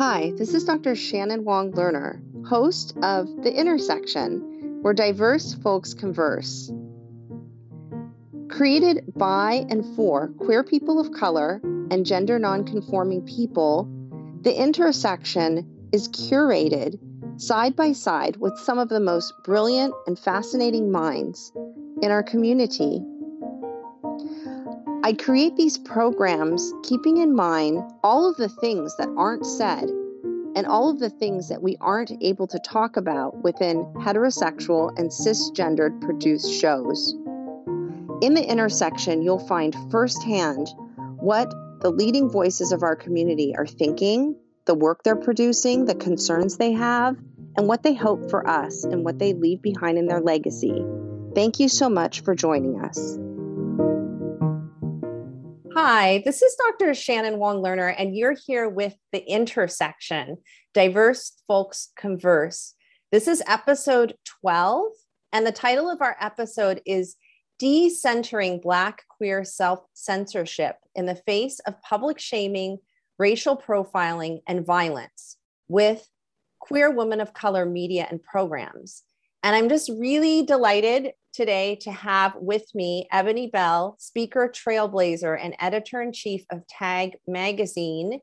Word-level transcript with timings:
Hi, 0.00 0.32
this 0.34 0.54
is 0.54 0.64
Dr. 0.64 0.96
Shannon 0.96 1.44
Wong 1.44 1.72
Lerner, 1.72 2.22
host 2.46 2.96
of 3.02 3.26
The 3.42 3.52
Intersection, 3.52 4.78
where 4.80 4.94
diverse 4.94 5.52
folks 5.52 5.92
converse. 5.92 6.72
Created 8.48 9.12
by 9.14 9.66
and 9.68 9.84
for 9.94 10.28
queer 10.38 10.64
people 10.64 10.98
of 10.98 11.12
color 11.12 11.60
and 11.90 12.06
gender 12.06 12.38
nonconforming 12.38 13.26
people, 13.26 13.90
The 14.40 14.58
Intersection 14.58 15.90
is 15.92 16.08
curated 16.08 16.98
side 17.38 17.76
by 17.76 17.92
side 17.92 18.38
with 18.38 18.58
some 18.58 18.78
of 18.78 18.88
the 18.88 19.00
most 19.00 19.34
brilliant 19.44 19.92
and 20.06 20.18
fascinating 20.18 20.90
minds 20.90 21.52
in 22.00 22.10
our 22.10 22.22
community. 22.22 23.04
I 25.02 25.14
create 25.14 25.56
these 25.56 25.78
programs 25.78 26.74
keeping 26.82 27.16
in 27.16 27.34
mind 27.34 27.82
all 28.04 28.28
of 28.28 28.36
the 28.36 28.50
things 28.50 28.94
that 28.96 29.08
aren't 29.16 29.46
said 29.46 29.90
and 30.56 30.66
all 30.66 30.90
of 30.90 30.98
the 30.98 31.10
things 31.10 31.48
that 31.48 31.62
we 31.62 31.76
aren't 31.80 32.12
able 32.20 32.46
to 32.48 32.58
talk 32.58 32.96
about 32.96 33.42
within 33.42 33.84
heterosexual 33.98 34.96
and 34.98 35.10
cisgendered 35.10 36.00
produced 36.00 36.52
shows. 36.60 37.14
In 38.20 38.34
the 38.34 38.44
intersection, 38.46 39.22
you'll 39.22 39.46
find 39.46 39.74
firsthand 39.90 40.68
what 41.16 41.50
the 41.80 41.90
leading 41.90 42.28
voices 42.28 42.72
of 42.72 42.82
our 42.82 42.96
community 42.96 43.54
are 43.56 43.66
thinking, 43.66 44.36
the 44.66 44.74
work 44.74 45.02
they're 45.02 45.16
producing, 45.16 45.86
the 45.86 45.94
concerns 45.94 46.56
they 46.56 46.72
have, 46.72 47.16
and 47.56 47.66
what 47.66 47.82
they 47.82 47.94
hope 47.94 48.30
for 48.30 48.46
us 48.46 48.84
and 48.84 49.04
what 49.04 49.18
they 49.18 49.32
leave 49.32 49.62
behind 49.62 49.98
in 49.98 50.06
their 50.06 50.20
legacy. 50.20 50.84
Thank 51.34 51.60
you 51.60 51.68
so 51.68 51.88
much 51.88 52.20
for 52.20 52.34
joining 52.34 52.80
us. 52.80 53.18
Hi, 55.74 56.20
this 56.24 56.42
is 56.42 56.56
Dr. 56.56 56.94
Shannon 56.94 57.38
Wong 57.38 57.62
Lerner, 57.62 57.94
and 57.96 58.16
you're 58.16 58.34
here 58.34 58.68
with 58.68 58.96
The 59.12 59.24
Intersection 59.24 60.38
Diverse 60.74 61.40
Folks 61.46 61.92
Converse. 61.96 62.74
This 63.12 63.28
is 63.28 63.40
episode 63.46 64.16
12, 64.42 64.90
and 65.32 65.46
the 65.46 65.52
title 65.52 65.88
of 65.88 66.02
our 66.02 66.16
episode 66.20 66.82
is 66.86 67.14
Decentering 67.62 68.60
Black 68.60 69.04
Queer 69.08 69.44
Self 69.44 69.84
Censorship 69.94 70.74
in 70.96 71.06
the 71.06 71.14
Face 71.14 71.60
of 71.60 71.80
Public 71.82 72.18
Shaming, 72.18 72.78
Racial 73.16 73.56
Profiling, 73.56 74.40
and 74.48 74.66
Violence 74.66 75.36
with 75.68 76.04
Queer 76.58 76.90
Women 76.90 77.20
of 77.20 77.32
Color 77.32 77.64
Media 77.64 78.08
and 78.10 78.20
Programs. 78.20 79.04
And 79.44 79.54
I'm 79.54 79.68
just 79.68 79.88
really 79.88 80.42
delighted 80.42 81.12
today 81.32 81.76
to 81.82 81.92
have 81.92 82.34
with 82.36 82.74
me 82.74 83.06
Eboné 83.12 83.50
Bell, 83.50 83.96
speaker, 83.98 84.52
trailblazer, 84.52 85.38
and 85.40 85.54
editor 85.58 86.02
in 86.02 86.12
chief 86.12 86.44
of 86.50 86.66
Tagg 86.66 87.16
Magazine, 87.26 88.20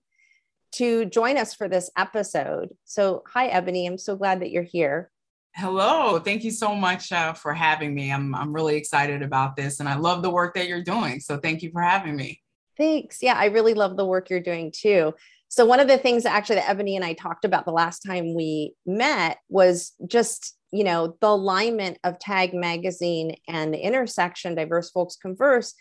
to 0.73 1.05
join 1.05 1.37
us 1.37 1.53
for 1.53 1.67
this 1.67 1.89
episode. 1.97 2.69
So, 2.85 3.23
hi, 3.27 3.49
Eboné. 3.49 3.87
I'm 3.87 3.97
so 3.97 4.15
glad 4.15 4.41
that 4.41 4.51
you're 4.51 4.63
here. 4.63 5.11
Hello. 5.55 6.19
Thank 6.19 6.43
you 6.43 6.51
so 6.51 6.75
much 6.75 7.11
uh, 7.11 7.33
for 7.33 7.53
having 7.53 7.95
me. 7.95 8.11
I'm, 8.11 8.35
I'm 8.35 8.53
really 8.53 8.75
excited 8.75 9.23
about 9.23 9.55
this 9.55 9.79
and 9.79 9.89
I 9.89 9.95
love 9.95 10.21
the 10.21 10.29
work 10.29 10.53
that 10.55 10.67
you're 10.67 10.83
doing. 10.83 11.19
So, 11.19 11.37
thank 11.37 11.63
you 11.63 11.71
for 11.71 11.81
having 11.81 12.15
me. 12.15 12.41
Thanks. 12.77 13.23
Yeah, 13.23 13.33
I 13.33 13.45
really 13.45 13.73
love 13.73 13.97
the 13.97 14.05
work 14.05 14.29
you're 14.29 14.39
doing 14.39 14.71
too. 14.71 15.13
So, 15.49 15.65
one 15.65 15.79
of 15.79 15.87
the 15.87 15.97
things 15.97 16.23
that 16.23 16.33
actually 16.33 16.57
that 16.57 16.77
Eboné 16.77 16.95
and 16.95 17.05
I 17.05 17.13
talked 17.13 17.45
about 17.45 17.65
the 17.65 17.71
last 17.71 17.99
time 17.99 18.35
we 18.35 18.73
met 18.85 19.37
was 19.49 19.93
just 20.05 20.55
you 20.71 20.83
know 20.83 21.17
the 21.21 21.27
alignment 21.27 21.97
of 22.03 22.19
tagg 22.19 22.53
magazine 22.53 23.35
and 23.47 23.73
the 23.73 23.79
intersection 23.79 24.55
diverse 24.55 24.89
folks 24.91 25.15
converse. 25.15 25.73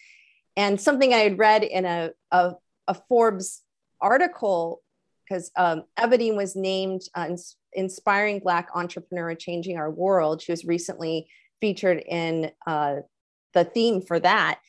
And 0.59 0.81
something 0.81 1.12
i 1.12 1.19
had 1.19 1.39
read 1.39 1.64
in 1.64 1.84
a, 1.84 2.11
a, 2.31 2.55
a 2.89 2.94
forbes 2.94 3.62
article 4.00 4.83
because 5.25 5.50
um, 5.56 5.83
eboné 5.98 6.34
was 6.34 6.55
named 6.56 7.03
uh, 7.14 7.28
inspiring 7.72 8.39
black 8.39 8.69
entrepreneur 8.75 9.34
changing 9.34 9.77
our 9.77 9.91
world. 9.91 10.41
She 10.41 10.53
was 10.53 10.64
recently 10.64 11.28
featured 11.60 12.03
in 12.06 12.50
uh, 12.66 12.97
the 13.54 13.65
theme 13.65 14.03
for 14.03 14.21
that 14.21 14.60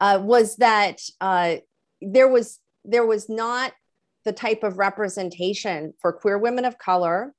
uh, 0.00 0.20
was 0.20 0.56
that 0.56 1.00
uh, 1.20 1.56
there 2.00 2.28
was 2.28 2.58
there 2.84 3.06
was 3.06 3.28
not 3.28 3.72
the 4.24 4.32
type 4.32 4.62
of 4.62 4.78
representation 4.78 5.94
for 6.00 6.12
queer 6.12 6.38
women 6.38 6.64
of 6.64 6.78
color 6.78 7.34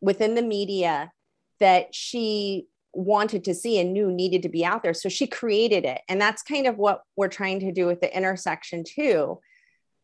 within 0.00 0.34
the 0.34 0.42
media 0.42 1.10
that 1.60 1.94
she 1.94 2.66
wanted 2.92 3.44
to 3.44 3.54
see 3.54 3.78
and 3.78 3.92
knew 3.92 4.10
needed 4.10 4.42
to 4.42 4.48
be 4.48 4.64
out 4.64 4.82
there. 4.82 4.94
So 4.94 5.08
she 5.08 5.26
created 5.26 5.84
it. 5.84 6.00
And 6.08 6.20
that's 6.20 6.42
kind 6.42 6.66
of 6.66 6.78
what 6.78 7.02
we're 7.16 7.28
trying 7.28 7.60
to 7.60 7.72
do 7.72 7.86
with 7.86 8.00
the 8.00 8.14
intersection 8.14 8.84
too. 8.84 9.40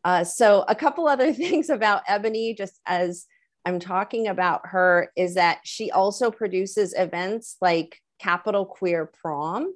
Uh, 0.03 0.23
so 0.23 0.63
a 0.67 0.75
couple 0.75 1.07
other 1.07 1.33
things 1.33 1.69
about 1.69 2.05
Eboné, 2.05 2.55
just 2.55 2.79
as 2.85 3.25
I'm 3.65 3.79
talking 3.79 4.27
about 4.27 4.61
her, 4.65 5.11
is 5.15 5.35
that 5.35 5.59
she 5.63 5.91
also 5.91 6.29
produces 6.29 6.93
events 6.97 7.57
like 7.61 7.99
Capital 8.19 8.65
Queer 8.65 9.11
Prom, 9.21 9.73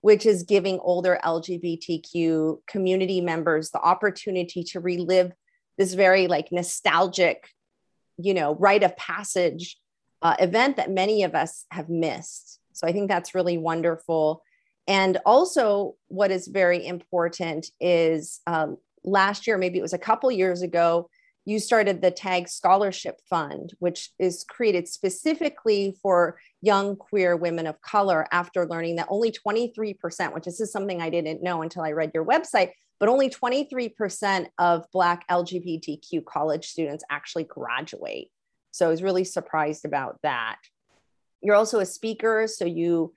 which 0.00 0.26
is 0.26 0.42
giving 0.42 0.78
older 0.80 1.18
LGBTQ 1.24 2.58
community 2.66 3.20
members 3.20 3.70
the 3.70 3.80
opportunity 3.80 4.62
to 4.64 4.80
relive 4.80 5.32
this 5.78 5.94
very 5.94 6.26
like 6.26 6.52
nostalgic, 6.52 7.48
you 8.18 8.34
know, 8.34 8.54
rite 8.54 8.82
of 8.82 8.96
passage 8.96 9.78
uh, 10.22 10.36
event 10.38 10.76
that 10.76 10.90
many 10.90 11.24
of 11.24 11.34
us 11.34 11.66
have 11.70 11.88
missed. 11.88 12.60
So 12.72 12.86
I 12.86 12.92
think 12.92 13.08
that's 13.08 13.34
really 13.34 13.58
wonderful. 13.58 14.42
And 14.88 15.18
also, 15.26 15.94
what 16.08 16.30
is 16.30 16.48
very 16.48 16.86
important 16.86 17.70
is 17.80 18.40
um, 18.46 18.78
last 19.04 19.46
year, 19.46 19.58
maybe 19.58 19.78
it 19.78 19.82
was 19.82 19.92
a 19.92 19.98
couple 19.98 20.30
years 20.30 20.62
ago, 20.62 21.08
you 21.44 21.58
started 21.58 22.00
the 22.00 22.10
TAGG 22.10 22.48
Scholarship 22.48 23.20
Fund, 23.28 23.74
which 23.80 24.10
is 24.18 24.44
created 24.48 24.86
specifically 24.86 25.96
for 26.00 26.38
young 26.60 26.94
queer 26.94 27.36
women 27.36 27.66
of 27.66 27.80
color 27.82 28.28
after 28.30 28.66
learning 28.66 28.96
that 28.96 29.08
only 29.10 29.32
23%, 29.32 30.34
which 30.34 30.44
this 30.44 30.60
is 30.60 30.70
something 30.70 31.02
I 31.02 31.10
didn't 31.10 31.42
know 31.42 31.62
until 31.62 31.82
I 31.82 31.92
read 31.92 32.12
your 32.14 32.24
website, 32.24 32.70
but 33.02 33.08
only 33.08 33.28
23% 33.28 34.46
of 34.58 34.86
Black 34.92 35.26
LGBTQ 35.28 36.24
college 36.24 36.68
students 36.68 37.02
actually 37.10 37.42
graduate. 37.42 38.30
So 38.70 38.86
I 38.86 38.90
was 38.90 39.02
really 39.02 39.24
surprised 39.24 39.84
about 39.84 40.20
that. 40.22 40.58
You're 41.42 41.56
also 41.56 41.80
a 41.80 41.84
speaker, 41.84 42.46
so 42.46 42.64
you 42.64 43.12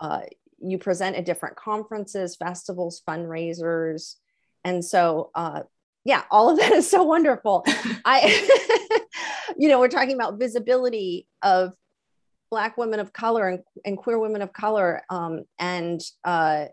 uh, 0.00 0.22
you 0.58 0.76
present 0.76 1.14
at 1.14 1.24
different 1.24 1.54
conferences, 1.54 2.34
festivals, 2.34 3.00
fundraisers, 3.08 4.16
and 4.64 4.84
so 4.84 5.30
uh, 5.36 5.62
yeah, 6.04 6.24
all 6.32 6.50
of 6.50 6.58
that 6.58 6.72
is 6.80 6.90
so 6.90 7.04
wonderful. 7.04 7.62
I, 8.04 9.00
you 9.56 9.68
know, 9.68 9.78
we're 9.78 9.86
talking 9.86 10.16
about 10.16 10.40
visibility 10.40 11.28
of 11.42 11.74
Black 12.50 12.76
women 12.76 12.98
of 12.98 13.12
color 13.12 13.48
and, 13.48 13.62
and 13.84 13.96
queer 13.96 14.18
women 14.18 14.42
of 14.42 14.52
color, 14.52 15.02
um, 15.10 15.44
and 15.60 16.00
uh, 16.24 16.64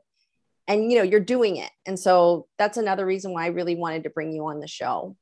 and 0.68 0.92
you 0.92 0.98
know, 0.98 1.03
you're 1.03 1.20
doing 1.20 1.58
it, 1.58 1.72
and 1.86 2.00
so 2.00 2.48
that's 2.58 2.78
another 2.78 3.06
reason 3.06 3.34
why 3.34 3.46
I 3.46 3.48
really 3.48 3.76
wanted 3.76 4.03
to 4.03 4.09
bring 4.09 4.31
you 4.31 4.46
on 4.48 4.59
the 4.59 4.68
show. 4.68 5.16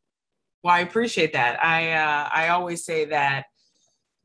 Well, 0.63 0.73
I 0.73 0.79
appreciate 0.79 1.33
that. 1.33 1.63
I 1.63 1.91
uh, 1.91 2.29
I 2.31 2.47
always 2.49 2.85
say 2.85 3.05
that 3.05 3.45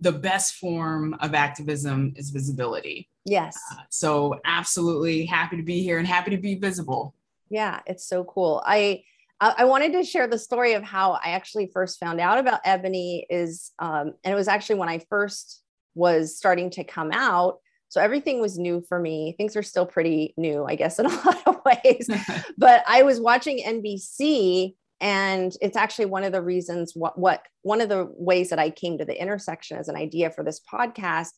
the 0.01 0.13
best 0.13 0.55
form 0.55 1.15
of 1.21 1.35
activism 1.35 2.13
is 2.17 2.31
visibility. 2.31 3.09
Yes. 3.25 3.59
Uh, 3.73 3.83
so 3.91 4.41
absolutely 4.45 5.27
happy 5.27 5.57
to 5.57 5.63
be 5.63 5.83
here 5.83 5.99
and 5.99 6.07
happy 6.07 6.31
to 6.31 6.39
be 6.39 6.55
visible. 6.55 7.15
Yeah, 7.51 7.81
it's 7.87 8.07
so 8.07 8.25
cool. 8.25 8.63
I 8.65 9.03
I 9.41 9.67
wanted 9.67 9.93
to 9.93 10.03
share 10.03 10.27
the 10.27 10.39
story 10.39 10.73
of 10.73 10.83
how 10.83 11.13
I 11.13 11.31
actually 11.31 11.71
first 11.73 12.01
found 12.01 12.21
out 12.21 12.39
about 12.39 12.65
Eboné 12.65 13.25
is, 13.31 13.71
um, 13.79 14.15
and 14.25 14.33
it 14.33 14.35
was 14.35 14.49
actually 14.49 14.81
when 14.81 14.89
I 14.89 14.99
first 15.09 15.63
was 15.95 16.37
starting 16.37 16.71
to 16.71 16.83
come 16.83 17.11
out. 17.13 17.59
So 17.89 18.01
everything 18.01 18.41
was 18.41 18.59
new 18.59 18.83
for 18.89 19.01
me. 19.01 19.35
Things 19.39 19.57
are 19.57 19.63
still 19.63 19.87
pretty 19.87 20.35
new, 20.37 20.65
I 20.65 20.75
guess, 20.75 20.99
in 20.99 21.07
a 21.07 21.09
lot 21.09 21.43
of 21.47 21.57
ways. 21.65 22.09
but 22.59 22.83
I 22.87 23.03
was 23.03 23.21
watching 23.21 23.59
NBC 23.65 24.75
and 25.01 25.57
it's 25.61 25.77
actually 25.77 26.07
one 26.07 26.25
of 26.25 26.33
the 26.33 26.43
reasons 26.43 26.93
what 26.95 27.19
what 27.19 27.43
one 27.63 27.81
of 27.81 27.89
the 27.89 28.09
ways 28.17 28.51
that 28.51 28.59
i 28.59 28.71
came 28.71 28.99
to 28.99 29.05
the 29.05 29.21
intersection 29.21 29.79
as 29.79 29.89
an 29.89 29.97
idea 29.97 30.31
for 30.31 30.45
this 30.45 30.61
podcast 30.61 31.31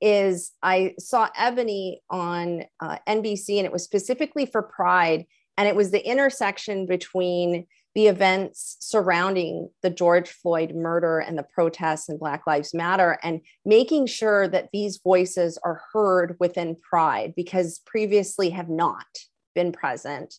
is 0.00 0.52
i 0.62 0.94
saw 0.98 1.28
eboné 1.38 1.96
on 2.10 2.62
uh, 2.80 2.96
nbc 3.08 3.56
and 3.56 3.66
it 3.66 3.72
was 3.72 3.84
specifically 3.84 4.46
for 4.46 4.62
pride 4.62 5.26
and 5.58 5.68
it 5.68 5.76
was 5.76 5.90
the 5.90 6.06
intersection 6.06 6.86
between 6.86 7.66
the 7.94 8.06
events 8.06 8.76
surrounding 8.80 9.68
the 9.82 9.90
george 9.90 10.30
floyd 10.30 10.74
murder 10.74 11.18
and 11.18 11.36
the 11.36 11.42
protests 11.42 12.08
and 12.08 12.18
black 12.18 12.46
lives 12.46 12.72
matter 12.72 13.18
and 13.22 13.40
making 13.64 14.06
sure 14.06 14.48
that 14.48 14.68
these 14.72 15.00
voices 15.02 15.58
are 15.62 15.82
heard 15.92 16.36
within 16.40 16.76
pride 16.76 17.34
because 17.36 17.80
previously 17.86 18.50
have 18.50 18.68
not 18.68 19.06
been 19.54 19.72
present. 19.72 20.34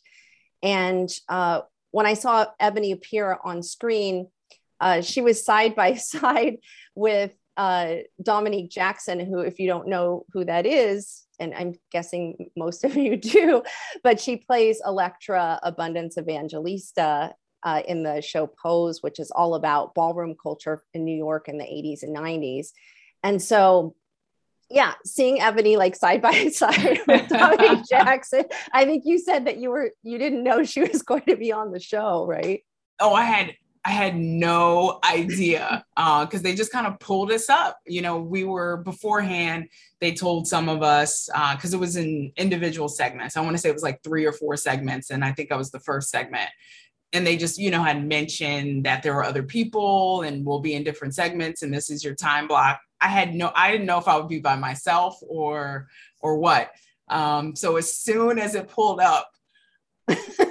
And 0.62 1.10
uh, 1.30 1.62
when 1.92 2.06
I 2.06 2.14
saw 2.14 2.46
Eboné 2.62 2.94
appear 2.94 3.38
on 3.44 3.64
screen, 3.64 4.28
uh, 4.80 5.02
she 5.02 5.22
was 5.22 5.46
side 5.46 5.76
by 5.76 5.94
side 5.96 6.58
with 6.96 7.34
uh, 7.56 7.98
Dominique 8.22 8.72
Jackson, 8.72 9.20
who, 9.20 9.40
if 9.40 9.60
you 9.60 9.68
don't 9.68 9.88
know 9.88 10.26
who 10.34 10.44
that 10.46 10.66
is, 10.66 11.24
and 11.40 11.54
I'm 11.54 11.74
guessing 11.92 12.50
most 12.56 12.84
of 12.84 12.96
you 12.96 13.16
do, 13.18 13.64
but 14.04 14.20
she 14.20 14.38
plays 14.38 14.82
Elektra 14.86 15.60
Abundance 15.62 16.18
Evangelista 16.18 17.36
uh, 17.64 17.82
in 17.88 18.04
the 18.04 18.22
show 18.22 18.48
Pose, 18.48 19.02
which 19.02 19.20
is 19.20 19.32
all 19.32 19.56
about 19.56 19.96
ballroom 19.96 20.36
culture 20.42 20.84
in 20.94 21.06
New 21.06 21.16
York 21.16 21.48
in 21.48 21.58
the 21.58 21.64
80s 21.64 22.04
and 22.04 22.16
90s. 22.16 22.72
And 23.24 23.42
so, 23.42 23.96
yeah, 24.70 24.94
seeing 25.06 25.40
Eboné 25.40 25.78
like 25.78 25.96
side 25.96 26.22
by 26.22 26.48
side 26.52 27.00
with 27.08 27.30
Tommy 27.30 27.82
Jackson, 27.90 28.46
I 28.72 28.86
think 28.86 29.04
you 29.06 29.20
said 29.20 29.46
that 29.46 29.58
you 29.58 29.70
were 29.70 29.92
you 30.04 30.18
didn't 30.18 30.44
know 30.44 30.64
she 30.64 30.82
was 30.82 31.02
going 31.04 31.24
to 31.28 31.36
be 31.36 31.52
on 31.52 31.72
the 31.72 31.80
show, 31.80 32.26
right? 32.26 32.64
Oh, 33.00 33.14
I 33.14 33.24
had 33.24 33.56
I 33.86 33.92
had 33.92 34.16
no 34.16 35.00
idea 35.04 35.84
because 35.96 36.40
uh, 36.40 36.44
they 36.44 36.56
just 36.56 36.72
kind 36.72 36.88
of 36.88 37.00
pulled 37.00 37.32
us 37.32 37.50
up. 37.50 37.80
You 37.86 38.02
know, 38.02 38.18
we 38.18 38.46
were 38.46 38.78
beforehand, 38.78 39.68
they 40.00 40.14
told 40.14 40.48
some 40.48 40.70
of 40.70 40.82
us 40.82 41.30
because 41.54 41.74
uh, 41.74 41.78
it 41.78 41.80
was 41.80 41.98
in 41.98 42.32
individual 42.38 42.88
segments. 42.88 43.36
I 43.36 43.42
want 43.42 43.56
to 43.56 43.58
say 43.58 43.68
it 43.68 43.74
was 43.74 43.84
like 43.84 44.02
three 44.02 44.26
or 44.26 44.32
four 44.32 44.56
segments. 44.56 45.10
And 45.10 45.24
I 45.24 45.34
think 45.34 45.52
I 45.52 45.58
was 45.58 45.72
the 45.72 45.82
first 45.82 46.10
segment. 46.10 46.50
And 47.14 47.26
they 47.26 47.38
just, 47.38 47.60
you 47.60 47.70
know, 47.72 47.84
had 47.84 48.06
mentioned 48.06 48.86
that 48.86 49.04
there 49.04 49.14
were 49.14 49.24
other 49.24 49.44
people 49.44 50.24
and 50.24 50.46
we'll 50.46 50.60
be 50.60 50.74
in 50.74 50.84
different 50.84 51.14
segments 51.14 51.62
and 51.62 51.74
this 51.74 51.90
is 51.90 52.04
your 52.04 52.16
time 52.16 52.48
block. 52.48 52.80
I 53.00 53.08
had 53.08 53.36
no, 53.36 53.52
I 53.56 53.72
didn't 53.72 53.86
know 53.86 54.00
if 54.00 54.08
I 54.08 54.18
would 54.18 54.30
be 54.30 54.40
by 54.40 54.56
myself 54.56 55.20
or, 55.22 55.88
or 56.22 56.38
what. 56.38 56.72
Um, 57.10 57.56
so 57.56 57.76
as 57.76 57.94
soon 57.94 58.40
as 58.40 58.56
it 58.56 58.68
pulled 58.68 59.00
up, 59.00 59.30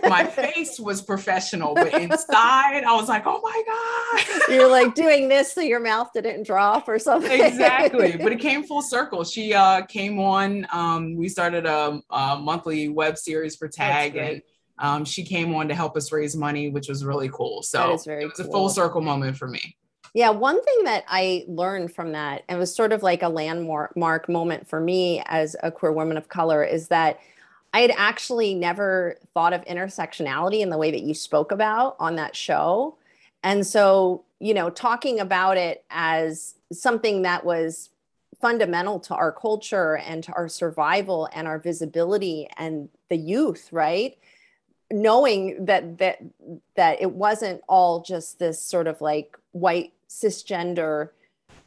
my 0.09 0.25
face 0.35 0.81
was 0.81 1.03
professional, 1.03 1.75
but 1.75 1.93
inside 1.95 2.85
I 2.85 2.95
was 2.95 3.09
like, 3.09 3.25
oh 3.27 3.41
my 3.43 3.63
God. 3.67 4.49
You're 4.49 4.71
like 4.71 4.95
doing 4.95 5.29
this 5.29 5.53
so 5.53 5.61
your 5.61 5.81
mouth 5.81 6.11
didn't 6.15 6.45
drop 6.45 6.89
or 6.89 6.99
something. 6.99 7.41
exactly. 7.41 8.17
But 8.23 8.33
it 8.33 8.41
came 8.41 8.63
full 8.65 8.83
circle. 8.83 9.25
She 9.25 9.53
uh, 9.53 9.83
came 9.83 10.19
on. 10.21 10.67
Um, 10.73 11.17
we 11.17 11.29
started 11.29 11.67
a, 11.67 12.01
a, 12.11 12.39
monthly 12.39 12.89
web 12.89 13.19
series 13.19 13.57
for 13.57 13.69
Tagg 13.69 14.17
and 14.17 14.43
um, 14.79 15.05
she 15.05 15.25
came 15.25 15.55
on 15.55 15.69
to 15.69 15.75
help 15.75 15.97
us 15.97 16.13
raise 16.13 16.37
money, 16.37 16.71
which 16.71 16.89
was 16.89 17.05
really 17.05 17.29
cool. 17.29 17.63
So 17.63 17.91
it 17.91 17.93
was 17.93 18.05
cool. 18.37 18.47
a 18.47 18.51
full 18.51 18.69
circle 18.69 19.01
moment 19.01 19.37
for 19.37 19.49
me. 19.49 19.77
Yeah, 20.15 20.31
one 20.31 20.63
thing 20.63 20.85
that 20.85 21.05
I 21.09 21.45
learned 21.49 21.95
from 21.95 22.13
that, 22.13 22.43
and 22.49 22.59
was 22.59 22.75
sort 22.75 22.93
of 22.93 23.03
like 23.03 23.23
a 23.23 23.29
landmark 23.29 24.29
moment 24.29 24.69
for 24.69 24.79
me 24.79 25.23
as 25.27 25.57
a 25.63 25.71
queer 25.71 25.93
woman 25.93 26.17
of 26.17 26.29
color, 26.29 26.63
is 26.63 26.89
that 26.89 27.19
I 27.73 27.81
had 27.81 27.93
actually 27.97 28.55
never 28.55 29.17
thought 29.33 29.55
of 29.55 29.65
intersectionality 29.65 30.61
in 30.61 30.69
the 30.69 30.77
way 30.77 30.91
that 30.91 31.01
you 31.01 31.15
spoke 31.15 31.51
about 31.51 31.97
on 31.99 32.17
that 32.17 32.37
show. 32.37 32.99
And 33.43 33.67
so, 33.67 34.25
you 34.39 34.53
know, 34.53 34.69
talking 34.69 35.19
about 35.19 35.57
it 35.57 35.85
as 35.91 36.57
something 36.71 37.23
that 37.23 37.45
was 37.45 37.89
fundamental 38.41 39.01
to 39.01 39.15
our 39.15 39.33
culture 39.33 39.97
and 39.97 40.23
to 40.25 40.33
our 40.33 40.49
survival 40.49 41.29
and 41.33 41.49
our 41.49 41.59
visibility 41.59 42.49
and 42.59 42.91
the 43.09 43.17
youth, 43.17 43.69
right? 43.73 44.19
Knowing 44.93 45.65
that 45.65 45.99
that 45.99 46.23
that 46.77 47.01
it 47.01 47.13
wasn't 47.13 47.63
all 47.69 48.03
just 48.03 48.39
this 48.39 48.61
sort 48.61 48.87
of 48.87 49.01
like 49.01 49.37
white 49.53 49.93
cisgender 50.09 51.11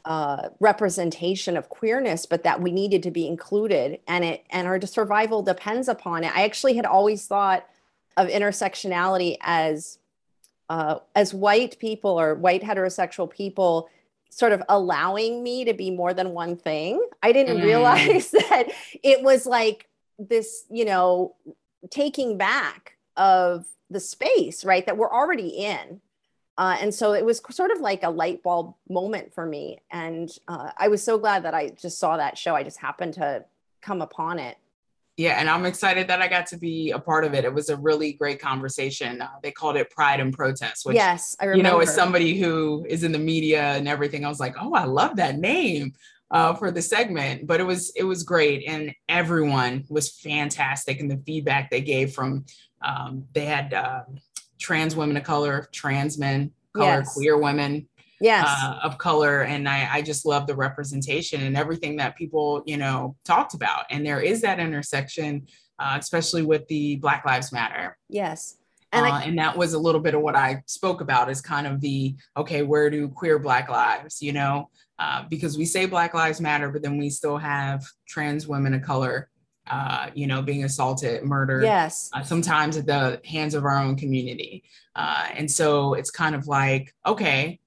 uh, 0.04 0.50
representation 0.60 1.56
of 1.56 1.68
queerness, 1.68 2.26
but 2.26 2.44
that 2.44 2.62
we 2.62 2.70
needed 2.70 3.02
to 3.02 3.10
be 3.10 3.26
included, 3.26 3.98
and 4.06 4.24
it 4.24 4.44
and 4.50 4.68
our 4.68 4.80
survival 4.82 5.42
depends 5.42 5.88
upon 5.88 6.22
it. 6.22 6.34
I 6.36 6.44
actually 6.44 6.76
had 6.76 6.86
always 6.86 7.26
thought 7.26 7.66
of 8.16 8.28
intersectionality 8.28 9.36
as 9.40 9.98
uh, 10.68 11.00
as 11.14 11.34
white 11.34 11.78
people 11.78 12.18
or 12.18 12.34
white 12.34 12.62
heterosexual 12.62 13.28
people 13.30 13.88
sort 14.30 14.52
of 14.52 14.62
allowing 14.68 15.42
me 15.42 15.64
to 15.64 15.72
be 15.72 15.90
more 15.90 16.12
than 16.12 16.30
one 16.30 16.56
thing. 16.56 17.04
I 17.22 17.32
didn't 17.32 17.58
mm. 17.58 17.64
realize 17.64 18.30
that 18.32 18.68
it 19.02 19.22
was 19.22 19.46
like 19.46 19.88
this, 20.18 20.64
you 20.70 20.84
know, 20.84 21.34
taking 21.90 22.36
back 22.36 22.95
of 23.16 23.66
the 23.90 24.00
space, 24.00 24.64
right, 24.64 24.84
that 24.86 24.96
we're 24.96 25.12
already 25.12 25.48
in 25.48 26.00
uh, 26.58 26.76
and 26.80 26.94
so 26.94 27.12
it 27.12 27.24
was 27.24 27.42
sort 27.50 27.70
of 27.70 27.80
like 27.80 28.02
a 28.02 28.10
light 28.10 28.42
bulb 28.42 28.74
moment 28.88 29.34
for 29.34 29.44
me. 29.44 29.78
And 29.90 30.30
uh, 30.48 30.70
I 30.76 30.88
was 30.88 31.02
so 31.02 31.18
glad 31.18 31.44
that 31.44 31.54
I 31.54 31.70
just 31.70 31.98
saw 31.98 32.16
that 32.16 32.38
show. 32.38 32.54
I 32.54 32.62
just 32.62 32.78
happened 32.78 33.14
to 33.14 33.44
come 33.82 34.00
upon 34.00 34.38
it. 34.38 34.56
Yeah, 35.18 35.40
and 35.40 35.48
I'm 35.48 35.64
excited 35.64 36.08
that 36.08 36.20
I 36.20 36.28
got 36.28 36.46
to 36.48 36.58
be 36.58 36.90
a 36.90 36.98
part 36.98 37.24
of 37.24 37.32
it. 37.32 37.44
It 37.44 37.52
was 37.52 37.70
a 37.70 37.76
really 37.76 38.12
great 38.12 38.38
conversation. 38.38 39.22
Uh, 39.22 39.28
they 39.42 39.50
called 39.50 39.76
it 39.76 39.90
Pride 39.90 40.20
and 40.20 40.32
Protest, 40.32 40.84
which, 40.84 40.94
yes, 40.94 41.36
I 41.40 41.46
remember. 41.46 41.56
you 41.56 41.62
know, 41.62 41.80
as 41.80 41.94
somebody 41.94 42.38
who 42.38 42.84
is 42.86 43.02
in 43.02 43.12
the 43.12 43.18
media 43.18 43.62
and 43.62 43.88
everything, 43.88 44.26
I 44.26 44.28
was 44.28 44.40
like, 44.40 44.56
oh, 44.60 44.74
I 44.74 44.84
love 44.84 45.16
that 45.16 45.38
name 45.38 45.94
uh, 46.30 46.52
for 46.52 46.70
the 46.70 46.82
segment. 46.82 47.46
But 47.46 47.60
it 47.60 47.64
was 47.64 47.92
it 47.96 48.04
was 48.04 48.24
great, 48.24 48.64
and 48.68 48.94
everyone 49.08 49.84
was 49.88 50.10
fantastic, 50.10 51.00
and 51.00 51.10
the 51.10 51.22
feedback 51.24 51.70
they 51.70 51.80
gave 51.80 52.12
from 52.12 52.44
um, 52.82 53.26
they 53.32 53.44
had 53.44 53.74
um, 53.74 54.18
trans 54.58 54.96
women 54.96 55.16
of 55.16 55.22
color, 55.22 55.68
trans 55.72 56.18
men, 56.18 56.52
color, 56.74 56.98
yes. 56.98 57.14
queer 57.14 57.38
women, 57.38 57.88
yes. 58.20 58.46
Uh, 58.48 58.78
of 58.82 58.98
color. 58.98 59.42
And 59.42 59.68
I, 59.68 59.88
I 59.90 60.02
just 60.02 60.26
love 60.26 60.46
the 60.46 60.54
representation 60.54 61.42
and 61.42 61.56
everything 61.56 61.96
that 61.96 62.16
people, 62.16 62.62
you 62.66 62.76
know, 62.76 63.16
talked 63.24 63.54
about. 63.54 63.84
And 63.90 64.04
there 64.06 64.20
is 64.20 64.40
that 64.42 64.60
intersection, 64.60 65.46
uh, 65.78 65.96
especially 65.98 66.42
with 66.42 66.66
the 66.68 66.96
Black 66.96 67.24
Lives 67.24 67.52
Matter. 67.52 67.96
Yes. 68.08 68.56
And, 68.92 69.04
uh, 69.04 69.10
I, 69.10 69.22
and 69.24 69.38
that 69.38 69.56
was 69.56 69.74
a 69.74 69.78
little 69.78 70.00
bit 70.00 70.14
of 70.14 70.22
what 70.22 70.36
I 70.36 70.62
spoke 70.66 71.00
about 71.00 71.30
is 71.30 71.40
kind 71.40 71.66
of 71.66 71.80
the, 71.80 72.14
okay, 72.36 72.62
where 72.62 72.88
do 72.88 73.08
queer 73.08 73.38
Black 73.38 73.68
lives, 73.68 74.22
you 74.22 74.32
know, 74.32 74.70
uh, 74.98 75.24
because 75.28 75.58
we 75.58 75.64
say 75.64 75.86
Black 75.86 76.14
Lives 76.14 76.40
Matter, 76.40 76.70
but 76.70 76.82
then 76.82 76.96
we 76.96 77.10
still 77.10 77.36
have 77.36 77.84
trans 78.06 78.46
women 78.46 78.74
of 78.74 78.82
color 78.82 79.28
uh, 79.70 80.10
you 80.14 80.26
know, 80.26 80.42
being 80.42 80.64
assaulted, 80.64 81.22
murdered, 81.24 81.62
yes, 81.62 82.10
uh, 82.12 82.22
sometimes 82.22 82.76
at 82.76 82.86
the 82.86 83.20
hands 83.24 83.54
of 83.54 83.64
our 83.64 83.78
own 83.78 83.96
community. 83.96 84.64
Uh, 84.94 85.28
and 85.34 85.50
so 85.50 85.94
it's 85.94 86.10
kind 86.10 86.34
of 86.34 86.46
like, 86.46 86.94
okay, 87.04 87.58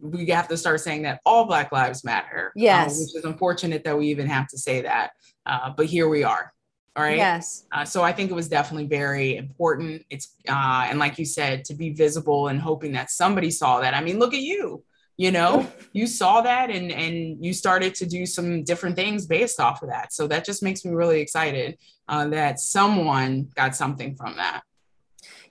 we 0.00 0.26
have 0.26 0.48
to 0.48 0.56
start 0.56 0.80
saying 0.80 1.02
that 1.02 1.20
all 1.24 1.46
Black 1.46 1.72
Lives 1.72 2.04
Matter. 2.04 2.48
Uh, 2.48 2.52
yes, 2.56 3.00
which 3.00 3.16
is 3.16 3.24
unfortunate 3.24 3.84
that 3.84 3.96
we 3.96 4.08
even 4.08 4.26
have 4.26 4.46
to 4.48 4.58
say 4.58 4.82
that, 4.82 5.10
uh, 5.46 5.70
but 5.76 5.86
here 5.86 6.08
we 6.08 6.24
are. 6.24 6.52
All 6.96 7.04
right. 7.04 7.16
Yes. 7.16 7.64
Uh, 7.70 7.84
so 7.84 8.02
I 8.02 8.12
think 8.12 8.28
it 8.28 8.34
was 8.34 8.48
definitely 8.48 8.88
very 8.88 9.36
important. 9.36 10.04
It's 10.10 10.34
and 10.48 10.98
like 10.98 11.16
you 11.16 11.24
said, 11.24 11.64
to 11.66 11.74
be 11.74 11.90
visible 11.90 12.48
and 12.48 12.60
hoping 12.60 12.90
that 12.92 13.10
somebody 13.10 13.52
saw 13.52 13.80
that. 13.80 13.94
I 13.94 14.00
mean, 14.00 14.18
look 14.18 14.34
at 14.34 14.40
you 14.40 14.82
you 15.18 15.30
know 15.30 15.70
you 15.92 16.06
saw 16.06 16.40
that 16.40 16.70
and 16.70 16.90
and 16.90 17.44
you 17.44 17.52
started 17.52 17.94
to 17.96 18.06
do 18.06 18.24
some 18.24 18.62
different 18.62 18.96
things 18.96 19.26
based 19.26 19.60
off 19.60 19.82
of 19.82 19.90
that. 19.90 20.14
So 20.14 20.26
that 20.28 20.46
just 20.46 20.62
makes 20.62 20.84
me 20.84 20.92
really 20.92 21.20
excited 21.20 21.76
uh, 22.08 22.28
that 22.28 22.60
someone 22.60 23.50
got 23.54 23.76
something 23.76 24.14
from 24.14 24.36
that. 24.36 24.62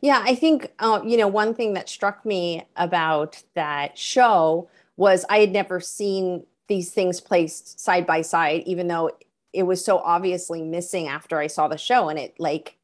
Yeah 0.01 0.23
i 0.25 0.35
think 0.35 0.71
uh, 0.79 1.01
you 1.05 1.17
know 1.17 1.27
one 1.27 1.53
thing 1.53 1.73
that 1.73 1.89
struck 1.89 2.25
me 2.25 2.67
about 2.75 3.43
that 3.55 3.97
show 3.97 4.69
was 4.95 5.25
i 5.29 5.39
had 5.39 5.51
never 5.51 5.79
seen 5.79 6.45
these 6.67 6.91
things 6.91 7.19
placed 7.19 7.79
side 7.79 8.05
by 8.05 8.21
side 8.21 8.63
even 8.65 8.87
though 8.87 9.11
it 9.53 9.63
was 9.63 9.83
so 9.83 9.97
obviously 9.97 10.61
missing 10.61 11.07
after 11.07 11.39
i 11.39 11.47
saw 11.47 11.67
the 11.67 11.77
show. 11.77 12.09
And 12.09 12.19
it 12.19 12.35
like 12.39 12.76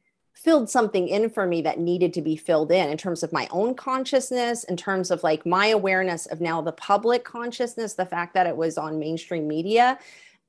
filled 0.44 0.70
something 0.70 1.08
in 1.08 1.30
for 1.30 1.48
me 1.48 1.62
that 1.62 1.80
needed 1.80 2.14
to 2.14 2.22
be 2.22 2.36
filled 2.36 2.72
in 2.72 2.90
in 2.90 2.98
terms 2.98 3.24
of 3.24 3.32
my 3.32 3.48
own 3.50 3.74
consciousness 3.74 4.66
in 4.66 4.76
terms 4.76 5.10
of 5.10 5.24
like 5.24 5.46
my 5.46 5.68
awareness 5.68 6.26
of 6.26 6.42
now 6.42 6.62
the 6.62 6.72
public 6.74 7.24
consciousness 7.24 7.94
the 7.94 8.06
fact 8.06 8.34
that 8.34 8.46
it 8.46 8.56
was 8.56 8.78
on 8.78 9.00
mainstream 9.00 9.48
media 9.48 9.98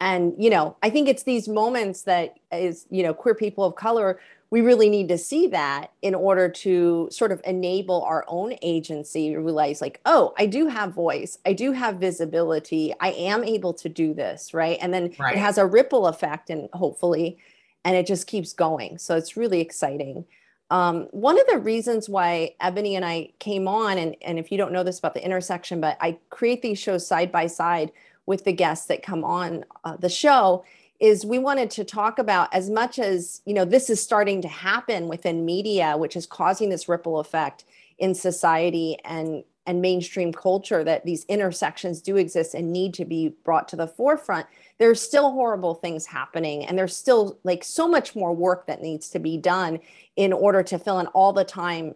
and 0.01 0.35
you 0.37 0.51
know 0.51 0.77
i 0.83 0.91
think 0.91 1.09
it's 1.09 1.23
these 1.23 1.49
moments 1.49 2.03
that 2.03 2.39
is 2.51 2.87
you 2.91 3.03
know 3.03 3.15
queer 3.15 3.35
people 3.35 3.65
of 3.65 3.77
color 3.77 4.19
we 4.51 4.61
really 4.61 4.89
need 4.89 5.09
to 5.09 5.19
see 5.19 5.47
that 5.49 5.91
in 6.03 6.15
order 6.15 6.49
to 6.49 7.09
sort 7.11 7.33
of 7.33 7.41
enable 7.45 8.03
our 8.03 8.25
own 8.27 8.55
agency 8.63 9.37
realize 9.37 9.81
like 9.81 10.01
oh 10.07 10.35
i 10.39 10.45
do 10.45 10.67
have 10.67 10.93
voice 10.93 11.39
i 11.47 11.53
do 11.53 11.71
have 11.71 11.97
visibility 11.97 12.93
i 12.99 13.13
am 13.13 13.45
able 13.45 13.73
to 13.73 13.89
do 13.89 14.13
this 14.13 14.53
right 14.53 14.79
and 14.81 14.93
then 14.93 15.15
right. 15.21 15.37
it 15.37 15.39
has 15.39 15.57
a 15.57 15.65
ripple 15.65 16.09
effect 16.09 16.51
and 16.51 16.69
hopefully 16.73 17.39
and 17.85 17.97
it 17.97 18.07
just 18.07 18.27
keeps 18.27 18.53
going. 18.53 18.99
So 18.99 19.17
it's 19.17 19.37
really 19.37 19.61
exciting. 19.61 20.25
Um, 20.71 21.09
one 21.11 21.39
of 21.39 21.47
the 21.47 21.59
reasons 21.59 22.09
why 22.09 22.55
Eboné 22.61 22.97
and 22.97 23.05
I 23.05 23.31
came 23.39 23.69
on, 23.69 23.99
and, 23.99 24.17
and 24.23 24.39
if 24.39 24.51
you 24.51 24.59
don't 24.59 24.73
know 24.73 24.83
this 24.83 24.99
about 24.99 25.15
the 25.15 25.25
intersection, 25.25 25.81
but 25.81 25.97
I 26.01 26.19
create 26.31 26.63
these 26.63 26.79
shows 26.79 27.07
side 27.07 27.31
by 27.31 27.47
side 27.47 27.93
with 28.27 28.45
the 28.45 28.53
guests 28.53 28.87
that 28.87 29.03
come 29.03 29.23
on 29.25 29.65
uh, 29.85 29.97
the 29.97 30.09
show, 30.09 30.65
is 31.01 31.27
we 31.27 31.39
wanted 31.39 31.71
to 31.71 31.85
talk 31.85 32.19
about 32.19 32.53
as 32.55 32.71
much 32.71 32.99
as 32.99 33.43
you 33.45 33.53
know 33.53 33.65
this 33.65 33.91
is 33.91 34.01
starting 34.01 34.41
to 34.41 34.49
happen 34.49 35.09
within 35.09 35.45
media, 35.45 35.97
which 35.97 36.17
is 36.17 36.25
causing 36.25 36.71
this 36.71 36.89
ripple 36.89 37.19
effect 37.19 37.65
in 37.99 38.15
society 38.15 38.97
and 39.05 39.45
and 39.67 39.81
mainstream 39.81 40.33
culture 40.33 40.85
that 40.85 41.05
these 41.05 41.25
intersections 41.25 42.03
do 42.03 42.17
exist 42.17 42.55
and 42.55 42.73
need 42.73 42.95
to 42.95 43.05
be 43.05 43.35
brought 43.45 43.69
to 43.69 43.77
the 43.77 43.87
forefront 43.87 44.47
there's 44.79 45.01
still 45.01 45.31
horrible 45.31 45.75
things 45.75 46.07
happening 46.07 46.65
and 46.67 46.79
there's 46.79 46.97
still 46.97 47.39
like 47.45 47.63
so 47.63 47.89
much 47.89 48.17
more 48.17 48.35
work 48.35 48.67
that 48.67 48.83
needs 48.83 49.11
to 49.11 49.19
be 49.19 49.39
done 49.39 49.81
in 50.17 50.33
order 50.33 50.63
to 50.63 50.79
fill 50.79 50.99
in 50.99 51.07
all 51.09 51.33
the 51.33 51.45
time 51.45 51.95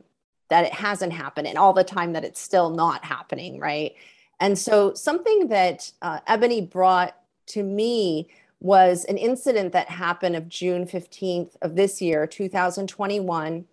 that 0.48 0.64
it 0.64 0.72
hasn't 0.72 1.12
happened 1.12 1.46
and 1.46 1.58
all 1.58 1.72
the 1.72 1.84
time 1.84 2.12
that 2.12 2.24
it's 2.24 2.40
still 2.40 2.70
not 2.70 3.04
happening 3.04 3.58
right? 3.58 3.94
And 4.40 4.56
so 4.56 4.94
something 4.94 5.48
that 5.48 5.90
uh, 6.00 6.20
eboné 6.28 6.70
brought 6.70 7.16
to 7.48 7.62
me 7.62 8.28
was 8.60 9.04
an 9.04 9.16
incident 9.16 9.72
that 9.72 9.88
happened 9.88 10.34
of 10.36 10.48
june 10.48 10.86
15th 10.86 11.56
of 11.62 11.76
this 11.76 12.02
year 12.02 12.26
2021 12.26 13.64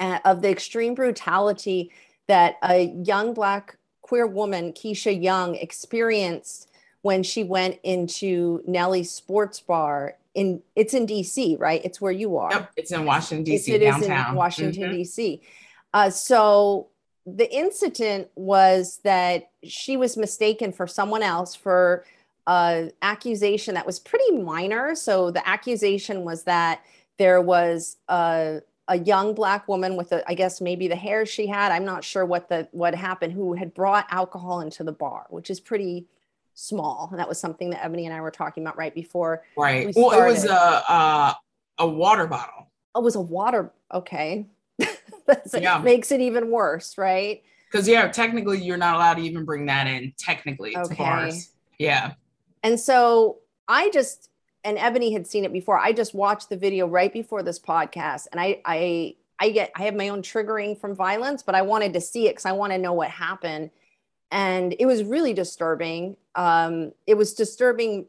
uh, 0.00 0.18
of 0.24 0.42
the 0.42 0.50
extreme 0.50 0.94
brutality 0.94 1.90
that 2.26 2.56
a 2.62 2.94
young 3.04 3.34
Black 3.34 3.78
queer 4.02 4.26
woman, 4.26 4.72
Keisha 4.72 5.20
Young, 5.20 5.54
experienced 5.56 6.70
when 7.02 7.22
she 7.22 7.44
went 7.44 7.78
into 7.82 8.62
Nellie's 8.66 9.10
sports 9.10 9.60
bar 9.60 10.16
in 10.34 10.62
it's 10.76 10.92
in 10.92 11.06
DC, 11.06 11.58
right? 11.58 11.80
It's 11.84 12.00
where 12.00 12.12
you 12.12 12.36
are. 12.36 12.52
Yep, 12.52 12.72
it's 12.76 12.92
in 12.92 13.04
Washington 13.04 13.52
DC. 13.52 13.68
It 13.68 13.78
downtown. 13.78 14.02
is 14.02 14.28
in 14.28 14.34
Washington 14.34 14.82
mm-hmm. 14.82 15.00
DC. 15.00 15.40
Uh, 15.94 16.10
so 16.10 16.88
the 17.26 17.52
incident 17.52 18.28
was 18.36 19.00
that 19.02 19.50
she 19.64 19.96
was 19.96 20.16
mistaken 20.16 20.72
for 20.72 20.86
someone 20.86 21.22
else 21.22 21.54
for 21.54 22.04
an 22.46 22.92
accusation 23.02 23.74
that 23.74 23.86
was 23.86 23.98
pretty 23.98 24.30
minor. 24.32 24.94
So 24.94 25.30
the 25.30 25.46
accusation 25.48 26.22
was 26.22 26.44
that 26.44 26.82
there 27.18 27.40
was 27.40 27.96
a, 28.08 28.60
a 28.88 28.98
young 28.98 29.34
black 29.34 29.66
woman 29.66 29.96
with 29.96 30.12
a, 30.12 30.28
I 30.30 30.34
guess 30.34 30.60
maybe 30.60 30.86
the 30.86 30.96
hair 30.96 31.26
she 31.26 31.46
had. 31.46 31.72
I'm 31.72 31.84
not 31.84 32.04
sure 32.04 32.24
what 32.24 32.48
the 32.48 32.68
what 32.70 32.94
happened. 32.94 33.32
Who 33.32 33.54
had 33.54 33.74
brought 33.74 34.06
alcohol 34.10 34.60
into 34.60 34.84
the 34.84 34.92
bar, 34.92 35.26
which 35.30 35.50
is 35.50 35.58
pretty 35.58 36.06
small. 36.56 37.08
And 37.10 37.20
that 37.20 37.28
was 37.28 37.38
something 37.38 37.70
that 37.70 37.82
Eboné 37.82 38.06
and 38.06 38.14
I 38.14 38.20
were 38.20 38.32
talking 38.32 38.64
about 38.64 38.76
right 38.76 38.94
before. 38.94 39.44
Right. 39.56 39.86
We 39.86 39.92
well, 39.94 40.10
it 40.20 40.26
was 40.26 40.44
a, 40.44 40.52
a 40.52 41.36
a 41.78 41.86
water 41.86 42.26
bottle. 42.26 42.70
Oh, 42.94 43.00
it 43.00 43.04
was 43.04 43.14
a 43.14 43.20
water. 43.20 43.72
Okay. 43.92 44.46
yeah. 45.54 45.78
makes 45.78 46.10
it 46.10 46.20
even 46.20 46.50
worse, 46.50 46.98
right? 46.98 47.42
Because 47.70 47.86
yeah, 47.86 48.08
technically 48.08 48.60
you're 48.62 48.76
not 48.76 48.96
allowed 48.96 49.14
to 49.14 49.22
even 49.22 49.44
bring 49.44 49.66
that 49.66 49.86
in. 49.86 50.12
Technically, 50.18 50.76
okay. 50.76 50.94
bars. 50.96 51.50
Yeah. 51.78 52.14
And 52.62 52.80
so 52.80 53.38
I 53.68 53.90
just 53.90 54.30
and 54.64 54.78
Eboné 54.78 55.12
had 55.12 55.26
seen 55.26 55.44
it 55.44 55.52
before. 55.52 55.78
I 55.78 55.92
just 55.92 56.14
watched 56.14 56.48
the 56.48 56.56
video 56.56 56.88
right 56.88 57.12
before 57.12 57.42
this 57.42 57.58
podcast, 57.58 58.28
and 58.32 58.40
I 58.40 58.60
I 58.64 59.16
I 59.38 59.50
get 59.50 59.72
I 59.76 59.82
have 59.82 59.94
my 59.94 60.08
own 60.08 60.22
triggering 60.22 60.78
from 60.80 60.94
violence, 60.94 61.42
but 61.42 61.54
I 61.54 61.62
wanted 61.62 61.92
to 61.92 62.00
see 62.00 62.26
it 62.26 62.30
because 62.30 62.46
I 62.46 62.52
want 62.52 62.72
to 62.72 62.78
know 62.78 62.94
what 62.94 63.10
happened, 63.10 63.70
and 64.30 64.74
it 64.78 64.86
was 64.86 65.04
really 65.04 65.32
disturbing. 65.32 66.16
Um, 66.34 66.92
it 67.06 67.14
was 67.14 67.34
disturbing 67.34 68.06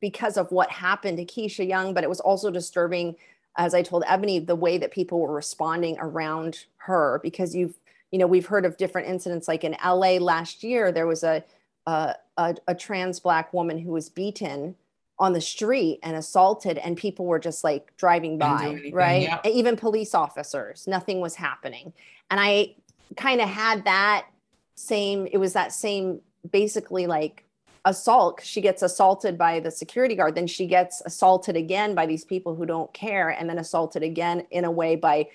because 0.00 0.36
of 0.36 0.50
what 0.50 0.70
happened 0.70 1.18
to 1.18 1.24
Keisha 1.24 1.66
Young, 1.66 1.94
but 1.94 2.04
it 2.04 2.10
was 2.10 2.20
also 2.20 2.50
disturbing, 2.50 3.16
as 3.56 3.74
I 3.74 3.82
told 3.82 4.04
Eboné, 4.04 4.44
the 4.44 4.56
way 4.56 4.78
that 4.78 4.90
people 4.90 5.20
were 5.20 5.32
responding 5.32 5.96
around 5.98 6.64
her 6.78 7.20
because 7.22 7.54
you've 7.54 7.74
you 8.10 8.18
know 8.18 8.26
we've 8.26 8.46
heard 8.46 8.64
of 8.64 8.76
different 8.76 9.08
incidents 9.08 9.48
like 9.48 9.64
in 9.64 9.76
LA 9.84 10.18
last 10.18 10.62
year 10.62 10.92
there 10.92 11.06
was 11.06 11.24
a 11.24 11.42
a, 11.86 12.14
a, 12.36 12.54
a 12.68 12.74
trans 12.74 13.18
black 13.18 13.52
woman 13.52 13.78
who 13.78 13.90
was 13.90 14.08
beaten 14.08 14.76
on 15.18 15.32
the 15.32 15.40
street 15.40 15.98
and 16.02 16.16
assaulted 16.16 16.78
and 16.78 16.96
people 16.96 17.26
were 17.26 17.38
just 17.38 17.64
like 17.64 17.96
driving 17.96 18.38
by 18.38 18.90
right 18.92 19.22
yeah. 19.22 19.40
even 19.44 19.76
police 19.76 20.14
officers 20.14 20.86
nothing 20.86 21.20
was 21.20 21.34
happening 21.34 21.92
and 22.30 22.40
i 22.40 22.74
kind 23.16 23.40
of 23.40 23.48
had 23.48 23.84
that 23.84 24.26
same 24.74 25.26
it 25.30 25.38
was 25.38 25.52
that 25.52 25.72
same 25.72 26.20
basically 26.50 27.06
like 27.06 27.44
assault. 27.84 28.40
She 28.42 28.60
gets 28.60 28.82
assaulted 28.82 29.36
by 29.36 29.60
the 29.60 29.70
security 29.70 30.14
guard 30.14 30.34
then 30.34 30.46
she 30.46 30.66
gets 30.66 31.02
assaulted 31.04 31.56
again 31.56 31.94
by 31.94 32.06
these 32.06 32.24
people 32.24 32.54
who 32.54 32.66
don't 32.66 32.92
care 32.92 33.30
and 33.30 33.48
then 33.48 33.58
assaulted 33.58 34.02
again 34.02 34.46
in 34.50 34.64
a 34.64 34.70
way 34.70 34.96
by 34.96 35.28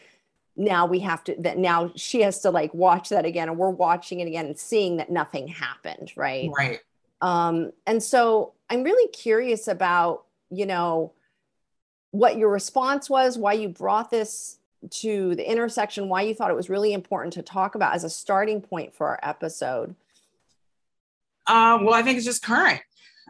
now 0.56 0.86
we 0.88 1.00
have 1.00 1.24
to 1.24 1.36
that 1.40 1.58
now 1.58 1.92
she 1.96 2.22
has 2.22 2.40
to 2.42 2.50
like 2.50 2.74
watch 2.74 3.10
that 3.10 3.26
again 3.26 3.48
and 3.50 3.58
we're 3.58 3.70
watching 3.70 4.22
it 4.22 4.28
again 4.28 4.48
and 4.48 4.58
seeing 4.58 4.98
that 4.98 5.12
nothing 5.12 5.48
happened 5.48 6.12
right? 6.16 6.50
Right. 6.56 6.80
Um 7.22 7.72
and 7.86 8.02
so 8.02 8.54
i'm 8.70 8.84
really 8.84 9.10
curious 9.12 9.68
about 9.68 10.26
you 10.50 10.66
know 10.66 11.14
what 12.12 12.38
your 12.38 12.50
response 12.50 13.10
was 13.10 13.38
why 13.38 13.54
you 13.54 13.70
brought 13.70 14.10
this 14.10 14.57
to 14.90 15.36
the 15.36 15.50
intersection 15.50 16.10
why 16.10 16.22
you 16.22 16.34
thought 16.34 16.52
it 16.52 16.56
was 16.56 16.70
really 16.70 16.94
important 16.94 17.34
to 17.34 17.42
talk 17.42 17.76
about 17.76 17.96
as 17.96 18.04
a 18.04 18.10
starting 18.10 18.62
point 18.62 18.94
for 18.94 19.08
our 19.08 19.20
episode 19.24 19.96
uh, 21.48 21.78
well 21.82 21.94
i 21.94 22.02
think 22.02 22.18
it's 22.18 22.26
just 22.26 22.44
current 22.44 22.82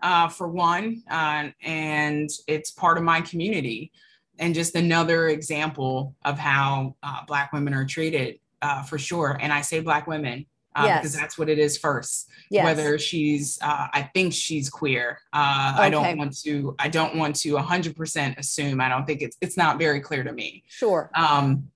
uh, 0.04 0.27
for 0.27 0.48
one 0.48 1.01
uh, 1.10 1.48
and 1.63 2.30
it's 2.48 2.72
part 2.72 2.98
of 2.98 3.04
my 3.04 3.22
community 3.22 3.92
and 4.39 4.54
just 4.54 4.75
another 4.75 5.30
example 5.30 6.16
of 6.24 6.38
how 6.38 6.96
uh, 7.04 7.25
Black 7.25 7.54
women 7.54 7.74
are 7.74 7.86
treated 7.86 8.39
uh, 8.62 8.84
for 8.84 8.98
sure. 8.98 9.38
And 9.42 9.51
I 9.51 9.62
say 9.62 9.80
Black 9.80 10.08
women 10.08 10.46
uh, 10.78 10.86
yes. 10.86 11.02
because 11.02 11.16
that's 11.16 11.38
what 11.38 11.50
it 11.50 11.60
is 11.60 11.78
first. 11.78 12.30
Yes. 12.50 12.64
Whether 12.64 13.00
she's, 13.00 13.60
uh, 13.62 13.88
I 13.92 14.10
think 14.14 14.34
she's 14.34 14.70
queer. 14.70 15.20
Uh, 15.34 15.74
okay. 15.76 15.84
I 15.84 15.90
don't 15.90 16.18
want 16.18 16.40
to. 16.44 16.76
I 16.80 16.88
don't 16.88 17.16
want 17.16 17.36
to 17.38 17.54
100% 17.54 18.38
assume. 18.38 18.80
I 18.80 18.90
don't 18.90 19.06
think 19.06 19.22
it's. 19.22 19.38
It's 19.42 19.58
not 19.58 19.80
very 19.80 20.00
clear 20.00 20.24
to 20.24 20.32
me. 20.32 20.64
Sure. 20.68 21.10
Um, 21.16 21.70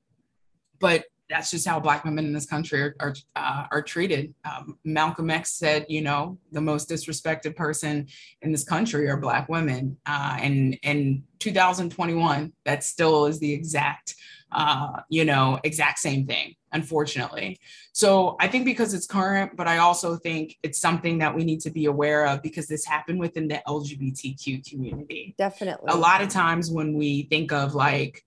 but 0.79 1.05
that's 1.31 1.49
just 1.49 1.65
how 1.65 1.79
black 1.79 2.03
women 2.03 2.25
in 2.25 2.33
this 2.33 2.45
country 2.45 2.81
are 2.81 2.95
are, 2.99 3.15
uh, 3.35 3.65
are 3.71 3.81
treated. 3.81 4.33
Um, 4.45 4.77
Malcolm 4.83 5.29
X 5.29 5.53
said, 5.53 5.85
you 5.87 6.01
know, 6.01 6.37
the 6.51 6.61
most 6.61 6.89
disrespected 6.89 7.55
person 7.55 8.07
in 8.41 8.51
this 8.51 8.63
country 8.63 9.09
are 9.09 9.17
black 9.17 9.49
women, 9.49 9.97
uh, 10.05 10.37
and 10.39 10.77
in 10.83 11.23
2021, 11.39 12.53
that 12.65 12.83
still 12.83 13.25
is 13.25 13.39
the 13.39 13.51
exact, 13.51 14.15
uh, 14.51 15.01
you 15.09 15.25
know, 15.25 15.59
exact 15.63 15.99
same 15.99 16.25
thing. 16.25 16.55
Unfortunately, 16.73 17.59
so 17.91 18.37
I 18.39 18.47
think 18.47 18.63
because 18.63 18.93
it's 18.93 19.05
current, 19.05 19.57
but 19.57 19.67
I 19.67 19.79
also 19.79 20.15
think 20.15 20.57
it's 20.63 20.79
something 20.79 21.17
that 21.17 21.35
we 21.35 21.43
need 21.43 21.59
to 21.61 21.69
be 21.69 21.85
aware 21.85 22.25
of 22.25 22.41
because 22.41 22.67
this 22.67 22.85
happened 22.85 23.19
within 23.19 23.49
the 23.49 23.61
LGBTQ 23.67 24.69
community. 24.69 25.35
Definitely. 25.37 25.91
A 25.91 25.97
lot 25.97 26.21
of 26.21 26.29
times 26.29 26.71
when 26.71 26.93
we 26.93 27.23
think 27.23 27.51
of 27.51 27.75
like 27.75 28.23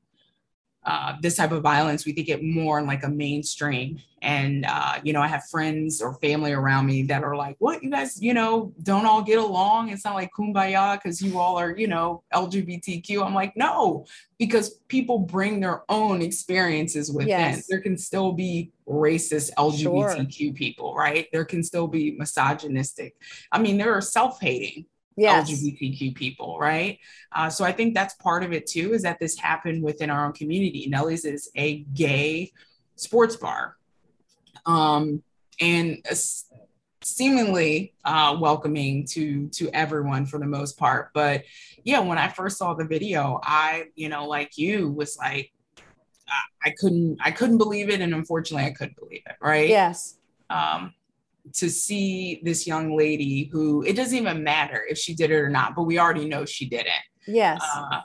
uh, 0.86 1.16
this 1.20 1.36
type 1.36 1.52
of 1.52 1.62
violence, 1.62 2.04
we 2.04 2.12
think 2.12 2.28
it 2.28 2.42
more 2.42 2.78
in 2.78 2.86
like 2.86 3.04
a 3.04 3.08
mainstream. 3.08 3.98
And, 4.20 4.64
uh, 4.66 5.00
you 5.02 5.12
know, 5.12 5.20
I 5.20 5.28
have 5.28 5.44
friends 5.50 6.00
or 6.00 6.14
family 6.14 6.52
around 6.52 6.86
me 6.86 7.02
that 7.04 7.22
are 7.22 7.36
like, 7.36 7.56
what, 7.58 7.82
you 7.82 7.90
guys, 7.90 8.22
you 8.22 8.32
know, 8.34 8.72
don't 8.82 9.06
all 9.06 9.22
get 9.22 9.38
along? 9.38 9.90
It's 9.90 10.04
not 10.04 10.14
like 10.14 10.30
kumbaya 10.32 10.94
because 10.94 11.20
you 11.22 11.38
all 11.38 11.58
are, 11.58 11.76
you 11.76 11.86
know, 11.86 12.22
LGBTQ. 12.32 13.24
I'm 13.24 13.34
like, 13.34 13.56
no, 13.56 14.06
because 14.38 14.70
people 14.88 15.18
bring 15.18 15.60
their 15.60 15.82
own 15.90 16.22
experiences 16.22 17.10
within. 17.10 17.28
Yes. 17.28 17.66
There 17.66 17.80
can 17.80 17.98
still 17.98 18.32
be 18.32 18.72
racist 18.86 19.50
LGBTQ 19.58 20.32
sure. 20.32 20.52
people, 20.52 20.94
right? 20.94 21.28
There 21.32 21.44
can 21.44 21.62
still 21.62 21.86
be 21.86 22.12
misogynistic. 22.12 23.16
I 23.52 23.58
mean, 23.58 23.78
there 23.78 23.94
are 23.94 24.02
self 24.02 24.40
hating 24.40 24.86
yes. 25.16 25.50
LGBTQ 25.50 26.14
people, 26.14 26.59
right? 26.59 26.99
Uh, 27.33 27.50
so 27.50 27.64
I 27.64 27.73
think 27.73 27.94
that's 27.94 28.14
part 28.14 28.42
of 28.44 28.52
it 28.52 28.66
too, 28.66 28.94
is 28.94 29.02
that 29.02 29.18
this 29.18 29.38
happened 29.38 29.83
within 29.83 30.11
our 30.11 30.26
own 30.26 30.33
community. 30.33 30.87
Nellie's 30.88 31.25
is 31.25 31.50
a 31.56 31.78
gay 31.94 32.52
sports 32.97 33.37
bar. 33.37 33.76
Um, 34.66 35.23
and 35.61 36.04
seemingly 37.04 37.92
uh, 38.04 38.37
welcoming 38.40 39.04
to 39.04 39.49
to 39.50 39.71
everyone 39.71 40.26
for 40.26 40.38
the 40.38 40.47
most 40.47 40.78
part. 40.78 41.11
But 41.14 41.44
yeah, 41.85 42.00
when 42.00 42.18
I 42.18 42.28
first 42.28 42.59
saw 42.59 42.75
the 42.75 42.85
video, 42.85 43.40
I, 43.42 43.85
you 43.94 44.09
know, 44.09 44.26
like 44.26 44.56
you, 44.56 44.88
was 44.88 45.18
like, 45.18 45.52
I 46.64 46.71
couldn't, 46.78 47.18
I 47.23 47.30
couldn't 47.30 47.59
believe 47.59 47.90
it, 47.90 48.00
and 48.00 48.14
unfortunately, 48.14 48.66
I 48.66 48.73
couldn't 48.73 48.97
believe 48.97 49.23
it. 49.26 49.37
Right? 49.40 49.68
Yes. 49.68 50.16
Um, 50.49 50.94
to 51.52 51.68
see 51.68 52.40
this 52.42 52.66
young 52.66 52.96
lady 52.96 53.48
who 53.52 53.82
it 53.82 53.94
doesn't 53.94 54.16
even 54.16 54.42
matter 54.42 54.82
if 54.88 54.98
she 54.98 55.14
did 55.14 55.30
it 55.30 55.36
or 55.36 55.50
not, 55.50 55.74
but 55.74 55.82
we 55.82 55.98
already 55.98 56.26
know 56.26 56.44
she 56.44 56.68
didn't. 56.68 56.92
Yes. 57.26 57.60
Uh, 57.74 58.00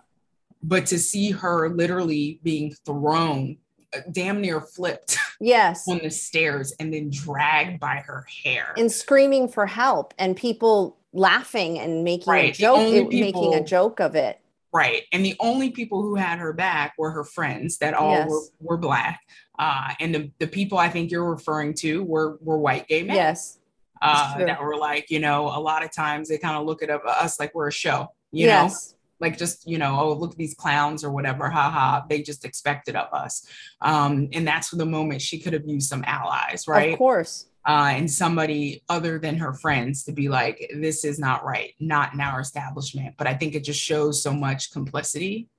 but 0.61 0.85
to 0.87 0.99
see 0.99 1.31
her 1.31 1.69
literally 1.69 2.39
being 2.43 2.73
thrown, 2.85 3.57
uh, 3.95 3.99
damn 4.11 4.41
near 4.41 4.61
flipped. 4.61 5.17
Yes. 5.41 5.87
on 5.87 5.99
the 6.03 6.11
stairs 6.11 6.73
and 6.81 6.93
then 6.93 7.09
dragged 7.09 7.79
by 7.79 8.03
her 8.05 8.25
hair 8.43 8.73
and 8.75 8.91
screaming 8.91 9.47
for 9.47 9.65
help 9.65 10.13
and 10.19 10.35
people 10.35 10.97
laughing 11.13 11.79
and 11.79 12.03
making 12.03 12.33
right. 12.33 12.53
a 12.53 12.59
joke, 12.59 13.09
people, 13.09 13.21
making 13.21 13.53
a 13.53 13.63
joke 13.63 14.01
of 14.01 14.15
it. 14.15 14.41
Right. 14.73 15.03
And 15.11 15.25
the 15.25 15.35
only 15.39 15.71
people 15.71 16.01
who 16.01 16.15
had 16.15 16.39
her 16.39 16.53
back 16.53 16.93
were 16.97 17.11
her 17.11 17.23
friends 17.23 17.77
that 17.77 17.93
all 17.93 18.11
yes. 18.11 18.29
were, 18.29 18.41
were 18.59 18.77
black. 18.77 19.21
Uh, 19.59 19.93
and 19.99 20.15
the, 20.15 20.31
the 20.39 20.47
people 20.47 20.77
I 20.77 20.87
think 20.87 21.11
you're 21.11 21.29
referring 21.29 21.73
to 21.75 22.01
were 22.03 22.37
were 22.41 22.57
white 22.57 22.87
gay 22.87 23.03
men. 23.03 23.17
Yes. 23.17 23.57
Uh, 24.01 24.37
that 24.37 24.63
were 24.63 24.77
like, 24.77 25.11
you 25.11 25.19
know, 25.19 25.47
a 25.47 25.59
lot 25.59 25.83
of 25.83 25.91
times 25.91 26.29
they 26.29 26.37
kind 26.37 26.55
of 26.55 26.65
look 26.65 26.81
at 26.81 26.89
us 26.89 27.37
like 27.37 27.53
we're 27.53 27.67
a 27.67 27.71
show, 27.71 28.07
you 28.31 28.45
yes. 28.45 28.93
know, 28.93 28.97
like 29.19 29.37
just, 29.37 29.67
you 29.67 29.77
know, 29.77 29.99
oh, 29.99 30.13
look 30.13 30.31
at 30.31 30.37
these 30.37 30.55
clowns 30.55 31.03
or 31.03 31.11
whatever, 31.11 31.49
haha. 31.49 32.05
They 32.07 32.21
just 32.21 32.45
expect 32.45 32.87
it 32.87 32.95
of 32.95 33.13
us. 33.13 33.45
Um, 33.81 34.29
and 34.31 34.47
that's 34.47 34.69
the 34.69 34.85
moment 34.85 35.21
she 35.21 35.37
could 35.37 35.51
have 35.51 35.67
used 35.67 35.89
some 35.89 36.05
allies, 36.07 36.63
right? 36.65 36.93
Of 36.93 36.97
course. 36.97 37.47
Uh, 37.67 37.91
and 37.91 38.09
somebody 38.09 38.81
other 38.87 39.19
than 39.19 39.35
her 39.35 39.51
friends 39.51 40.05
to 40.05 40.13
be 40.13 40.29
like, 40.29 40.71
this 40.73 41.03
is 41.03 41.19
not 41.19 41.43
right, 41.43 41.73
not 41.81 42.13
in 42.13 42.21
our 42.21 42.39
establishment. 42.39 43.15
But 43.17 43.27
I 43.27 43.33
think 43.33 43.53
it 43.53 43.65
just 43.65 43.81
shows 43.81 44.23
so 44.23 44.31
much 44.31 44.71
complicity 44.71 45.49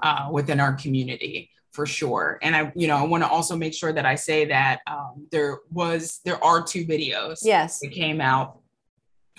uh, 0.00 0.28
within 0.30 0.60
our 0.60 0.74
community 0.74 1.50
for 1.78 1.86
sure. 1.86 2.40
And 2.42 2.56
I, 2.56 2.72
you 2.74 2.88
know, 2.88 2.96
I 2.96 3.04
want 3.04 3.22
to 3.22 3.28
also 3.30 3.54
make 3.54 3.72
sure 3.72 3.92
that 3.92 4.04
I 4.04 4.16
say 4.16 4.46
that 4.46 4.80
um, 4.88 5.28
there 5.30 5.58
was, 5.70 6.18
there 6.24 6.42
are 6.42 6.60
two 6.60 6.84
videos. 6.84 7.38
Yes. 7.44 7.78
That 7.78 7.92
came 7.92 8.20
out. 8.20 8.58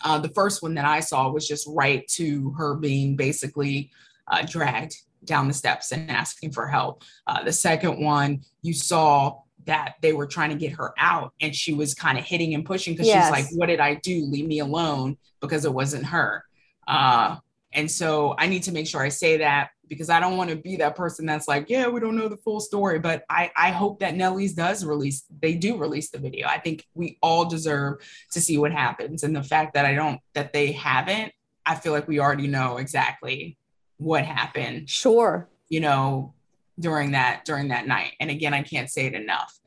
Uh, 0.06 0.20
the 0.20 0.30
first 0.30 0.64
one 0.64 0.74
that 0.76 0.86
I 0.86 1.02
saw 1.02 1.30
was 1.30 1.46
just 1.46 1.68
right 1.68 2.08
to 2.12 2.52
her 2.52 2.76
being 2.76 3.18
basically 3.18 3.92
uh, 4.32 4.46
dragged 4.48 4.96
down 5.26 5.50
the 5.50 5.54
steps 5.54 5.92
and 5.92 6.10
asking 6.10 6.54
for 6.54 6.66
help. 6.66 7.04
Uh, 7.28 7.44
the 7.44 7.52
second 7.52 8.02
one, 8.02 8.40
you 8.62 8.74
saw 8.74 9.40
that 9.66 9.96
they 10.02 10.14
were 10.14 10.26
trying 10.26 10.52
to 10.52 10.56
get 10.56 10.72
her 10.72 10.94
out 10.98 11.34
and 11.42 11.54
she 11.54 11.74
was 11.74 11.94
kind 11.94 12.18
of 12.18 12.24
hitting 12.24 12.54
and 12.54 12.64
pushing 12.64 12.94
because 12.94 13.08
Yes. 13.08 13.26
she's 13.26 13.32
like, 13.32 13.60
What 13.60 13.66
did 13.66 13.82
I 13.82 13.96
do? 13.96 14.24
Leave 14.28 14.48
me 14.48 14.60
alone 14.60 15.18
because 15.42 15.66
it 15.66 15.74
wasn't 15.74 16.06
her. 16.06 16.46
Uh, 16.88 17.36
and 17.74 17.92
so 17.92 18.34
I 18.38 18.48
need 18.48 18.64
to 18.64 18.72
make 18.72 18.88
sure 18.88 19.02
I 19.02 19.10
say 19.10 19.40
that 19.40 19.72
because 19.90 20.10
I 20.10 20.20
don't 20.20 20.38
want 20.38 20.50
to 20.52 20.56
be 20.56 20.76
that 20.78 20.96
person 20.96 21.26
that's 21.26 21.48
like, 21.48 21.70
yeah, 21.70 21.88
we 21.88 22.00
don't 22.00 22.16
know 22.16 22.30
the 22.30 22.38
full 22.38 22.60
story. 22.60 23.00
But 23.00 23.24
I, 23.30 23.52
I 23.58 23.72
hope 23.72 24.00
that 24.00 24.16
Nellie's 24.16 24.54
does 24.54 24.86
release, 24.86 25.24
they 25.42 25.56
do 25.56 25.76
release 25.78 26.10
the 26.12 26.20
video. 26.20 26.48
I 26.48 26.60
think 26.60 26.86
we 26.94 27.18
all 27.22 27.46
deserve 27.46 27.98
to 28.32 28.40
see 28.42 28.58
what 28.58 28.72
happens. 28.72 29.24
And 29.24 29.36
the 29.36 29.44
fact 29.44 29.74
that 29.74 29.86
I 29.86 29.96
don't, 29.96 30.22
that 30.36 30.54
they 30.54 30.72
haven't, 30.72 31.34
I 31.66 31.76
feel 31.76 31.92
like 31.92 32.08
we 32.08 32.20
already 32.20 32.48
know 32.48 32.78
exactly 32.78 33.58
what 33.98 34.24
happened, 34.26 34.90
Sure. 34.90 35.50
you 35.68 35.80
know, 35.82 36.34
during 36.80 37.12
that, 37.12 37.44
during 37.46 37.68
that 37.70 37.88
night. 37.88 38.14
And 38.20 38.30
again, 38.30 38.54
I 38.54 38.62
can't 38.64 38.90
say 38.90 39.08
it 39.08 39.14
enough. 39.14 39.60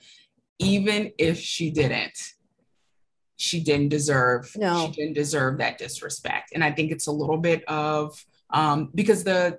Even 0.59 1.13
if 1.19 1.39
she 1.39 1.71
didn't, 1.71 2.33
she 3.37 3.61
didn't 3.61 3.89
deserve 3.89 4.53
No. 4.57 4.87
she 4.87 4.93
didn't 4.93 5.15
deserve 5.15 5.59
that 5.59 5.77
disrespect 5.77 6.53
and 6.55 6.63
i 6.63 6.71
think 6.71 6.93
it's 6.93 7.09
a 7.09 7.11
little 7.13 7.39
bit 7.39 7.65
of 7.65 8.25
um 8.51 8.91
because 8.95 9.25
the 9.25 9.59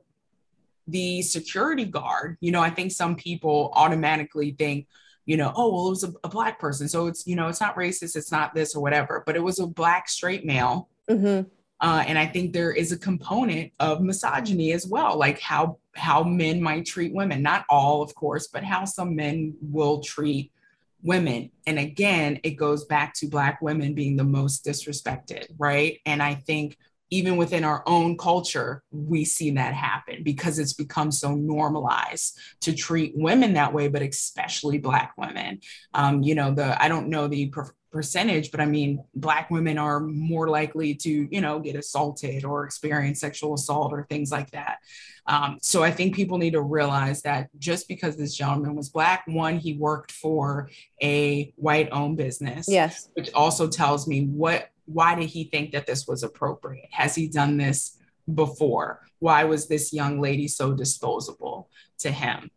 the 0.88 1.22
security 1.22 1.86
guard 1.86 2.38
you 2.42 2.52
know 2.52 2.62
i 2.62 2.70
think 2.70 2.92
some 2.92 3.16
people 3.16 3.72
automatically 3.76 4.56
think 4.58 4.88
you 5.26 5.38
know 5.38 5.52
oh 5.56 5.74
well 5.74 5.88
it 5.88 5.92
was 5.92 6.04
a, 6.04 6.14
a 6.24 6.30
black 6.30 6.60
person 6.60 6.88
so 6.88 7.08
it's 7.08 7.26
you 7.26 7.36
know 7.36 7.48
it's 7.48 7.62
not 7.62 7.76
racist 7.76 8.16
it's 8.16 8.32
not 8.32 8.54
this 8.54 8.76
or 8.76 8.82
whatever 8.82 9.24
but 9.26 9.36
it 9.36 9.44
was 9.44 9.60
a 9.60 9.68
black 9.68 10.10
straight 10.10 10.46
male 10.46 10.90
hmm 11.10 11.42
uh, 11.84 12.02
and 12.08 12.18
I 12.18 12.26
think 12.26 12.54
there 12.54 12.72
is 12.72 12.94
a 12.94 12.98
component 12.98 13.74
of 13.82 14.02
misogyny 14.02 14.72
as 14.72 14.88
well, 14.88 15.18
like 15.18 15.42
how 15.42 15.80
how 15.96 16.24
men 16.24 16.62
might 16.62 16.86
treat 16.86 17.14
women. 17.14 17.42
Not 17.44 17.66
all, 17.70 18.02
of 18.02 18.16
course, 18.16 18.48
but 18.48 18.64
how 18.64 18.86
some 18.86 19.18
men 19.18 19.54
will 19.62 20.00
treat 20.00 20.54
women. 21.02 21.52
And 21.68 21.78
again, 21.78 22.40
it 22.44 22.52
goes 22.52 22.86
back 22.86 23.14
to 23.16 23.28
black 23.28 23.62
women 23.62 23.94
being 23.94 24.16
the 24.16 24.24
most 24.24 24.66
disrespected, 24.66 25.48
right? 25.58 26.00
And 26.06 26.24
I 26.24 26.36
think 26.36 26.78
even 27.14 27.38
within 27.38 27.64
our 27.64 27.84
own 27.86 28.18
culture, 28.18 28.82
we 28.92 29.24
see 29.24 29.52
that 29.52 29.76
happen 29.76 30.24
because 30.24 30.58
it's 30.58 30.74
become 30.74 31.12
so 31.12 31.36
normalized 31.36 32.40
to 32.62 32.74
treat 32.74 33.14
women 33.16 33.54
that 33.54 33.72
way, 33.72 33.88
but 33.88 34.02
especially 34.02 34.80
black 34.80 35.14
women. 35.16 35.60
Um, 35.94 36.24
you 36.24 36.34
know, 36.34 36.52
the 36.52 36.82
I 36.82 36.88
don't 36.88 37.10
know 37.10 37.28
the 37.28 37.50
per- 37.50 37.76
percentage, 37.92 38.50
but 38.50 38.60
I 38.60 38.66
mean, 38.66 39.04
Black 39.14 39.52
women 39.52 39.78
are 39.78 40.00
more 40.00 40.50
likely 40.50 40.96
to, 40.96 41.28
you 41.32 41.42
know, 41.42 41.60
get 41.60 41.76
assaulted 41.76 42.44
or 42.44 42.66
experience 42.66 43.20
sexual 43.20 43.54
assault 43.54 43.94
or 43.94 44.08
things 44.10 44.32
like 44.32 44.50
that. 44.50 44.80
Um, 45.28 45.60
so 45.62 45.84
I 45.84 45.92
think 45.92 46.16
people 46.16 46.40
need 46.40 46.54
to 46.54 46.62
realize 46.62 47.22
that 47.22 47.50
just 47.60 47.88
because 47.88 48.18
this 48.18 48.34
gentleman 48.36 48.76
was 48.76 48.90
Black, 48.90 49.24
one, 49.28 49.60
he 49.60 49.78
worked 49.78 50.12
for 50.12 50.70
a 51.04 51.54
white 51.56 51.90
owned 51.92 52.18
business, 52.18 52.66
Yes. 52.68 53.10
which 53.14 53.32
also 53.34 53.68
tells 53.68 54.08
me 54.08 54.26
what, 54.26 54.70
why 54.86 55.16
did 55.16 55.30
he 55.30 55.46
think 55.46 55.72
that 55.72 55.86
this 55.86 56.08
was 56.08 56.24
appropriate? 56.24 56.88
Has 56.92 57.16
he 57.16 57.28
done 57.28 57.58
this 57.58 57.98
before? 58.34 59.02
Why 59.20 59.44
was 59.46 59.68
this 59.68 59.94
young 59.94 60.20
lady 60.20 60.48
so 60.48 60.74
disposable 60.74 61.70
to 62.00 62.12
him? 62.12 62.50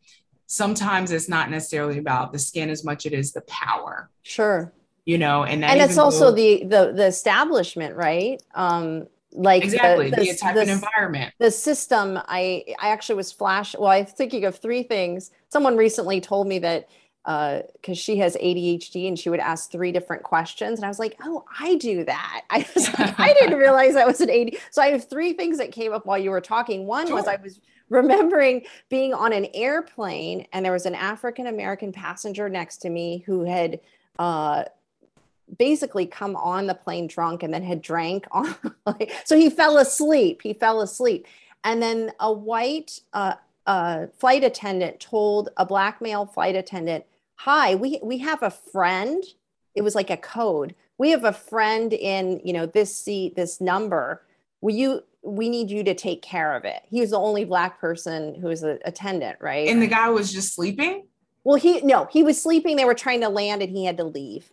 Sometimes 0.47 1.11
it's 1.11 1.28
not 1.28 1.50
necessarily 1.50 1.99
about 1.99 2.33
the 2.33 2.38
skin 2.38 2.71
as 2.71 2.85
much 2.85 3.06
as 3.06 3.12
it 3.12 3.18
is 3.18 3.33
the 3.33 3.40
power 3.42 4.11
Sure. 4.23 4.73
you 5.04 5.18
know, 5.18 5.45
and 5.45 5.64
and 5.64 5.80
it's 5.80 5.99
also 5.99 6.26
goes- 6.30 6.37
the 6.37 6.64
the 6.64 6.92
the 6.92 7.06
establishment, 7.06 7.97
right? 7.97 8.40
Um, 8.54 9.06
like 9.33 9.62
the- 9.62 9.66
exactly 9.68 10.11
the, 10.11 10.16
the, 10.16 10.37
type 10.37 10.54
the, 10.54 10.62
of 10.62 10.68
environment. 10.68 11.35
the 11.38 11.50
system. 11.50 12.18
I 12.26 12.64
I 12.80 12.88
actually 12.90 13.16
was 13.16 13.33
flash. 13.33 13.75
Well, 13.76 13.90
I'm 13.90 14.06
thinking 14.06 14.45
of 14.45 14.56
three 14.56 14.83
things. 14.85 15.30
Someone 15.49 15.76
recently 15.76 16.21
told 16.21 16.47
me 16.47 16.59
that 16.61 16.88
because 17.26 17.99
she 17.99 18.18
has 18.18 18.37
ADHD 18.37 19.09
and 19.09 19.18
she 19.18 19.28
would 19.28 19.40
ask 19.40 19.73
three 19.73 19.90
different 19.90 20.23
questions, 20.23 20.78
and 20.78 20.85
I 20.85 20.88
was 20.88 21.00
like, 21.00 21.16
oh, 21.25 21.45
I 21.59 21.75
do 21.75 22.04
that. 22.04 22.42
I 22.50 22.66
was 22.75 22.86
like, 22.99 23.19
I 23.19 23.32
didn't 23.34 23.58
realize 23.58 23.95
that 23.95 24.06
was 24.06 24.21
an 24.21 24.30
AD. 24.30 24.56
So 24.71 24.80
I 24.80 24.89
have 24.89 25.08
three 25.08 25.32
things 25.32 25.58
that 25.58 25.73
came 25.73 25.93
up 25.93 26.06
while 26.06 26.19
you 26.19 26.30
were 26.30 26.41
talking. 26.41 26.86
One 26.86 27.12
was 27.12 27.26
I 27.26 27.36
was 27.36 27.60
remembering 27.89 28.62
being 28.89 29.12
on 29.15 29.32
an 29.32 29.47
airplane 29.54 30.47
and 30.52 30.65
there 30.65 30.73
was 30.73 30.86
an 30.86 30.95
African 30.95 31.47
American 31.47 31.93
passenger 31.93 32.49
next 32.49 32.78
to 32.78 32.91
me 32.91 33.23
who 33.26 33.45
had 33.45 33.80
uh, 34.19 34.65
basically 35.58 36.06
come 36.06 36.34
on 36.36 36.67
the 36.67 36.75
plane 36.75 37.06
drunk 37.06 37.43
and 37.43 37.54
then 37.54 37.62
had 37.62 37.80
drank 37.82 38.26
on 38.32 38.54
like, 38.84 39.12
so 39.25 39.36
he 39.36 39.49
fell 39.50 39.78
asleep 39.78 40.43
he 40.43 40.52
fell 40.52 40.80
asleep 40.80 41.26
and 41.62 41.80
then 41.80 42.10
a 42.19 42.32
white 42.32 43.00
uh, 43.12 43.34
uh, 43.67 44.06
flight 44.19 44.43
attendant 44.43 44.99
told 44.99 45.50
a 45.56 45.65
black 45.65 46.00
male 46.00 46.26
flight 46.26 46.56
attendant 46.56 47.04
hi 47.36 47.75
we 47.75 47.99
we 48.02 48.18
have 48.18 48.42
a 48.42 48.50
friend 48.50 49.22
it 49.75 49.82
was 49.82 49.94
like 49.94 50.10
a 50.10 50.16
code 50.16 50.75
we 50.99 51.10
have 51.10 51.25
a 51.25 51.32
friend 51.32 51.92
in 51.92 52.40
you 52.44 52.52
know 52.52 52.66
this 52.66 52.96
seat 52.96 53.36
this 53.36 53.60
number 53.60 54.22
will 54.60 54.75
you 54.75 55.02
we 55.22 55.49
need 55.49 55.70
you 55.70 55.82
to 55.84 55.94
take 55.94 56.22
care 56.22 56.54
of 56.54 56.64
it 56.64 56.82
he 56.88 57.00
was 57.00 57.10
the 57.10 57.18
only 57.18 57.44
black 57.44 57.80
person 57.80 58.34
who 58.34 58.49
was 58.49 58.62
an 58.62 58.78
attendant 58.84 59.36
right 59.40 59.68
And 59.68 59.82
the 59.82 59.86
guy 59.86 60.08
was 60.08 60.32
just 60.32 60.54
sleeping. 60.54 61.06
well, 61.44 61.56
he 61.56 61.80
no, 61.82 62.06
he 62.10 62.22
was 62.22 62.40
sleeping. 62.40 62.76
They 62.76 62.84
were 62.84 62.94
trying 62.94 63.20
to 63.20 63.28
land 63.28 63.62
and 63.62 63.70
he 63.70 63.84
had 63.84 63.96
to 63.99 64.04
leave. 64.04 64.50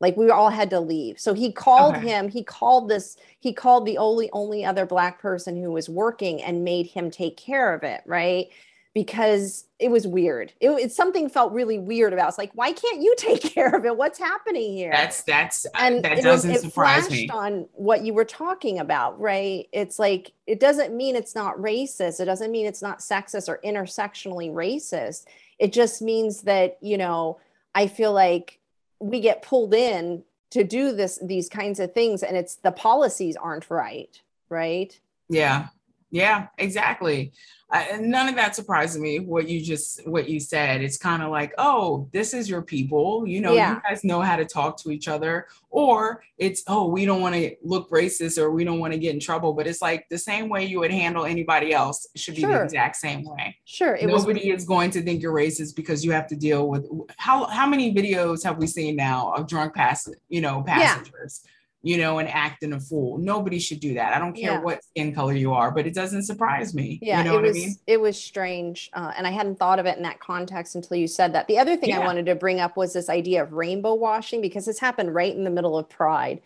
Like 0.00 0.16
we 0.16 0.30
all 0.30 0.50
had 0.50 0.70
to 0.70 0.80
leave. 0.80 1.18
So 1.20 1.34
he 1.34 1.52
called 1.52 1.96
Okay. 1.96 2.08
him, 2.08 2.28
he 2.28 2.42
called 2.42 2.88
this, 2.88 3.16
he 3.38 3.52
called 3.52 3.86
the 3.86 3.98
only 3.98 4.30
only 4.32 4.64
other 4.64 4.86
black 4.86 5.20
person 5.20 5.62
who 5.62 5.70
was 5.72 5.88
working 5.88 6.42
and 6.42 6.64
made 6.64 6.86
him 6.86 7.10
take 7.10 7.36
care 7.36 7.74
of 7.74 7.82
it, 7.82 8.02
right? 8.06 8.48
Because 8.92 9.66
it 9.78 9.88
was 9.88 10.06
weird. 10.06 10.52
It, 10.60 10.70
it 10.70 10.92
something 10.92 11.28
felt 11.28 11.52
really 11.52 11.78
weird 11.78 12.12
about. 12.12 12.26
it. 12.26 12.28
It's 12.30 12.38
like, 12.38 12.50
why 12.54 12.72
can't 12.72 13.00
you 13.00 13.14
take 13.18 13.40
care 13.42 13.74
of 13.74 13.84
it? 13.84 13.96
What's 13.96 14.18
happening 14.18 14.72
here? 14.72 14.90
That's 14.92 15.22
that's 15.22 15.64
uh, 15.66 15.70
and 15.78 16.04
that 16.04 16.18
it, 16.18 16.22
doesn't 16.22 16.50
it 16.50 16.60
surprise 16.60 17.06
flashed 17.06 17.10
me. 17.10 17.28
on 17.32 17.68
what 17.72 18.02
you 18.04 18.12
were 18.14 18.24
talking 18.24 18.78
about 18.78 19.20
right 19.20 19.68
it's 19.72 19.98
like 19.98 20.32
it 20.46 20.60
doesn't 20.60 20.94
mean 20.94 21.16
it's 21.16 21.34
not 21.34 21.56
racist 21.56 22.20
it 22.20 22.24
doesn't 22.24 22.50
mean 22.50 22.66
it's 22.66 22.82
not 22.82 22.98
sexist 23.00 23.48
or 23.48 23.60
intersectionally 23.64 24.52
racist 24.52 25.24
it 25.58 25.72
just 25.72 26.02
means 26.02 26.42
that 26.42 26.78
you 26.80 26.96
know 26.98 27.38
i 27.74 27.86
feel 27.86 28.12
like 28.12 28.58
we 28.98 29.20
get 29.20 29.42
pulled 29.42 29.74
in 29.74 30.22
to 30.50 30.64
do 30.64 30.92
this 30.92 31.18
these 31.22 31.48
kinds 31.48 31.80
of 31.80 31.92
things 31.92 32.22
and 32.22 32.36
it's 32.36 32.56
the 32.56 32.72
policies 32.72 33.36
aren't 33.36 33.70
right 33.70 34.20
right 34.48 35.00
Yeah, 35.28 35.68
yeah, 36.10 36.48
exactly. 36.58 37.32
And 37.72 38.10
none 38.10 38.28
of 38.28 38.34
that 38.34 38.56
surprises 38.56 39.00
me. 39.00 39.20
What 39.20 39.48
you 39.48 39.60
just 39.64 40.04
what 40.08 40.28
you 40.28 40.40
said. 40.40 40.80
It's 40.82 40.98
kind 40.98 41.22
of 41.22 41.30
like, 41.30 41.54
oh, 41.56 42.08
this 42.12 42.34
is 42.34 42.50
your 42.50 42.62
people. 42.62 43.24
You 43.28 43.40
know, 43.40 43.52
Yeah. 43.52 43.76
you 43.76 43.82
guys 43.88 44.02
know 44.02 44.20
how 44.20 44.34
to 44.34 44.44
talk 44.44 44.76
to 44.78 44.90
each 44.90 45.06
other. 45.06 45.46
Or 45.70 46.20
it's, 46.36 46.64
oh, 46.66 46.88
we 46.88 47.04
don't 47.04 47.20
want 47.20 47.36
to 47.36 47.54
look 47.62 47.88
racist 47.90 48.38
or 48.38 48.50
we 48.50 48.64
don't 48.64 48.80
want 48.80 48.92
to 48.92 48.98
get 48.98 49.14
in 49.14 49.20
trouble. 49.20 49.52
But 49.52 49.68
it's 49.68 49.80
like 49.80 50.08
the 50.08 50.18
same 50.18 50.48
way 50.48 50.64
you 50.64 50.80
would 50.80 50.90
handle 50.90 51.24
anybody 51.24 51.72
else 51.72 52.08
should 52.16 52.34
be 52.34 52.44
the 52.44 52.60
exact 52.60 52.96
same 52.96 53.22
way. 53.24 53.56
sure 53.64 53.94
it 53.94 54.08
was 54.10 54.26
Nobody 54.26 54.50
is 54.50 54.64
going 54.64 54.90
to 54.90 55.02
think 55.02 55.22
you're 55.22 55.32
racist 55.32 55.76
because 55.76 56.04
you 56.04 56.10
have 56.10 56.26
to 56.26 56.34
deal 56.36 56.68
with 56.68 56.88
how 57.18 57.46
how 57.46 57.68
many 57.68 57.94
videos 57.94 58.42
have 58.42 58.58
we 58.58 58.66
seen 58.66 58.96
now 58.96 59.32
of 59.36 59.46
drunk 59.46 59.74
pass 59.74 60.08
you 60.28 60.40
know 60.40 60.62
passengers 60.66 61.42
you 61.82 61.96
know 61.96 62.18
and 62.18 62.28
acting 62.28 62.72
a 62.74 62.80
fool. 62.80 63.16
Nobody 63.18 63.58
should 63.58 63.80
do 63.80 63.94
that. 63.94 64.14
I 64.14 64.18
don't 64.18 64.34
care 64.34 64.52
Yeah. 64.52 64.60
what 64.60 64.84
skin 64.84 65.14
color 65.14 65.32
you 65.32 65.52
are 65.54 65.70
but 65.70 65.86
it 65.86 65.94
doesn't 65.94 66.24
surprise 66.24 66.74
me. 66.74 66.98
Yeah 67.00 67.18
you 67.18 67.24
know 67.24 67.32
it 67.32 67.36
what 67.36 67.42
was 67.44 67.56
i 67.56 67.60
mean? 67.60 67.74
it 67.86 68.00
was 68.00 68.22
strange 68.22 68.90
uh, 68.92 69.12
and 69.16 69.26
i 69.26 69.30
hadn't 69.30 69.58
thought 69.58 69.78
of 69.78 69.86
it 69.86 69.96
in 69.96 70.02
that 70.02 70.20
context 70.20 70.74
until 70.74 70.96
you 70.96 71.06
said 71.06 71.32
that. 71.34 71.46
The 71.48 71.58
other 71.58 71.76
thing 71.76 71.92
i 71.94 71.98
wanted 71.98 72.26
to 72.26 72.34
bring 72.34 72.60
up 72.60 72.76
was 72.76 72.92
this 72.92 73.08
idea 73.08 73.42
of 73.42 73.52
rainbow 73.52 73.94
washing 73.94 74.40
because 74.40 74.68
it's 74.68 74.78
happened 74.80 75.14
right 75.14 75.34
in 75.34 75.44
the 75.44 75.50
middle 75.50 75.78
of 75.78 75.88
pride. 75.88 76.40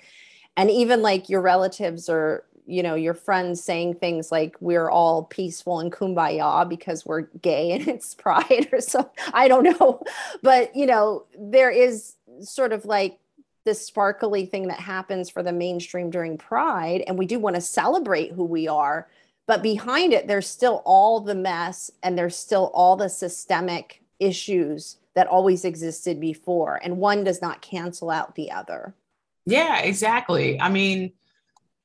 And 0.57 0.71
even 0.71 1.03
like 1.03 1.29
your 1.29 1.41
relatives 1.41 2.09
or 2.09 2.45
you 2.67 2.83
know 2.83 2.95
your 2.95 3.13
friends 3.13 3.63
saying 3.63 3.95
things 3.97 4.33
like 4.33 4.57
we're 4.61 4.89
all 4.89 5.25
peaceful 5.25 5.81
and 5.81 5.93
kumbaya 5.93 6.67
because 6.69 7.05
we're 7.05 7.23
gay 7.43 7.73
and 7.73 7.87
it's 7.95 8.15
pride 8.15 8.69
or 8.73 8.81
so 8.81 9.11
i 9.35 9.49
don't 9.49 9.65
know. 9.65 10.01
But 10.43 10.75
you 10.77 10.87
know 10.87 11.25
there 11.39 11.71
is 11.71 12.15
sort 12.41 12.73
of 12.73 12.85
like 12.85 13.19
this 13.65 13.85
sparkly 13.87 14.47
thing 14.47 14.69
that 14.69 14.81
happens 14.81 15.31
for 15.31 15.43
the 15.43 15.53
mainstream 15.53 16.11
during 16.11 16.37
pride 16.37 17.03
and 17.07 17.19
we 17.19 17.27
do 17.27 17.39
want 17.39 17.57
to 17.57 17.63
celebrate 17.63 18.33
who 18.33 18.45
we 18.45 18.69
are 18.69 19.09
but 19.47 19.63
behind 19.63 20.13
it 20.13 20.27
there's 20.27 20.49
still 20.49 20.83
all 20.85 21.21
the 21.21 21.35
mess 21.35 21.91
and 22.03 22.17
there's 22.17 22.37
still 22.37 22.71
all 22.75 22.97
the 22.97 23.09
systemic 23.09 24.03
issues 24.21 24.99
that 25.15 25.27
always 25.27 25.65
existed 25.65 26.21
before 26.21 26.81
and 26.83 26.97
one 26.97 27.25
does 27.25 27.41
not 27.41 27.63
cancel 27.63 28.11
out 28.11 28.35
the 28.35 28.51
other. 28.51 28.95
Yeah 29.47 29.81
exactly. 29.81 30.61
I 30.61 30.69
mean 30.69 31.13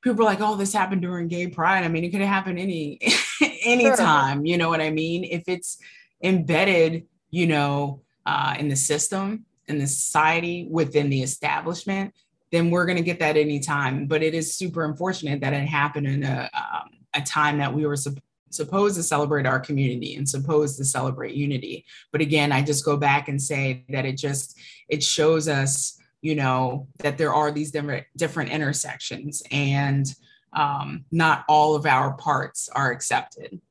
people 0.01 0.21
are 0.21 0.25
like 0.25 0.41
oh 0.41 0.55
this 0.55 0.73
happened 0.73 1.01
during 1.01 1.27
gay 1.27 1.47
pride. 1.47 1.83
I 1.83 1.87
mean 1.87 2.03
it 2.03 2.09
could 2.09 2.21
have 2.21 2.29
happened 2.29 2.59
any 2.59 2.99
anytime 3.63 4.45
you 4.45 4.57
know 4.57 4.69
what 4.69 4.81
i 4.81 4.89
mean? 4.89 5.23
If 5.23 5.43
it's 5.47 5.77
embedded 6.23 7.07
you 7.29 7.47
know 7.47 8.01
uh, 8.25 8.55
in 8.59 8.67
the 8.67 8.75
system 8.75 9.45
in 9.69 9.77
the 9.77 9.87
society 9.87 10.67
within 10.69 11.09
the 11.09 11.21
establishment 11.21 12.13
then 12.51 12.71
we're 12.71 12.85
going 12.85 12.97
to 12.97 13.03
get 13.03 13.19
that 13.19 13.37
anytime 13.37 14.05
but 14.05 14.21
it 14.23 14.33
is 14.33 14.55
super 14.55 14.83
unfortunate 14.85 15.39
that 15.41 15.53
it 15.53 15.67
happened 15.67 16.07
in 16.07 16.23
a, 16.23 16.49
um, 16.53 16.89
a 17.15 17.21
time 17.21 17.57
that 17.57 17.73
we 17.73 17.85
were 17.85 17.95
sup- 17.95 18.19
supposed 18.49 18.95
to 18.95 19.03
celebrate 19.03 19.45
our 19.45 19.59
community 19.59 20.15
and 20.15 20.27
supposed 20.27 20.77
to 20.77 20.85
celebrate 20.85 21.35
unity. 21.35 21.85
But 22.11 22.21
again, 22.21 22.51
I 22.51 22.61
just 22.61 22.85
go 22.85 22.97
back 22.97 23.27
and 23.27 23.41
say 23.41 23.85
that 23.89 24.05
it 24.05 24.17
just 24.17 24.57
it 24.87 25.03
shows 25.03 25.47
us, 25.47 25.99
you 26.21 26.35
know, 26.35 26.87
that 26.99 27.17
there 27.17 27.33
are 27.33 27.51
these 27.51 27.71
different 27.71 28.05
different 28.15 28.51
intersections 28.51 29.43
and 29.51 30.13
um, 30.53 31.05
not 31.11 31.45
all 31.47 31.75
of 31.75 31.85
our 31.85 32.13
parts 32.13 32.69
are 32.69 32.91
accepted. 32.91 33.61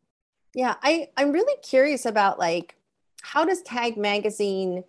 Yeah, 0.55 0.77
I, 0.83 1.09
I'm 1.17 1.33
really 1.33 1.61
curious 1.63 2.07
about 2.07 2.39
like 2.39 2.77
how 3.23 3.45
does 3.45 3.63
Tagg 3.63 3.97
Magazine 3.97 4.85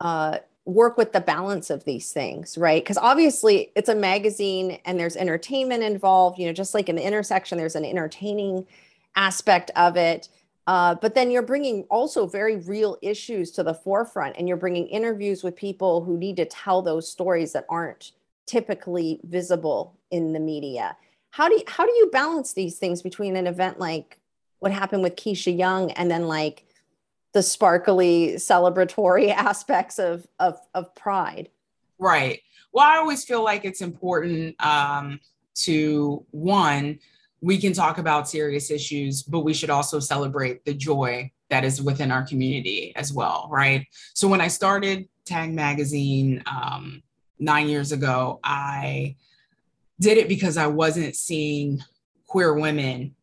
uh, 0.00 0.38
work 0.70 0.96
with 0.96 1.12
the 1.12 1.20
balance 1.20 1.70
of 1.70 1.84
these 1.84 2.12
things, 2.12 2.56
right? 2.56 2.82
Because 2.82 2.96
obviously 2.96 3.70
it's 3.74 3.88
a 3.88 3.94
magazine 3.94 4.78
and 4.84 4.98
there's 4.98 5.16
entertainment 5.16 5.82
involved, 5.82 6.38
you 6.38 6.46
know, 6.46 6.52
just 6.52 6.74
like 6.74 6.88
in 6.88 6.96
the 6.96 7.06
intersection, 7.06 7.58
there's 7.58 7.76
an 7.76 7.84
entertaining 7.84 8.66
aspect 9.16 9.70
of 9.76 9.96
it. 9.96 10.28
Uh, 10.66 10.94
but 10.94 11.14
then 11.14 11.30
you're 11.30 11.42
bringing 11.42 11.82
also 11.90 12.26
very 12.26 12.56
real 12.56 12.96
issues 13.02 13.50
to 13.50 13.62
the 13.62 13.74
forefront 13.74 14.36
and 14.38 14.46
you're 14.46 14.56
bringing 14.56 14.86
interviews 14.86 15.42
with 15.42 15.56
people 15.56 16.04
who 16.04 16.16
need 16.16 16.36
to 16.36 16.44
tell 16.44 16.82
those 16.82 17.10
stories 17.10 17.52
that 17.52 17.66
aren't 17.68 18.12
typically 18.46 19.20
visible 19.24 19.96
in 20.10 20.32
the 20.32 20.40
media. 20.40 20.96
How 21.30 21.48
do 21.48 21.54
you, 21.54 21.62
how 21.66 21.84
do 21.84 21.92
you 21.92 22.10
balance 22.12 22.52
these 22.52 22.78
things 22.78 23.02
between 23.02 23.36
an 23.36 23.46
event 23.46 23.78
like 23.78 24.18
what 24.60 24.72
happened 24.72 25.02
with 25.02 25.16
Keisha 25.16 25.56
Young 25.56 25.90
and 25.92 26.10
then 26.10 26.28
like 26.28 26.66
the 27.32 27.42
sparkly 27.42 28.34
celebratory 28.36 29.30
aspects 29.34 29.98
of 29.98 30.26
of, 30.38 30.58
of 30.74 30.94
pride? 30.94 31.48
Right. 31.98 32.40
Well, 32.72 32.86
I 32.86 32.96
always 32.96 33.24
feel 33.24 33.42
like 33.42 33.64
it's 33.64 33.80
important 33.80 34.54
um, 34.64 35.20
to 35.56 36.24
one, 36.30 36.98
we 37.40 37.58
can 37.58 37.72
talk 37.72 37.98
about 37.98 38.28
serious 38.28 38.70
issues, 38.70 39.22
but 39.22 39.40
we 39.40 39.54
should 39.54 39.70
also 39.70 39.98
celebrate 39.98 40.64
the 40.64 40.74
joy 40.74 41.30
that 41.48 41.64
is 41.64 41.82
within 41.82 42.12
our 42.12 42.22
community 42.22 42.92
as 42.96 43.12
well, 43.12 43.48
right? 43.50 43.86
So 44.14 44.28
when 44.28 44.40
I 44.40 44.48
started 44.48 45.08
Tagg 45.24 45.52
Magazine 45.52 46.42
um, 46.46 47.02
nine 47.38 47.68
years 47.68 47.92
ago, 47.92 48.40
I 48.44 49.16
did 49.98 50.18
it 50.18 50.28
because 50.28 50.56
I 50.56 50.66
wasn't 50.66 51.16
seeing 51.16 51.82
queer 52.26 52.54
women, 52.54 53.14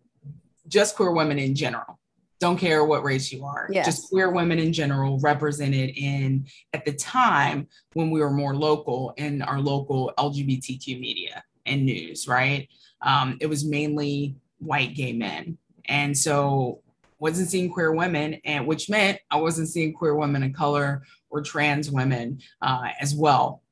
just 0.67 0.95
queer 0.95 1.11
women 1.11 1.39
in 1.39 1.55
general. 1.55 1.96
Don't 2.39 2.57
care 2.57 2.85
what 2.85 3.03
race 3.03 3.31
you 3.31 3.43
are, 3.45 3.67
yes. 3.71 3.85
just 3.85 4.09
queer 4.09 4.29
women 4.29 4.59
in 4.59 4.71
general 4.71 5.19
represented 5.19 5.91
in, 5.97 6.45
at 6.73 6.85
the 6.85 6.93
time 6.93 7.67
when 7.93 8.11
we 8.11 8.19
were 8.19 8.29
more 8.29 8.55
local 8.55 9.13
in 9.17 9.41
our 9.41 9.59
local 9.59 10.13
LGBTQ 10.19 10.99
media 10.99 11.43
and 11.65 11.85
news, 11.85 12.27
right? 12.27 12.69
Um, 13.01 13.37
it 13.41 13.47
was 13.47 13.65
mainly 13.65 14.35
white 14.59 14.93
gay 14.93 15.13
men. 15.13 15.57
And 15.85 16.15
so 16.15 16.81
wasn't 17.19 17.49
seeing 17.49 17.71
queer 17.71 17.91
women, 17.91 18.39
and 18.45 18.67
which 18.67 18.89
meant 18.89 19.19
I 19.31 19.37
wasn't 19.37 19.69
seeing 19.69 19.93
queer 19.93 20.15
women 20.15 20.43
of 20.43 20.53
color 20.53 21.03
or 21.29 21.41
trans 21.41 21.89
women 21.89 22.39
uh, 22.61 22.89
as 22.99 23.15
well, 23.15 23.63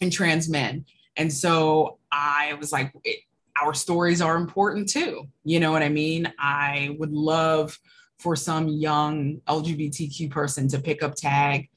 and 0.00 0.12
trans 0.12 0.48
men. 0.48 0.86
And 1.16 1.32
so 1.32 1.98
I 2.10 2.54
was 2.54 2.72
like, 2.72 2.92
it, 3.04 3.20
our 3.60 3.74
stories 3.74 4.20
are 4.20 4.36
important 4.36 4.88
too. 4.88 5.28
You 5.44 5.60
know 5.60 5.72
what 5.72 5.82
I 5.82 5.88
mean? 5.88 6.32
I 6.38 6.96
would 6.98 7.12
love 7.12 7.78
for 8.18 8.36
some 8.36 8.68
young 8.68 9.40
LGBTQ 9.48 10.30
person 10.30 10.68
to 10.68 10.78
pick 10.78 11.02
up 11.02 11.14
tagg 11.14 11.69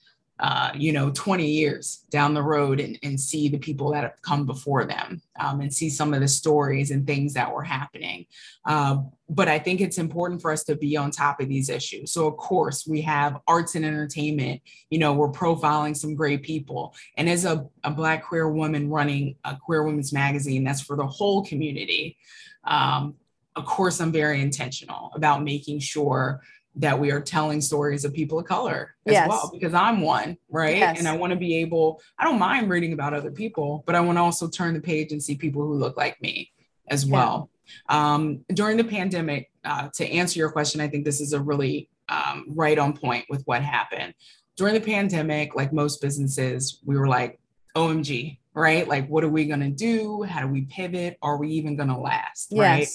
uh, 0.43 0.71
you 0.75 0.91
know, 0.91 1.09
20 1.09 1.47
years 1.47 2.03
down 2.09 2.33
the 2.33 2.43
road 2.43 2.81
and, 2.81 2.99
and 3.01 3.17
see 3.17 3.47
the 3.47 3.57
people 3.57 3.89
that 3.93 4.03
have 4.03 4.21
come 4.23 4.45
before 4.45 4.83
them 4.83 5.21
um, 5.39 5.61
and 5.61 5.73
see 5.73 5.89
some 5.89 6.13
of 6.13 6.19
the 6.19 6.27
stories 6.27 6.91
and 6.91 7.07
things 7.07 7.33
that 7.33 7.49
were 7.49 7.63
happening. 7.63 8.25
Uh, 8.65 8.97
but 9.29 9.47
I 9.47 9.57
think 9.57 9.79
it's 9.79 9.97
important 9.97 10.41
for 10.41 10.51
us 10.51 10.65
to 10.65 10.75
be 10.75 10.97
on 10.97 11.11
top 11.11 11.39
of 11.39 11.47
these 11.47 11.69
issues. 11.69 12.11
So, 12.11 12.27
of 12.27 12.35
course, 12.35 12.85
we 12.85 12.99
have 13.03 13.39
arts 13.47 13.75
and 13.75 13.85
entertainment. 13.85 14.61
You 14.89 14.99
know, 14.99 15.13
we're 15.13 15.31
profiling 15.31 15.95
some 15.95 16.13
great 16.13 16.43
people. 16.43 16.93
And 17.15 17.29
as 17.29 17.45
a, 17.45 17.65
a 17.85 17.91
Black 17.91 18.25
queer 18.25 18.49
woman 18.49 18.89
running 18.89 19.37
a 19.45 19.55
queer 19.55 19.83
women's 19.83 20.11
magazine 20.11 20.65
that's 20.65 20.81
for 20.81 20.97
the 20.97 21.07
whole 21.07 21.45
community, 21.45 22.17
um, 22.65 23.15
of 23.55 23.63
course, 23.63 24.01
I'm 24.01 24.11
very 24.11 24.41
intentional 24.41 25.13
about 25.15 25.41
making 25.41 25.79
sure 25.79 26.41
that 26.75 26.97
we 26.97 27.11
are 27.11 27.21
telling 27.21 27.61
stories 27.61 28.03
of 28.03 28.13
people 28.13 28.39
of 28.39 28.45
color 28.45 28.95
as 29.05 29.13
yes. 29.13 29.29
well 29.29 29.49
because 29.53 29.73
i'm 29.73 30.01
one 30.01 30.37
right 30.49 30.77
yes. 30.77 30.97
and 30.97 31.07
i 31.07 31.15
want 31.15 31.31
to 31.31 31.37
be 31.37 31.55
able 31.57 32.01
i 32.17 32.23
don't 32.23 32.39
mind 32.39 32.69
reading 32.69 32.93
about 32.93 33.13
other 33.13 33.31
people 33.31 33.83
but 33.85 33.95
i 33.95 33.99
want 33.99 34.17
to 34.17 34.21
also 34.21 34.47
turn 34.47 34.73
the 34.73 34.81
page 34.81 35.11
and 35.11 35.21
see 35.21 35.35
people 35.35 35.61
who 35.61 35.73
look 35.73 35.95
like 35.97 36.19
me 36.21 36.51
as 36.87 37.05
well 37.05 37.49
yeah. 37.89 38.13
um, 38.13 38.43
during 38.53 38.77
the 38.77 38.83
pandemic 38.83 39.51
uh, 39.65 39.87
to 39.93 40.05
answer 40.07 40.39
your 40.39 40.51
question 40.51 40.81
i 40.81 40.87
think 40.87 41.05
this 41.05 41.21
is 41.21 41.33
a 41.33 41.39
really 41.39 41.89
um, 42.09 42.45
right 42.49 42.77
on 42.77 42.95
point 42.95 43.25
with 43.29 43.43
what 43.45 43.61
happened 43.61 44.13
during 44.57 44.73
the 44.73 44.81
pandemic 44.81 45.55
like 45.55 45.71
most 45.71 46.01
businesses 46.01 46.79
we 46.85 46.97
were 46.97 47.07
like 47.07 47.39
omg 47.75 48.37
right 48.53 48.87
like 48.87 49.07
what 49.07 49.23
are 49.23 49.29
we 49.29 49.45
going 49.45 49.59
to 49.59 49.69
do 49.69 50.23
how 50.23 50.41
do 50.41 50.47
we 50.47 50.61
pivot 50.61 51.17
are 51.21 51.37
we 51.37 51.49
even 51.49 51.75
going 51.75 51.89
to 51.89 51.97
last 51.97 52.47
yes. 52.51 52.59
right 52.61 52.87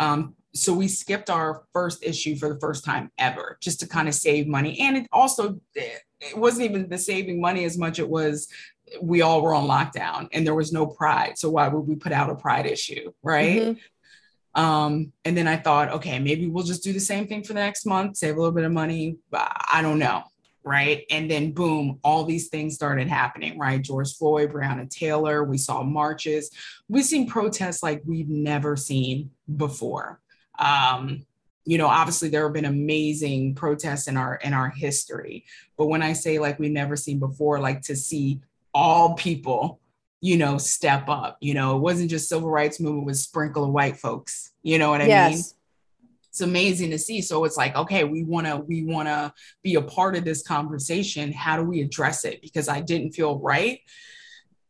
um, 0.00 0.34
so 0.54 0.72
we 0.72 0.88
skipped 0.88 1.30
our 1.30 1.64
first 1.72 2.02
issue 2.02 2.36
for 2.36 2.48
the 2.48 2.60
first 2.60 2.84
time 2.84 3.10
ever 3.18 3.58
just 3.60 3.80
to 3.80 3.88
kind 3.88 4.08
of 4.08 4.14
save 4.14 4.46
money. 4.46 4.78
And 4.80 4.96
it 4.96 5.06
also 5.12 5.60
it 5.74 6.36
wasn't 6.36 6.70
even 6.70 6.88
the 6.88 6.98
saving 6.98 7.40
money 7.40 7.64
as 7.64 7.78
much 7.78 7.98
it 7.98 8.08
was 8.08 8.48
we 9.02 9.20
all 9.20 9.42
were 9.42 9.54
on 9.54 9.68
lockdown 9.68 10.28
and 10.32 10.46
there 10.46 10.54
was 10.54 10.72
no 10.72 10.86
pride. 10.86 11.38
So 11.38 11.50
why 11.50 11.68
would 11.68 11.86
we 11.86 11.94
put 11.94 12.12
out 12.12 12.30
a 12.30 12.34
pride 12.34 12.66
issue 12.66 13.12
right? 13.22 13.62
Mm-hmm. 13.62 14.64
um, 14.64 15.12
and 15.24 15.36
then 15.36 15.46
i 15.46 15.56
thought 15.56 15.90
okay 15.90 16.18
maybe 16.18 16.46
we'll 16.46 16.64
just 16.64 16.82
do 16.82 16.92
the 16.92 17.00
same 17.00 17.26
thing 17.26 17.44
for 17.44 17.52
the 17.52 17.60
next 17.60 17.84
month 17.84 18.16
save 18.16 18.34
a 18.34 18.38
little 18.38 18.54
bit 18.54 18.64
of 18.64 18.72
money 18.72 19.16
i 19.72 19.80
don't 19.82 19.98
know 19.98 20.24
right? 20.64 21.04
And 21.10 21.30
then 21.30 21.52
boom 21.52 21.98
all 22.04 22.24
these 22.24 22.48
things 22.48 22.74
started 22.74 23.08
happening 23.08 23.58
right? 23.58 23.80
George 23.80 24.14
floyd 24.16 24.52
breonna 24.52 24.88
taylor 24.88 25.44
we 25.44 25.58
saw 25.58 25.82
marches. 25.82 26.50
We've 26.88 27.04
seen 27.04 27.28
protests 27.28 27.82
like 27.82 28.02
we've 28.04 28.28
never 28.28 28.76
seen 28.76 29.30
before 29.56 30.20
um, 30.58 31.24
you 31.64 31.76
know, 31.76 31.86
obviously 31.86 32.28
there 32.28 32.44
have 32.44 32.54
been 32.54 32.64
amazing 32.64 33.54
protests 33.54 34.08
in 34.08 34.16
our 34.16 34.36
in 34.36 34.54
our 34.54 34.70
history, 34.70 35.44
but 35.76 35.86
when 35.86 36.02
I 36.02 36.14
say 36.14 36.38
like 36.38 36.58
we've 36.58 36.70
never 36.70 36.96
seen 36.96 37.18
before, 37.18 37.60
like 37.60 37.82
to 37.82 37.96
see 37.96 38.40
all 38.72 39.14
people, 39.14 39.80
you 40.20 40.36
know, 40.36 40.56
step 40.56 41.08
up. 41.08 41.36
You 41.40 41.54
know, 41.54 41.76
it 41.76 41.80
wasn't 41.80 42.10
just 42.10 42.28
civil 42.28 42.48
rights 42.48 42.80
movement 42.80 43.06
with 43.06 43.18
sprinkle 43.18 43.64
of 43.64 43.70
white 43.70 43.98
folks. 43.98 44.52
You 44.62 44.78
know 44.78 44.90
what 44.90 45.02
I 45.02 45.06
yes. 45.06 45.32
mean? 45.32 45.44
It's 46.30 46.40
amazing 46.40 46.90
to 46.90 46.98
see. 46.98 47.20
So 47.20 47.44
it's 47.44 47.56
like, 47.56 47.74
okay, 47.76 48.04
we 48.04 48.22
want 48.22 48.46
to 48.46 48.56
we 48.56 48.84
want 48.84 49.08
to 49.08 49.32
be 49.62 49.74
a 49.74 49.82
part 49.82 50.16
of 50.16 50.24
this 50.24 50.42
conversation. 50.42 51.32
How 51.32 51.56
do 51.56 51.64
we 51.64 51.82
address 51.82 52.24
it? 52.24 52.40
Because 52.40 52.68
I 52.68 52.80
didn't 52.80 53.12
feel 53.12 53.38
right 53.38 53.80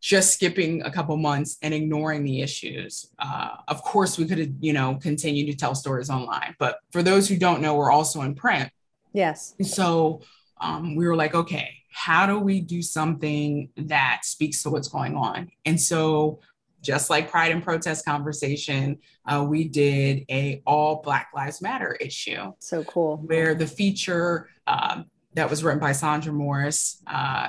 just 0.00 0.32
skipping 0.34 0.82
a 0.82 0.90
couple 0.90 1.16
months 1.16 1.58
and 1.62 1.74
ignoring 1.74 2.24
the 2.24 2.40
issues. 2.40 3.10
Uh, 3.18 3.56
of 3.66 3.82
course, 3.82 4.18
we 4.18 4.26
could 4.26 4.38
have, 4.38 4.50
you 4.60 4.72
know, 4.72 4.98
continued 5.02 5.46
to 5.46 5.56
tell 5.56 5.74
stories 5.74 6.10
online, 6.10 6.54
but 6.58 6.78
for 6.92 7.02
those 7.02 7.28
who 7.28 7.36
don't 7.36 7.60
know, 7.60 7.74
we're 7.74 7.90
also 7.90 8.22
in 8.22 8.34
print. 8.34 8.70
Yes. 9.12 9.54
So 9.62 10.22
um, 10.60 10.94
we 10.94 11.06
were 11.06 11.16
like, 11.16 11.34
okay, 11.34 11.74
how 11.90 12.26
do 12.26 12.38
we 12.38 12.60
do 12.60 12.82
something 12.82 13.70
that 13.76 14.20
speaks 14.24 14.62
to 14.62 14.70
what's 14.70 14.88
going 14.88 15.16
on? 15.16 15.50
And 15.64 15.80
so, 15.80 16.40
just 16.80 17.10
like 17.10 17.28
Pride 17.28 17.50
and 17.50 17.62
Protest 17.62 18.04
conversation, 18.04 18.98
uh, 19.26 19.44
we 19.48 19.66
did 19.66 20.24
a 20.30 20.62
all 20.64 21.02
Black 21.02 21.30
Lives 21.34 21.60
Matter 21.60 21.94
issue. 22.00 22.52
So 22.60 22.84
cool. 22.84 23.16
Where 23.16 23.56
the 23.56 23.66
feature 23.66 24.48
um, 24.68 25.06
that 25.34 25.50
was 25.50 25.64
written 25.64 25.80
by 25.80 25.92
Sandra 25.92 26.32
Morris. 26.32 27.02
Uh, 27.06 27.48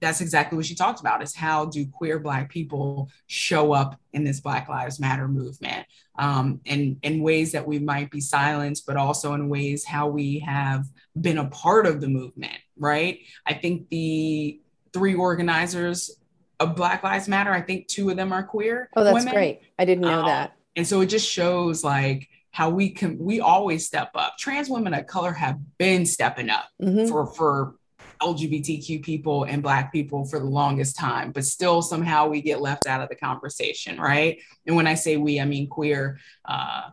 that's 0.00 0.20
exactly 0.20 0.56
what 0.56 0.66
she 0.66 0.74
talked 0.74 1.00
about 1.00 1.22
is 1.22 1.34
how 1.34 1.66
do 1.66 1.86
queer 1.86 2.18
black 2.18 2.50
people 2.50 3.10
show 3.26 3.72
up 3.72 4.00
in 4.12 4.24
this 4.24 4.40
Black 4.40 4.68
Lives 4.68 5.00
Matter 5.00 5.28
movement 5.28 5.86
um, 6.18 6.60
in, 6.64 6.98
in 7.02 7.22
ways 7.22 7.52
that 7.52 7.66
we 7.66 7.78
might 7.78 8.10
be 8.10 8.20
silenced, 8.20 8.86
but 8.86 8.96
also 8.96 9.34
in 9.34 9.48
ways 9.48 9.84
how 9.84 10.08
we 10.08 10.40
have 10.40 10.86
been 11.20 11.38
a 11.38 11.46
part 11.48 11.86
of 11.86 12.00
the 12.00 12.08
movement, 12.08 12.58
right? 12.78 13.20
I 13.46 13.54
think 13.54 13.88
the 13.88 14.60
three 14.92 15.14
organizers 15.14 16.10
of 16.58 16.76
Black 16.76 17.02
Lives 17.02 17.28
Matter, 17.28 17.52
I 17.52 17.62
think 17.62 17.88
two 17.88 18.10
of 18.10 18.16
them 18.16 18.32
are 18.32 18.42
queer. 18.42 18.90
Oh, 18.96 19.04
that's 19.04 19.14
women. 19.14 19.32
great. 19.32 19.60
I 19.78 19.84
didn't 19.84 20.02
know 20.02 20.20
um, 20.20 20.26
that. 20.26 20.56
And 20.76 20.86
so 20.86 21.00
it 21.00 21.06
just 21.06 21.28
shows 21.28 21.82
like 21.82 22.28
how 22.52 22.68
we 22.70 22.90
can 22.90 23.18
we 23.18 23.40
always 23.40 23.86
step 23.86 24.10
up. 24.14 24.36
Trans 24.38 24.68
women 24.68 24.92
of 24.94 25.06
color 25.06 25.32
have 25.32 25.58
been 25.78 26.04
stepping 26.04 26.50
up 26.50 26.66
mm-hmm. 26.82 27.08
for 27.08 27.26
for 27.26 27.74
LGBTQ 28.22 29.02
people 29.02 29.44
and 29.44 29.62
Black 29.62 29.92
people 29.92 30.24
for 30.24 30.38
the 30.38 30.46
longest 30.46 30.96
time, 30.96 31.32
but 31.32 31.44
still 31.44 31.82
somehow 31.82 32.28
we 32.28 32.40
get 32.40 32.60
left 32.60 32.86
out 32.86 33.00
of 33.00 33.08
the 33.08 33.14
conversation, 33.14 34.00
right? 34.00 34.38
And 34.66 34.76
when 34.76 34.86
I 34.86 34.94
say 34.94 35.16
we, 35.16 35.40
I 35.40 35.44
mean 35.44 35.68
queer, 35.68 36.18
uh, 36.44 36.90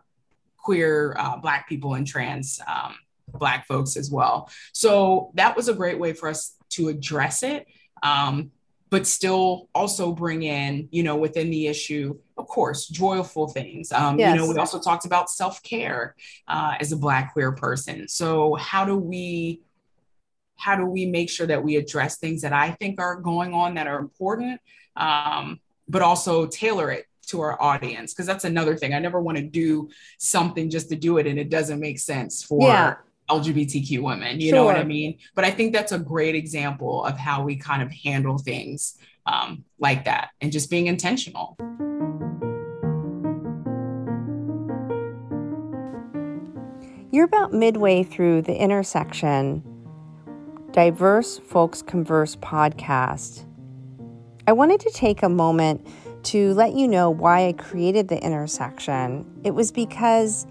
queer 0.56 1.14
uh, 1.18 1.36
Black 1.36 1.68
people 1.68 1.94
and 1.94 2.06
trans 2.06 2.60
um, 2.66 2.94
Black 3.28 3.66
folks 3.66 3.96
as 3.96 4.10
well. 4.10 4.50
So 4.72 5.30
that 5.34 5.56
was 5.56 5.68
a 5.68 5.74
great 5.74 5.98
way 5.98 6.12
for 6.12 6.28
us 6.28 6.56
to 6.70 6.88
address 6.88 7.42
it. 7.42 7.66
Um, 8.02 8.52
but 8.90 9.06
still 9.06 9.68
also 9.74 10.12
bring 10.12 10.42
in, 10.42 10.88
you 10.90 11.02
know, 11.02 11.16
within 11.16 11.50
the 11.50 11.66
issue, 11.66 12.18
of 12.38 12.46
course, 12.46 12.86
joyful 12.86 13.48
things. 13.48 13.92
Um, 13.92 14.18
yes. 14.18 14.34
You 14.34 14.40
know, 14.40 14.48
we 14.48 14.58
also 14.58 14.80
talked 14.80 15.04
about 15.04 15.28
self 15.30 15.62
care 15.62 16.14
uh, 16.46 16.74
as 16.80 16.92
a 16.92 16.96
Black 16.96 17.34
queer 17.34 17.52
person. 17.52 18.08
So, 18.08 18.54
how 18.54 18.84
do 18.86 18.96
we 18.96 19.60
how 20.58 20.76
do 20.76 20.84
we 20.84 21.06
make 21.06 21.30
sure 21.30 21.46
that 21.46 21.62
we 21.62 21.76
address 21.76 22.18
things 22.18 22.42
that 22.42 22.52
I 22.52 22.72
think 22.72 23.00
are 23.00 23.16
going 23.16 23.54
on 23.54 23.74
that 23.74 23.86
are 23.86 23.98
important, 23.98 24.60
um, 24.96 25.60
but 25.88 26.02
also 26.02 26.46
tailor 26.46 26.90
it 26.90 27.06
to 27.28 27.40
our 27.40 27.60
audience? 27.62 28.12
Because 28.12 28.26
that's 28.26 28.44
another 28.44 28.76
thing. 28.76 28.92
I 28.92 28.98
never 28.98 29.22
want 29.22 29.38
to 29.38 29.44
do 29.44 29.88
something 30.18 30.68
just 30.68 30.88
to 30.90 30.96
do 30.96 31.18
it 31.18 31.26
and 31.26 31.38
it 31.38 31.48
doesn't 31.48 31.78
make 31.78 32.00
sense 32.00 32.42
for 32.42 32.68
yeah. 32.68 32.96
LGBTQ 33.30 34.02
women. 34.02 34.40
You 34.40 34.48
sure. 34.48 34.58
know 34.58 34.64
what 34.64 34.76
I 34.76 34.84
mean? 34.84 35.18
But 35.36 35.44
I 35.44 35.52
think 35.52 35.72
that's 35.72 35.92
a 35.92 35.98
great 35.98 36.34
example 36.34 37.04
of 37.04 37.16
how 37.16 37.44
we 37.44 37.54
kind 37.54 37.80
of 37.80 37.92
handle 37.92 38.38
things 38.38 38.98
um, 39.26 39.64
like 39.78 40.06
that 40.06 40.30
and 40.40 40.50
just 40.50 40.70
being 40.70 40.88
intentional. 40.88 41.56
You're 47.12 47.26
about 47.26 47.52
midway 47.52 48.02
through 48.02 48.42
the 48.42 48.54
intersection 48.54 49.62
Diverse 50.78 51.38
Folks 51.40 51.82
Converse 51.82 52.36
podcast. 52.36 53.44
I 54.46 54.52
wanted 54.52 54.78
to 54.78 54.90
take 54.90 55.24
a 55.24 55.28
moment 55.28 55.84
to 56.26 56.54
let 56.54 56.74
you 56.74 56.86
know 56.86 57.10
why 57.10 57.48
I 57.48 57.52
created 57.54 58.06
the 58.06 58.24
intersection. 58.24 59.26
It 59.42 59.56
was 59.56 59.72
because 59.72 60.46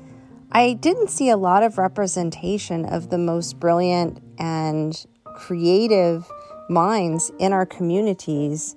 I 0.51 0.73
didn't 0.73 1.11
see 1.11 1.29
a 1.29 1.37
lot 1.37 1.63
of 1.63 1.77
representation 1.77 2.83
of 2.87 3.09
the 3.09 3.17
most 3.17 3.57
brilliant 3.57 4.19
and 4.37 5.01
creative 5.23 6.29
minds 6.69 7.31
in 7.39 7.53
our 7.53 7.65
communities. 7.65 8.75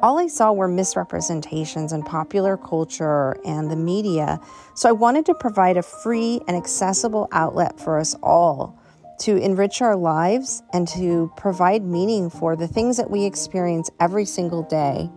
All 0.00 0.16
I 0.16 0.28
saw 0.28 0.52
were 0.52 0.68
misrepresentations 0.68 1.92
in 1.92 2.04
popular 2.04 2.56
culture 2.56 3.36
and 3.44 3.68
the 3.68 3.74
media. 3.74 4.38
So 4.74 4.88
I 4.88 4.92
wanted 4.92 5.26
to 5.26 5.34
provide 5.34 5.76
a 5.76 5.82
free 5.82 6.40
and 6.46 6.56
accessible 6.56 7.26
outlet 7.32 7.80
for 7.80 7.98
us 7.98 8.14
all 8.22 8.78
to 9.20 9.36
enrich 9.36 9.80
our 9.82 9.96
lives 9.96 10.62
and 10.72 10.88
to 10.88 11.32
provide 11.36 11.84
meaning 11.84 12.30
for 12.30 12.56
the 12.56 12.66
things 12.66 12.96
that 12.96 13.10
we 13.10 13.24
experience 13.24 13.90
every 14.00 14.24
single 14.24 14.62
day. 14.62 15.10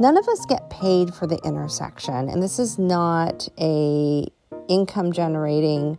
None 0.00 0.16
of 0.16 0.28
us 0.28 0.46
get 0.46 0.70
paid 0.70 1.12
for 1.12 1.26
the 1.26 1.40
intersection, 1.44 2.28
and 2.28 2.42
this 2.42 2.58
is 2.58 2.78
not 2.78 3.48
a 3.58 4.26
income 4.68 5.12
generating 5.12 5.98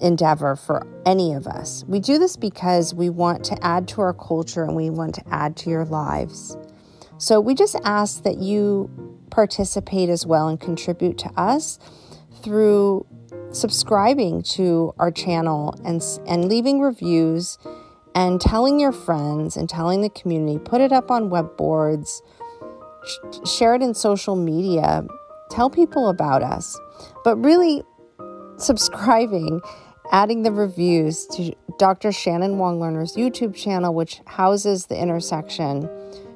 endeavor 0.00 0.56
for 0.56 0.86
any 1.04 1.34
of 1.34 1.46
us. 1.46 1.84
We 1.88 2.00
do 2.00 2.18
this 2.18 2.36
because 2.36 2.94
we 2.94 3.10
want 3.10 3.44
to 3.46 3.64
add 3.64 3.88
to 3.88 4.00
our 4.00 4.14
culture 4.14 4.62
and 4.62 4.74
we 4.74 4.90
want 4.90 5.14
to 5.16 5.24
add 5.30 5.56
to 5.58 5.70
your 5.70 5.84
lives. 5.84 6.56
So 7.18 7.40
we 7.40 7.54
just 7.54 7.76
ask 7.84 8.22
that 8.22 8.38
you 8.38 8.88
participate 9.30 10.08
as 10.08 10.24
well 10.24 10.48
and 10.48 10.58
contribute 10.58 11.18
to 11.18 11.30
us 11.36 11.78
through 12.42 13.06
subscribing 13.50 14.42
to 14.42 14.94
our 14.98 15.10
channel 15.10 15.74
and 15.84 16.02
and 16.26 16.48
leaving 16.48 16.80
reviews 16.80 17.58
and 18.14 18.40
telling 18.40 18.80
your 18.80 18.92
friends 18.92 19.56
and 19.56 19.68
telling 19.68 20.02
the 20.02 20.10
community, 20.10 20.58
put 20.58 20.80
it 20.80 20.92
up 20.92 21.10
on 21.10 21.30
web 21.30 21.56
boards 21.56 22.22
share 23.44 23.74
it 23.74 23.82
in 23.82 23.94
social 23.94 24.36
media, 24.36 25.04
tell 25.50 25.70
people 25.70 26.08
about 26.08 26.42
us. 26.42 26.78
But 27.24 27.36
really, 27.36 27.82
subscribing, 28.56 29.60
adding 30.12 30.42
the 30.42 30.52
reviews 30.52 31.26
to 31.26 31.54
Dr. 31.78 32.12
Shannon 32.12 32.58
Wong 32.58 32.80
Lerner's 32.80 33.14
YouTube 33.16 33.54
channel, 33.54 33.94
which 33.94 34.20
houses 34.26 34.86
the 34.86 35.00
intersection, 35.00 35.88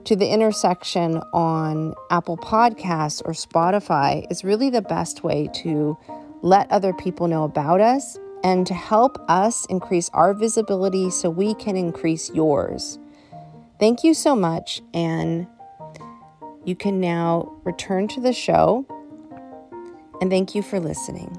to 0.05 0.17
the 0.17 0.29
intersection 0.29 1.19
on 1.33 1.95
Apple 2.11 2.37
Podcasts 2.37 3.23
or 3.25 3.33
Spotify, 3.33 4.31
is 4.31 4.45
really 4.45 4.71
the 4.71 4.83
best 4.83 5.23
way 5.23 5.49
to 5.55 5.97
let 6.43 6.71
other 6.71 6.93
people 6.93 7.29
know 7.29 7.45
about 7.45 7.81
us 7.81 8.19
and 8.45 8.67
to 8.67 8.75
help 8.75 9.25
us 9.29 9.65
increase 9.67 10.11
our 10.13 10.35
visibility 10.35 11.09
so 11.11 11.31
we 11.31 11.55
can 11.55 11.77
increase 11.77 12.31
yours. 12.31 12.99
Thank 13.79 14.05
you 14.05 14.15
so 14.15 14.35
much, 14.35 14.83
and 14.93 15.47
you 16.65 16.77
can 16.77 17.01
now 17.01 17.53
return 17.65 18.09
to 18.09 18.21
the 18.21 18.33
show. 18.33 18.87
And 20.21 20.31
thank 20.31 20.55
you 20.55 20.63
for 20.63 20.79
listening. 20.79 21.37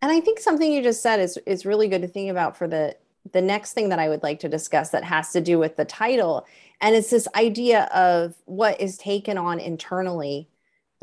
And 0.00 0.10
I 0.10 0.20
think 0.20 0.40
something 0.40 0.72
you 0.72 0.82
just 0.82 1.02
said 1.02 1.20
is, 1.20 1.38
is 1.46 1.64
really 1.64 1.88
good 1.88 2.02
to 2.02 2.08
think 2.08 2.30
about 2.30 2.56
for 2.56 2.66
the, 2.66 2.96
the 3.32 3.40
next 3.40 3.72
thing 3.72 3.88
that 3.90 4.00
I 4.00 4.08
would 4.08 4.24
like 4.24 4.40
to 4.40 4.48
discuss 4.48 4.90
that 4.90 5.04
has 5.04 5.32
to 5.32 5.40
do 5.40 5.58
with 5.58 5.76
the 5.76 5.84
title. 5.84 6.44
And 6.80 6.96
it's 6.96 7.10
this 7.10 7.28
idea 7.36 7.84
of 7.94 8.34
what 8.44 8.80
is 8.80 8.98
taken 8.98 9.38
on 9.38 9.60
internally 9.60 10.48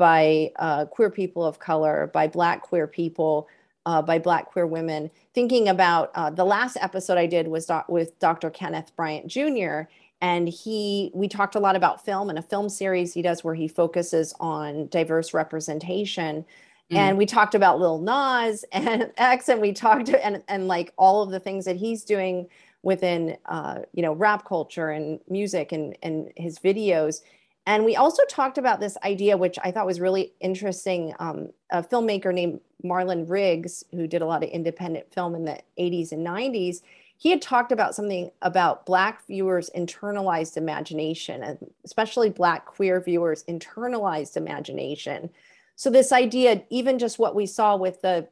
by 0.00 0.50
uh, 0.56 0.86
queer 0.86 1.10
people 1.10 1.44
of 1.44 1.58
color, 1.58 2.10
by 2.14 2.26
Black 2.26 2.62
queer 2.62 2.86
people, 2.86 3.46
uh, 3.84 4.00
by 4.00 4.18
Black 4.18 4.46
queer 4.46 4.66
women. 4.66 5.10
Thinking 5.34 5.68
about 5.68 6.10
uh, 6.14 6.30
the 6.30 6.44
last 6.44 6.78
episode 6.80 7.18
I 7.18 7.26
did 7.26 7.46
was 7.46 7.70
with 7.86 8.18
Dr. 8.18 8.48
Kenneth 8.48 8.96
Bryant 8.96 9.26
Jr 9.26 9.82
and 10.20 10.48
he 10.48 11.10
we 11.14 11.28
talked 11.28 11.54
a 11.54 11.60
lot 11.60 11.76
about 11.76 12.04
film 12.04 12.28
and 12.28 12.38
a 12.38 12.42
film 12.42 12.68
series 12.68 13.14
he 13.14 13.22
does 13.22 13.42
where 13.42 13.54
he 13.54 13.66
focuses 13.66 14.34
on 14.38 14.86
diverse 14.88 15.32
representation 15.32 16.44
mm. 16.90 16.96
and 16.96 17.16
we 17.16 17.24
talked 17.24 17.54
about 17.54 17.80
lil 17.80 17.98
nas 17.98 18.64
and 18.72 19.10
x 19.16 19.48
and 19.48 19.60
we 19.60 19.72
talked 19.72 20.10
and 20.10 20.42
and 20.48 20.68
like 20.68 20.92
all 20.96 21.22
of 21.22 21.30
the 21.30 21.40
things 21.40 21.64
that 21.64 21.76
he's 21.76 22.04
doing 22.04 22.46
within 22.82 23.36
uh, 23.46 23.80
you 23.92 24.02
know 24.02 24.12
rap 24.12 24.46
culture 24.46 24.90
and 24.90 25.20
music 25.28 25.72
and 25.72 25.96
and 26.02 26.30
his 26.36 26.58
videos 26.58 27.22
and 27.70 27.84
we 27.84 27.94
also 27.94 28.22
talked 28.28 28.58
about 28.58 28.80
this 28.80 28.96
idea 29.04 29.36
which 29.36 29.58
i 29.62 29.70
thought 29.70 29.86
was 29.86 30.00
really 30.00 30.32
interesting 30.40 31.14
um, 31.18 31.48
a 31.70 31.82
filmmaker 31.82 32.32
named 32.32 32.60
marlon 32.84 33.28
riggs 33.28 33.84
who 33.92 34.06
did 34.06 34.22
a 34.22 34.26
lot 34.26 34.42
of 34.42 34.48
independent 34.50 35.12
film 35.12 35.34
in 35.34 35.44
the 35.44 35.58
80s 35.78 36.12
and 36.12 36.26
90s 36.26 36.82
he 37.20 37.28
had 37.28 37.42
talked 37.42 37.70
about 37.70 37.94
something 37.94 38.30
about 38.40 38.86
black 38.86 39.26
viewers 39.26 39.68
internalized 39.76 40.56
imagination 40.56 41.42
and 41.42 41.58
especially 41.84 42.30
black 42.30 42.64
queer 42.64 42.98
viewers 42.98 43.44
internalized 43.44 44.38
imagination. 44.38 45.28
So 45.76 45.90
this 45.90 46.12
idea 46.12 46.62
even 46.70 46.98
just 46.98 47.18
what 47.18 47.34
we 47.34 47.44
saw 47.44 47.76
with 47.76 48.00
the 48.00 48.26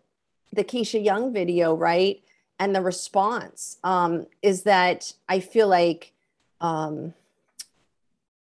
the 0.54 0.64
keisha 0.64 1.04
young 1.04 1.34
video 1.34 1.74
right 1.74 2.22
and 2.58 2.74
the 2.74 2.80
response 2.80 3.76
um, 3.84 4.26
is 4.40 4.62
that 4.62 5.12
i 5.28 5.38
feel 5.38 5.68
like 5.68 6.12
um, 6.62 7.12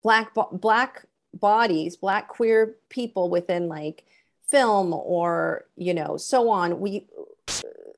black 0.04 0.32
black 0.52 1.06
bodies 1.32 1.96
black 1.96 2.28
queer 2.28 2.76
people 2.88 3.28
within 3.28 3.66
like 3.66 4.04
film 4.46 4.92
or 4.92 5.64
you 5.76 5.92
know 5.92 6.16
so 6.16 6.48
on 6.48 6.78
we 6.78 7.08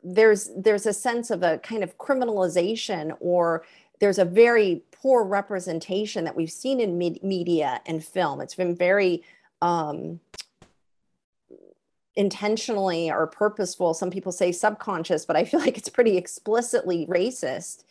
there's 0.02 0.50
there's 0.56 0.86
a 0.86 0.92
sense 0.92 1.30
of 1.30 1.42
a 1.42 1.58
kind 1.58 1.82
of 1.82 1.98
criminalization 1.98 3.14
or 3.20 3.64
there's 3.98 4.18
a 4.18 4.24
very 4.24 4.82
poor 4.92 5.24
representation 5.24 6.24
that 6.24 6.36
we've 6.36 6.50
seen 6.50 6.80
in 6.80 6.98
me- 6.98 7.20
media 7.22 7.80
and 7.86 8.04
film. 8.04 8.40
It's 8.40 8.54
been 8.54 8.76
very 8.76 9.22
um, 9.62 10.20
intentionally 12.14 13.10
or 13.10 13.26
purposeful. 13.26 13.94
Some 13.94 14.10
people 14.10 14.32
say 14.32 14.52
subconscious 14.52 15.26
but 15.26 15.36
i 15.36 15.44
feel 15.44 15.60
like 15.60 15.76
it's 15.76 15.88
pretty 15.88 16.16
explicitly 16.16 17.06
racist. 17.06 17.84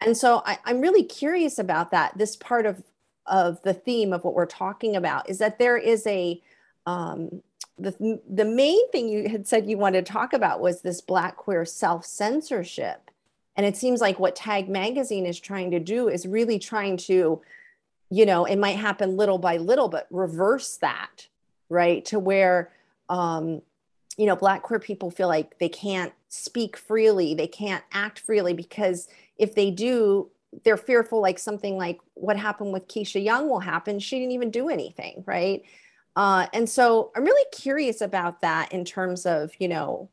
And 0.00 0.16
so 0.16 0.42
I, 0.44 0.58
i'm 0.66 0.80
really 0.80 1.04
curious 1.04 1.58
about 1.58 1.90
that 1.92 2.16
this 2.18 2.36
part 2.36 2.66
of 2.66 2.82
of 3.26 3.60
the 3.62 3.74
theme 3.74 4.12
of 4.12 4.24
what 4.24 4.34
we're 4.34 4.46
talking 4.46 4.96
about 4.96 5.28
is 5.28 5.38
that 5.38 5.58
there 5.58 5.76
is 5.76 6.06
a 6.06 6.40
um, 6.86 7.42
the, 7.78 8.20
the 8.28 8.44
main 8.44 8.88
thing 8.90 9.08
you 9.08 9.28
had 9.28 9.46
said 9.46 9.66
you 9.68 9.78
wanted 9.78 10.06
to 10.06 10.12
talk 10.12 10.32
about 10.32 10.60
was 10.60 10.82
this 10.82 11.00
black 11.00 11.36
queer 11.36 11.64
self-censorship. 11.64 13.10
And 13.56 13.66
it 13.66 13.76
seems 13.76 14.00
like 14.00 14.18
what 14.18 14.36
tagg 14.36 14.68
magazine 14.68 15.26
is 15.26 15.40
trying 15.40 15.70
to 15.72 15.80
do 15.80 16.08
is 16.08 16.26
really 16.26 16.58
trying 16.58 16.96
to 16.98 17.40
you 18.10 18.26
know 18.26 18.44
it 18.44 18.56
might 18.56 18.76
happen 18.76 19.16
little 19.16 19.38
by 19.38 19.56
little 19.56 19.88
but 19.88 20.06
reverse 20.10 20.76
that 20.76 21.26
right? 21.68 22.04
To 22.06 22.18
where 22.18 22.70
um 23.08 23.62
you 24.16 24.26
know 24.26 24.36
black 24.36 24.62
queer 24.62 24.78
people 24.78 25.10
feel 25.10 25.28
like 25.28 25.58
they 25.58 25.68
can't 25.68 26.12
speak 26.28 26.76
freely 26.76 27.34
they 27.34 27.46
can't 27.46 27.84
act 27.92 28.18
freely 28.18 28.54
because 28.54 29.08
if 29.36 29.54
they 29.54 29.70
do 29.70 30.28
they're 30.62 30.76
fearful 30.76 31.20
like 31.20 31.38
something 31.38 31.76
like 31.76 31.98
what 32.14 32.36
happened 32.36 32.72
with 32.72 32.86
keisha 32.86 33.22
young 33.22 33.48
will 33.48 33.60
happen. 33.60 33.98
She 33.98 34.18
didn't 34.18 34.32
even 34.32 34.50
do 34.50 34.68
anything 34.68 35.24
right? 35.26 35.62
Uh, 36.16 36.46
and 36.52 36.68
so 36.68 37.10
I'm 37.16 37.24
really 37.24 37.46
curious 37.52 38.00
about 38.00 38.40
that 38.42 38.72
in 38.72 38.84
terms 38.84 39.26
of, 39.26 39.52
you 39.58 39.68
know, 39.68 40.10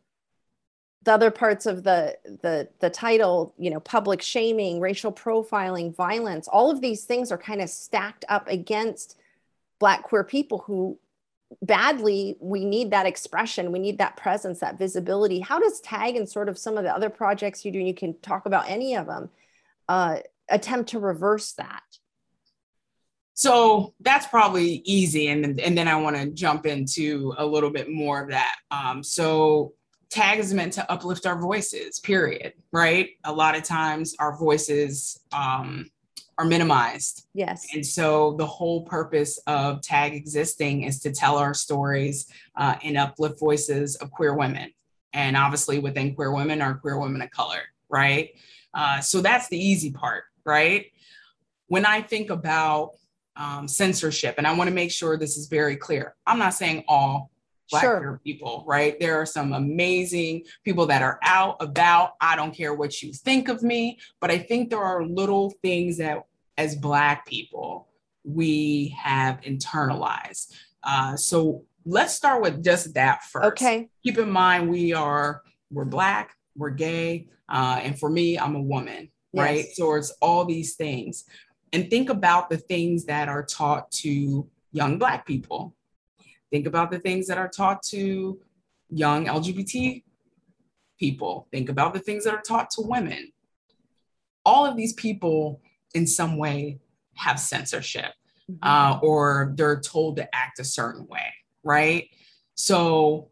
the 1.04 1.14
other 1.14 1.32
parts 1.32 1.66
of 1.66 1.84
the 1.84 2.18
the 2.24 2.70
the 2.80 2.90
title, 2.90 3.56
you 3.58 3.70
know, 3.72 3.80
public 3.80 4.22
shaming, 4.22 4.80
racial 4.80 5.12
profiling, 5.12 5.96
violence, 5.96 6.48
all 6.48 6.70
of 6.70 6.82
these 6.82 7.06
things 7.06 7.32
are 7.32 7.38
kind 7.38 7.62
of 7.62 7.70
stacked 7.70 8.26
up 8.30 8.48
against 8.48 9.18
black 9.80 10.04
queer 10.04 10.24
people 10.24 10.60
who 10.60 11.00
badly 11.64 12.38
we 12.40 12.64
need 12.64 12.92
that 12.92 13.06
expression 13.06 13.74
we 13.74 13.80
need 13.80 13.98
that 13.98 14.16
presence 14.16 14.60
that 14.60 14.78
visibility. 14.78 15.40
How 15.40 15.60
does 15.60 15.82
tagg 15.82 16.16
and 16.16 16.30
sort 16.30 16.50
of 16.50 16.58
some 16.58 16.78
of 16.78 16.84
the 16.84 16.96
other 16.96 17.10
projects 17.10 17.66
you 17.66 17.72
do 17.72 17.80
you 17.80 17.94
can 17.94 18.18
talk 18.20 18.46
about 18.46 18.70
any 18.70 18.96
of 18.96 19.08
them 19.08 19.30
uh, 19.90 20.18
attempt 20.50 20.90
to 20.90 21.00
reverse 21.00 21.54
that 21.54 21.84
so 23.34 23.94
that's 24.02 24.28
probably 24.28 24.82
easy 24.86 25.28
and, 25.30 25.60
and 25.60 25.78
then 25.78 25.88
i 25.88 25.96
want 25.96 26.16
to 26.16 26.28
jump 26.32 26.66
into 26.66 27.34
a 27.38 27.46
little 27.46 27.70
bit 27.70 27.90
more 27.90 28.22
of 28.22 28.30
that 28.30 28.56
um, 28.72 29.04
so 29.04 29.74
tagg 30.10 30.40
is 30.40 30.54
meant 30.54 30.74
to 30.74 30.92
uplift 30.92 31.26
our 31.26 31.40
voices 31.40 32.00
period 32.00 32.54
right 32.72 33.12
a 33.24 33.32
lot 33.32 33.56
of 33.56 33.64
times 33.64 34.16
our 34.20 34.38
voices 34.38 35.20
um, 35.32 35.90
are 36.42 36.46
minimized. 36.46 37.28
Yes. 37.36 37.68
And 37.74 37.86
so 37.86 38.36
the 38.38 38.46
whole 38.48 38.84
purpose 38.84 39.38
of 39.46 39.82
TAGG 39.82 40.14
existing 40.14 40.84
is 40.84 41.00
to 41.02 41.12
tell 41.12 41.38
our 41.38 41.54
stories 41.54 42.32
uh, 42.56 42.76
and 42.84 42.98
uplift 42.98 43.40
voices 43.40 43.96
of 43.98 44.10
queer 44.10 44.34
women. 44.34 44.72
And 45.14 45.38
obviously, 45.38 45.78
within 45.78 46.16
queer 46.16 46.34
women 46.34 46.62
are 46.62 46.74
queer 46.74 46.98
women 46.98 47.22
of 47.22 47.30
color, 47.30 47.62
right? 47.90 48.32
Uh, 48.74 49.02
so 49.02 49.22
that's 49.22 49.48
the 49.50 49.58
easy 49.58 49.92
part, 49.92 50.24
right? 50.46 50.88
When 51.68 51.86
I 51.86 52.02
think 52.02 52.30
about 52.30 52.92
um, 53.36 53.68
censorship, 53.68 54.36
and 54.38 54.46
I 54.46 54.54
want 54.54 54.70
to 54.70 54.74
make 54.74 54.92
sure 54.92 55.18
this 55.18 55.38
is 55.38 55.48
very 55.48 55.76
clear, 55.76 56.16
I'm 56.26 56.40
not 56.40 56.54
saying 56.54 56.84
all 56.88 57.32
black 57.72 57.84
sure. 57.84 58.22
people, 58.24 58.64
right? 58.68 59.00
There 59.00 59.20
are 59.20 59.26
some 59.26 59.54
amazing 59.54 60.44
people 60.64 60.86
that 60.88 61.02
are 61.02 61.18
out 61.24 61.58
about. 61.60 62.14
I 62.22 62.36
don't 62.36 62.54
care 62.54 62.74
what 62.74 63.02
you 63.02 63.14
think 63.14 63.48
of 63.48 63.64
me, 63.64 64.00
but 64.20 64.30
I 64.30 64.38
think 64.38 64.70
there 64.70 64.84
are 64.84 65.06
little 65.06 65.54
things 65.62 65.98
that 65.98 66.26
as 66.58 66.76
Black 66.76 67.26
people, 67.26 67.88
we 68.24 68.96
have 69.02 69.42
internalized. 69.42 70.54
Uh, 70.84 71.16
so 71.16 71.64
let's 71.86 72.14
start 72.14 72.42
with 72.42 72.64
just 72.64 72.94
that 72.94 73.24
first. 73.24 73.48
Okay. 73.48 73.90
Keep 74.04 74.20
in 74.20 74.30
mind, 74.30 74.70
we 74.70 74.94
are, 74.94 75.42
we're 75.72 75.86
Black, 75.86 76.36
we're 76.56 76.70
gay, 76.70 77.30
uh, 77.52 77.80
and 77.84 78.00
for 78.00 78.10
me, 78.10 78.40
I'm 78.40 78.56
a 78.56 78.62
woman, 78.62 79.10
yes. 79.34 79.44
right? 79.44 79.66
So 79.74 79.94
it's 79.96 80.12
all 80.22 80.46
these 80.46 80.76
things. 80.76 81.26
And 81.74 81.90
think 81.90 82.10
about 82.10 82.50
the 82.50 82.58
things 82.58 83.06
that 83.06 83.28
are 83.28 83.44
taught 83.44 83.92
to 83.92 84.48
young 84.72 84.98
Black 84.98 85.26
people. 85.26 85.76
Think 86.50 86.66
about 86.66 86.92
the 86.92 87.00
things 87.00 87.28
that 87.28 87.38
are 87.38 87.50
taught 87.50 87.84
to 87.84 88.40
young 88.90 89.26
LGBT 89.26 90.04
people. 91.00 91.48
Think 91.52 91.70
about 91.70 91.94
the 91.94 92.00
things 92.00 92.24
that 92.24 92.34
are 92.34 92.42
taught 92.42 92.70
to 92.72 92.82
women. 92.82 93.32
All 94.46 94.66
of 94.66 94.76
these 94.76 94.94
people 94.94 95.62
in 95.94 96.08
some 96.08 96.38
way 96.38 96.80
have 97.16 97.40
censorship 97.40 98.14
mm-hmm. 98.50 98.68
uh, 98.68 99.00
or 99.02 99.54
they're 99.56 99.80
told 99.80 100.18
to 100.18 100.36
act 100.36 100.60
a 100.60 100.64
certain 100.64 101.08
way, 101.08 101.34
right? 101.64 102.10
So, 102.56 103.30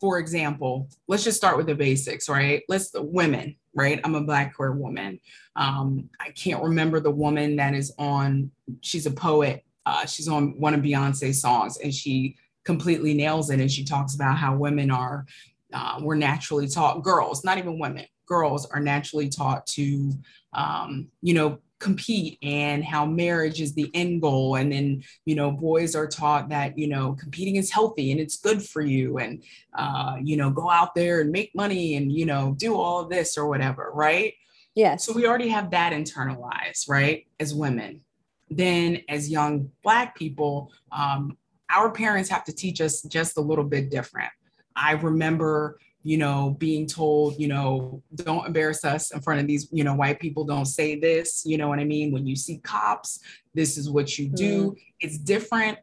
for 0.00 0.18
example, 0.18 0.88
let's 1.08 1.24
just 1.24 1.36
start 1.36 1.58
with 1.58 1.66
the 1.66 1.74
basics, 1.74 2.28
right? 2.28 2.62
Let's 2.68 2.90
the 2.90 3.02
women, 3.02 3.56
right? 3.74 4.00
I'm 4.02 4.14
a 4.14 4.22
black 4.22 4.54
queer 4.54 4.72
woman. 4.72 5.20
Um, 5.56 6.08
I 6.18 6.30
can't 6.30 6.62
remember 6.62 7.00
the 7.00 7.10
woman 7.10 7.56
that 7.56 7.74
is 7.74 7.92
on. 7.98 8.50
She's 8.80 9.06
a 9.06 9.10
poet. 9.10 9.64
Uh, 9.84 10.06
she's 10.06 10.28
on 10.28 10.58
one 10.58 10.72
of 10.74 10.80
Beyonce's 10.80 11.40
songs, 11.40 11.76
and 11.78 11.94
she 11.94 12.36
completely 12.64 13.12
nails 13.12 13.50
it. 13.50 13.60
And 13.60 13.70
she 13.70 13.84
talks 13.84 14.14
about 14.14 14.38
how 14.38 14.56
women 14.56 14.90
are, 14.90 15.26
uh, 15.72 16.00
we're 16.00 16.14
naturally 16.14 16.66
taught. 16.66 17.02
Girls, 17.02 17.44
not 17.44 17.58
even 17.58 17.78
women, 17.78 18.06
girls 18.26 18.64
are 18.66 18.80
naturally 18.80 19.28
taught 19.28 19.66
to, 19.66 20.12
um, 20.54 21.08
you 21.20 21.34
know, 21.34 21.58
compete 21.80 22.38
and 22.42 22.84
how 22.84 23.04
marriage 23.04 23.60
is 23.60 23.74
the 23.74 23.90
end 23.94 24.20
goal. 24.20 24.54
And 24.56 24.70
then, 24.70 25.02
you 25.24 25.34
know, 25.34 25.50
boys 25.50 25.96
are 25.96 26.06
taught 26.06 26.50
that, 26.50 26.78
you 26.78 26.86
know, 26.86 27.16
competing 27.18 27.56
is 27.56 27.70
healthy 27.70 28.12
and 28.12 28.20
it's 28.20 28.36
good 28.36 28.62
for 28.62 28.82
you 28.82 29.18
and, 29.18 29.42
uh, 29.76 30.16
you 30.22 30.36
know, 30.36 30.50
go 30.50 30.70
out 30.70 30.94
there 30.94 31.22
and 31.22 31.32
make 31.32 31.54
money 31.54 31.96
and, 31.96 32.12
you 32.12 32.26
know, 32.26 32.54
do 32.56 32.76
all 32.76 33.00
of 33.00 33.10
this 33.10 33.36
or 33.36 33.48
whatever. 33.48 33.90
Right. 33.92 34.34
Yes. 34.74 35.04
So 35.04 35.12
we 35.12 35.26
already 35.26 35.48
have 35.48 35.70
that 35.72 35.92
internalized, 35.92 36.88
right, 36.88 37.26
as 37.40 37.54
women. 37.54 38.02
Then, 38.50 39.02
as 39.08 39.30
young 39.30 39.70
Black 39.82 40.16
people, 40.16 40.72
um, 40.92 41.36
our 41.72 41.90
parents 41.90 42.28
have 42.30 42.44
to 42.44 42.52
teach 42.52 42.80
us 42.80 43.02
just 43.02 43.36
a 43.36 43.40
little 43.40 43.64
bit 43.64 43.90
different. 43.90 44.30
I 44.76 44.92
remember 44.92 45.78
you 46.02 46.16
know, 46.16 46.56
being 46.58 46.86
told, 46.86 47.38
you 47.38 47.48
know, 47.48 48.02
don't 48.14 48.46
embarrass 48.46 48.84
us 48.84 49.12
in 49.12 49.20
front 49.20 49.40
of 49.40 49.46
these, 49.46 49.68
you 49.70 49.84
know, 49.84 49.94
white 49.94 50.18
people, 50.18 50.44
don't 50.44 50.66
say 50.66 50.98
this, 50.98 51.42
you 51.44 51.58
know 51.58 51.68
what 51.68 51.78
I 51.78 51.84
mean? 51.84 52.10
When 52.10 52.26
you 52.26 52.36
see 52.36 52.58
cops, 52.58 53.20
this 53.54 53.76
is 53.76 53.90
what 53.90 54.18
you 54.18 54.28
do. 54.28 54.72
Mm. 54.72 54.76
It's 55.00 55.18
different 55.18 55.78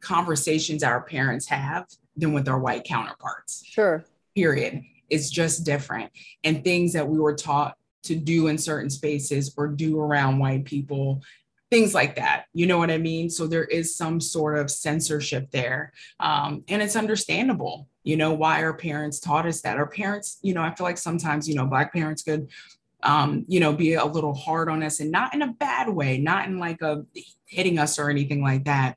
conversations 0.00 0.82
our 0.82 1.02
parents 1.02 1.46
have 1.48 1.86
than 2.16 2.32
with 2.32 2.48
our 2.48 2.58
white 2.58 2.84
counterparts. 2.84 3.62
Sure. 3.64 4.04
Period. 4.34 4.82
It's 5.08 5.30
just 5.30 5.64
different. 5.64 6.10
And 6.42 6.64
things 6.64 6.92
that 6.94 7.08
we 7.08 7.18
were 7.18 7.34
taught 7.34 7.76
to 8.04 8.16
do 8.16 8.48
in 8.48 8.58
certain 8.58 8.90
spaces 8.90 9.54
or 9.56 9.68
do 9.68 10.00
around 10.00 10.38
white 10.38 10.64
people 10.64 11.22
things 11.70 11.94
like 11.94 12.16
that. 12.16 12.46
You 12.52 12.66
know 12.66 12.78
what 12.78 12.90
I 12.90 12.98
mean? 12.98 13.30
So 13.30 13.46
there 13.46 13.64
is 13.64 13.96
some 13.96 14.20
sort 14.20 14.58
of 14.58 14.70
censorship 14.70 15.50
there. 15.52 15.92
Um, 16.18 16.64
and 16.68 16.82
it's 16.82 16.96
understandable, 16.96 17.88
you 18.02 18.16
know, 18.16 18.32
why 18.32 18.62
our 18.62 18.74
parents 18.74 19.20
taught 19.20 19.46
us 19.46 19.60
that. 19.62 19.76
Our 19.76 19.86
parents, 19.86 20.38
you 20.42 20.54
know, 20.54 20.62
I 20.62 20.74
feel 20.74 20.84
like 20.84 20.98
sometimes, 20.98 21.48
you 21.48 21.54
know, 21.54 21.66
Black 21.66 21.92
parents 21.92 22.22
could, 22.22 22.48
um, 23.02 23.44
you 23.48 23.60
know, 23.60 23.72
be 23.72 23.94
a 23.94 24.04
little 24.04 24.34
hard 24.34 24.68
on 24.68 24.82
us 24.82 25.00
and 25.00 25.10
not 25.10 25.34
in 25.34 25.42
a 25.42 25.52
bad 25.52 25.88
way, 25.88 26.18
not 26.18 26.46
in 26.46 26.58
like 26.58 26.80
a 26.82 27.04
hitting 27.46 27.78
us 27.78 27.98
or 27.98 28.10
anything 28.10 28.42
like 28.42 28.64
that, 28.64 28.96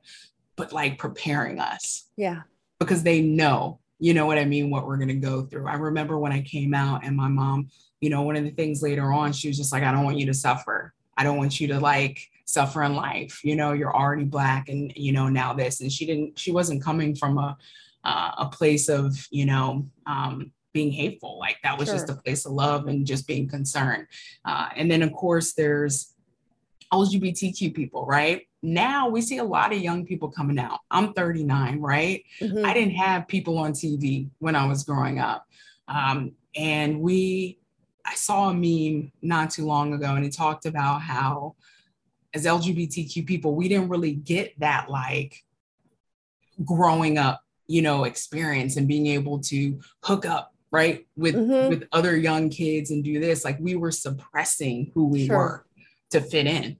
but 0.55 0.71
like 0.71 0.97
preparing 0.97 1.59
us. 1.59 2.05
Yeah. 2.15 2.41
Because 2.79 3.03
they 3.03 3.21
know, 3.21 3.79
you 3.99 4.13
know 4.13 4.25
what 4.25 4.37
I 4.37 4.45
mean, 4.45 4.69
what 4.69 4.87
we're 4.87 4.97
going 4.97 5.07
to 5.09 5.13
go 5.15 5.43
through. 5.43 5.67
I 5.67 5.75
remember 5.75 6.17
when 6.17 6.31
I 6.31 6.41
came 6.41 6.73
out 6.73 7.05
and 7.05 7.15
my 7.15 7.27
mom, 7.27 7.69
you 8.01 8.09
know, 8.09 8.21
one 8.21 8.35
of 8.35 8.43
the 8.43 8.51
things 8.51 8.81
later 8.81 9.11
on, 9.11 9.31
she 9.31 9.47
was 9.47 9.57
just 9.57 9.71
like, 9.71 9.83
I 9.83 9.91
don't 9.91 10.03
want 10.03 10.17
you 10.17 10.25
to 10.27 10.33
suffer. 10.33 10.93
I 11.15 11.23
don't 11.23 11.37
want 11.37 11.59
you 11.59 11.67
to 11.69 11.79
like, 11.79 12.29
suffer 12.45 12.83
in 12.83 12.93
life 12.93 13.39
you 13.45 13.55
know 13.55 13.71
you're 13.71 13.95
already 13.95 14.25
black 14.25 14.67
and 14.67 14.91
you 14.97 15.13
know 15.13 15.29
now 15.29 15.53
this 15.53 15.79
and 15.79 15.89
she 15.89 16.05
didn't 16.05 16.37
she 16.37 16.51
wasn't 16.51 16.83
coming 16.83 17.15
from 17.15 17.37
a 17.37 17.57
uh, 18.03 18.31
a 18.37 18.45
place 18.47 18.89
of 18.89 19.27
you 19.31 19.45
know 19.45 19.87
um, 20.05 20.51
being 20.73 20.91
hateful. 20.91 21.37
Like 21.39 21.57
that 21.63 21.77
was 21.77 21.87
sure. 21.87 21.95
just 21.95 22.09
a 22.09 22.15
place 22.15 22.45
of 22.45 22.53
love 22.53 22.87
and 22.87 23.05
just 23.05 23.27
being 23.27 23.47
concerned. 23.47 24.07
Uh, 24.45 24.69
and 24.75 24.89
then 24.89 25.01
of 25.01 25.13
course 25.13 25.53
there's 25.53 26.13
lgbtq 26.91 27.73
people 27.73 28.05
right? 28.05 28.47
Now 28.61 29.09
we 29.09 29.21
see 29.21 29.39
a 29.39 29.43
lot 29.43 29.73
of 29.73 29.79
young 29.79 30.05
people 30.05 30.29
coming 30.29 30.59
out. 30.59 30.79
I'm 30.91 31.13
39 31.13 31.79
right? 31.79 32.23
Mm-hmm. 32.39 32.65
i 32.65 32.73
didn't 32.73 32.95
have 32.95 33.27
people 33.27 33.57
on 33.57 33.73
tv 33.73 34.29
when 34.39 34.55
i 34.55 34.65
was 34.65 34.83
growing 34.83 35.19
up. 35.19 35.47
Um, 35.87 36.33
and 36.55 37.01
we 37.01 37.59
i 38.05 38.13
saw 38.15 38.49
a 38.49 38.53
meme 38.53 39.11
not 39.21 39.49
too 39.49 39.65
long 39.65 39.93
ago 39.93 40.15
and 40.15 40.25
it 40.25 40.33
talked 40.33 40.65
about 40.65 41.01
how 41.01 41.55
as 42.33 42.45
LGBTQ 42.45 43.25
people, 43.25 43.55
we 43.55 43.69
didn't 43.69 43.89
really 43.89 44.13
get 44.13 44.59
that 44.59 44.89
like 44.89 45.43
growing 46.65 47.17
up, 47.17 47.42
you 47.73 47.81
know, 47.81 48.03
experience 48.03 48.77
and 48.77 48.88
being 48.88 49.07
able 49.07 49.39
to 49.39 49.79
hook 50.03 50.25
up 50.25 50.53
right 50.71 51.07
with 51.15 51.36
mm-hmm. 51.36 51.69
with 51.69 51.88
other 51.91 52.15
young 52.15 52.49
kids 52.49 52.91
and 52.91 53.03
do 53.03 53.19
this. 53.19 53.43
Like 53.43 53.57
we 53.59 53.75
were 53.75 53.91
suppressing 53.91 54.91
who 54.93 55.07
we 55.07 55.27
sure. 55.27 55.38
were 55.38 55.65
to 56.12 56.21
fit 56.21 56.45
in, 56.45 56.77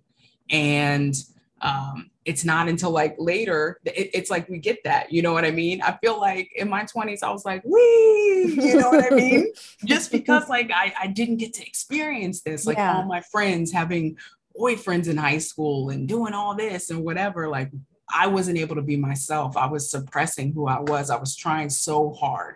and 0.50 1.16
um, 1.62 2.12
it's 2.26 2.46
not 2.46 2.68
until 2.70 2.92
like 2.92 3.16
later 3.18 3.80
it, 3.86 4.12
it's 4.14 4.30
like 4.30 4.48
we 4.50 4.58
get 4.60 4.84
that 4.84 5.12
you 5.12 5.22
know 5.22 5.34
what 5.34 5.44
i 5.44 5.52
mean 5.52 5.82
i 5.82 5.92
feel 6.02 6.18
like 6.20 6.50
in 6.56 6.70
my 6.70 6.84
20s 6.84 7.22
i 7.22 7.30
was 7.30 7.44
like 7.44 7.62
wee 7.66 8.56
you 8.58 8.80
know 8.80 8.90
what 8.90 9.12
i 9.12 9.14
mean 9.14 9.52
just 9.86 10.10
because 10.10 10.48
like 10.48 10.72
I, 10.74 10.94
I 11.02 11.08
didn't 11.08 11.38
get 11.38 11.54
to 11.56 11.68
experience 11.68 12.42
this 12.42 12.66
like 12.66 12.78
yeah. 12.78 12.96
all 12.96 13.04
my 13.04 13.20
friends 13.20 13.74
having 13.74 14.18
boyfriends 14.58 15.08
in 15.08 15.18
high 15.18 15.38
school 15.38 15.90
and 15.90 16.08
doing 16.08 16.34
all 16.34 16.56
this 16.56 16.90
and 16.90 17.04
whatever. 17.04 17.50
Like 17.50 17.72
I 18.14 18.28
wasn't 18.28 18.58
able 18.58 18.76
to 18.76 18.82
be 18.82 18.96
myself. 18.96 19.58
I 19.58 19.66
was 19.66 19.90
suppressing 19.90 20.54
who 20.54 20.68
I 20.68 20.80
was. 20.80 21.10
I 21.10 21.18
was 21.18 21.36
trying 21.36 21.70
so 21.70 22.12
hard. 22.12 22.56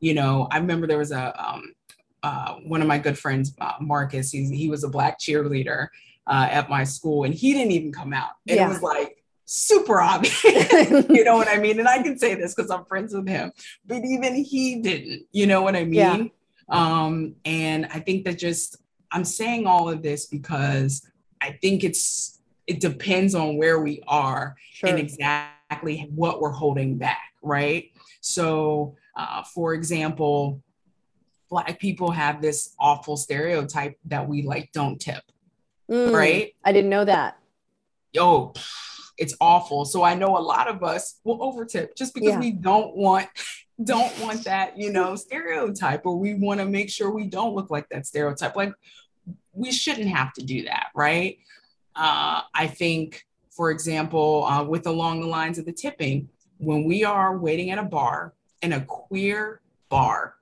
You 0.00 0.14
know, 0.14 0.48
I 0.50 0.58
remember 0.58 0.86
there 0.86 0.98
was 0.98 1.12
a 1.12 1.34
um, 1.42 1.74
uh, 2.22 2.54
one 2.66 2.82
of 2.82 2.88
my 2.88 2.98
good 2.98 3.18
friends, 3.18 3.54
uh, 3.60 3.74
Marcus. 3.80 4.30
He's, 4.30 4.50
he 4.50 4.68
was 4.68 4.84
a 4.84 4.88
black 4.88 5.18
cheerleader 5.18 5.88
uh, 6.26 6.48
at 6.50 6.68
my 6.68 6.84
school, 6.84 7.24
and 7.24 7.34
he 7.34 7.52
didn't 7.52 7.72
even 7.72 7.92
come 7.92 8.12
out. 8.12 8.32
And 8.46 8.56
yeah. 8.56 8.66
it 8.66 8.68
was 8.68 8.82
like 8.82 9.24
super 9.44 10.00
obvious. 10.00 10.44
you 11.08 11.24
know 11.24 11.36
what 11.36 11.48
I 11.48 11.58
mean? 11.58 11.78
And 11.78 11.88
I 11.88 12.02
can 12.02 12.18
say 12.18 12.34
this 12.34 12.54
because 12.54 12.70
I'm 12.70 12.84
friends 12.84 13.14
with 13.14 13.28
him, 13.28 13.52
but 13.86 14.04
even 14.04 14.34
he 14.34 14.80
didn't. 14.80 15.26
You 15.32 15.46
know 15.46 15.62
what 15.62 15.74
I 15.74 15.84
mean? 15.84 15.92
Yeah. 15.92 16.24
Um, 16.68 17.34
and 17.44 17.86
I 17.86 18.00
think 18.00 18.24
that 18.24 18.38
just 18.38 18.76
I'm 19.10 19.24
saying 19.24 19.66
all 19.66 19.88
of 19.88 20.02
this 20.02 20.26
because 20.26 21.08
I 21.40 21.52
think 21.62 21.82
it's 21.82 22.37
it 22.68 22.80
depends 22.80 23.34
on 23.34 23.56
where 23.56 23.80
we 23.80 24.02
are 24.06 24.54
sure. 24.70 24.90
and 24.90 24.98
exactly 24.98 26.08
what 26.14 26.40
we're 26.40 26.50
holding 26.50 26.98
back, 26.98 27.32
right? 27.42 27.90
So, 28.20 28.94
uh, 29.16 29.42
for 29.42 29.72
example, 29.74 30.62
Black 31.48 31.80
people 31.80 32.10
have 32.10 32.42
this 32.42 32.74
awful 32.78 33.16
stereotype 33.16 33.98
that 34.04 34.28
we 34.28 34.42
like 34.42 34.70
don't 34.72 35.00
tip, 35.00 35.22
mm, 35.90 36.12
right? 36.12 36.54
I 36.62 36.72
didn't 36.72 36.90
know 36.90 37.06
that. 37.06 37.38
Oh, 38.18 38.52
it's 39.16 39.34
awful. 39.40 39.86
So 39.86 40.02
I 40.02 40.14
know 40.14 40.36
a 40.36 40.40
lot 40.40 40.68
of 40.68 40.82
us 40.82 41.20
will 41.24 41.38
overtip 41.38 41.96
just 41.96 42.12
because 42.12 42.34
yeah. 42.34 42.38
we 42.38 42.50
don't 42.52 42.94
want 42.94 43.28
don't 43.82 44.12
want 44.20 44.44
that, 44.44 44.76
you 44.76 44.92
know, 44.92 45.16
stereotype 45.16 46.04
or 46.04 46.16
we 46.16 46.34
want 46.34 46.60
to 46.60 46.66
make 46.66 46.90
sure 46.90 47.10
we 47.10 47.28
don't 47.28 47.54
look 47.54 47.70
like 47.70 47.88
that 47.88 48.06
stereotype. 48.06 48.56
Like 48.56 48.74
we 49.52 49.72
shouldn't 49.72 50.08
have 50.08 50.34
to 50.34 50.44
do 50.44 50.64
that, 50.64 50.88
right? 50.94 51.38
Uh, 51.98 52.42
I 52.54 52.68
think, 52.68 53.24
for 53.50 53.70
example, 53.70 54.44
uh, 54.44 54.62
with 54.62 54.86
along 54.86 55.20
the 55.20 55.26
lines 55.26 55.58
of 55.58 55.66
the 55.66 55.72
tipping, 55.72 56.28
when 56.58 56.84
we 56.84 57.04
are 57.04 57.36
waiting 57.36 57.70
at 57.70 57.78
a 57.78 57.82
bar 57.82 58.34
in 58.62 58.72
a 58.72 58.84
queer 58.84 59.60
bar, 59.88 60.34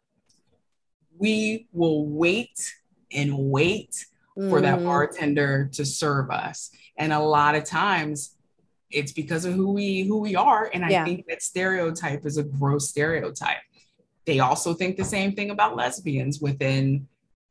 we 1.19 1.67
will 1.73 2.07
wait 2.07 2.75
and 3.11 3.37
wait 3.37 4.05
mm. 4.37 4.51
for 4.51 4.61
that 4.61 4.77
mm-hmm. 4.77 4.87
bartender 4.87 5.71
to 5.73 5.85
serve 5.85 6.31
us. 6.31 6.71
And 6.99 7.13
a 7.13 7.21
lot 7.21 7.55
of 7.55 7.65
times 7.65 8.37
it's 8.91 9.13
because 9.13 9.45
of 9.45 9.55
who 9.55 9.73
we 9.73 10.03
who 10.03 10.19
we 10.19 10.37
are 10.37 10.71
and 10.73 10.85
i 10.85 10.91
yeah. 10.91 11.05
think 11.05 11.27
that 11.27 11.43
stereotype 11.43 12.25
is 12.25 12.37
a 12.37 12.43
gross 12.43 12.89
stereotype 12.89 13.59
they 14.25 14.41
also 14.41 14.75
think 14.75 14.97
the 14.97 15.05
same 15.05 15.33
thing 15.33 15.51
about 15.51 15.77
lesbians 15.77 16.41
within 16.41 17.07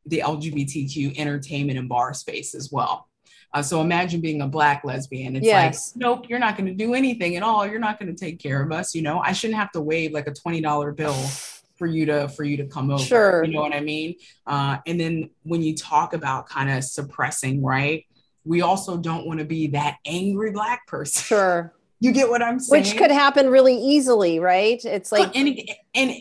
the 0.05 0.19
lgbtq 0.19 1.17
entertainment 1.17 1.77
and 1.77 1.89
bar 1.89 2.13
space 2.13 2.55
as 2.55 2.71
well 2.71 3.09
uh, 3.55 3.61
so 3.61 3.81
imagine 3.81 4.21
being 4.21 4.41
a 4.41 4.47
black 4.47 4.83
lesbian 4.83 5.35
it's 5.35 5.45
yes. 5.45 5.93
like 5.95 6.01
nope 6.01 6.29
you're 6.29 6.39
not 6.39 6.55
going 6.55 6.67
to 6.67 6.73
do 6.73 6.93
anything 6.93 7.35
at 7.35 7.41
all 7.41 7.65
you're 7.65 7.79
not 7.79 7.99
going 7.99 8.13
to 8.13 8.19
take 8.25 8.39
care 8.39 8.61
of 8.61 8.71
us 8.71 8.93
you 8.93 9.01
know 9.01 9.19
i 9.19 9.31
shouldn't 9.31 9.57
have 9.57 9.71
to 9.71 9.81
wave 9.81 10.11
like 10.11 10.27
a 10.27 10.31
$20 10.31 10.95
bill 10.95 11.13
for 11.77 11.87
you 11.87 12.05
to 12.05 12.29
for 12.29 12.45
you 12.45 12.55
to 12.55 12.65
come 12.67 12.89
over 12.89 13.03
sure 13.03 13.43
you 13.43 13.51
know 13.51 13.61
what 13.61 13.73
i 13.73 13.81
mean 13.81 14.15
uh, 14.47 14.77
and 14.85 14.99
then 14.99 15.29
when 15.43 15.61
you 15.61 15.75
talk 15.75 16.13
about 16.13 16.47
kind 16.47 16.69
of 16.69 16.83
suppressing 16.83 17.61
right 17.61 18.05
we 18.45 18.61
also 18.61 18.95
don't 18.95 19.25
want 19.25 19.39
to 19.39 19.45
be 19.45 19.67
that 19.67 19.97
angry 20.05 20.51
black 20.51 20.87
person. 20.87 21.23
Sure. 21.23 21.73
You 22.01 22.11
get 22.11 22.29
what 22.29 22.43
I'm 22.43 22.59
saying? 22.59 22.83
Which 22.83 22.97
could 22.97 23.09
happen 23.09 23.49
really 23.49 23.77
easily, 23.77 24.37
right? 24.39 24.83
It's 24.83 25.13
like 25.13 25.35
and 25.35 25.47
it, 25.47 25.77
and 25.95 26.11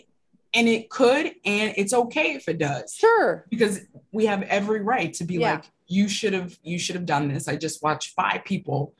and 0.54 0.68
it 0.68 0.88
could 0.88 1.26
and 1.44 1.74
it's 1.76 1.92
okay 1.92 2.34
if 2.34 2.48
it 2.48 2.58
does. 2.58 2.94
Sure. 2.94 3.44
Because 3.50 3.80
we 4.12 4.26
have 4.26 4.42
every 4.42 4.80
right 4.80 5.12
to 5.14 5.24
be 5.24 5.34
yeah. 5.34 5.54
like 5.54 5.64
you 5.86 6.08
should 6.08 6.32
have 6.32 6.58
you 6.62 6.78
should 6.78 6.96
have 6.96 7.06
done 7.06 7.28
this. 7.28 7.48
I 7.48 7.56
just 7.56 7.82
watched 7.82 8.14
five 8.14 8.44
people 8.44 8.94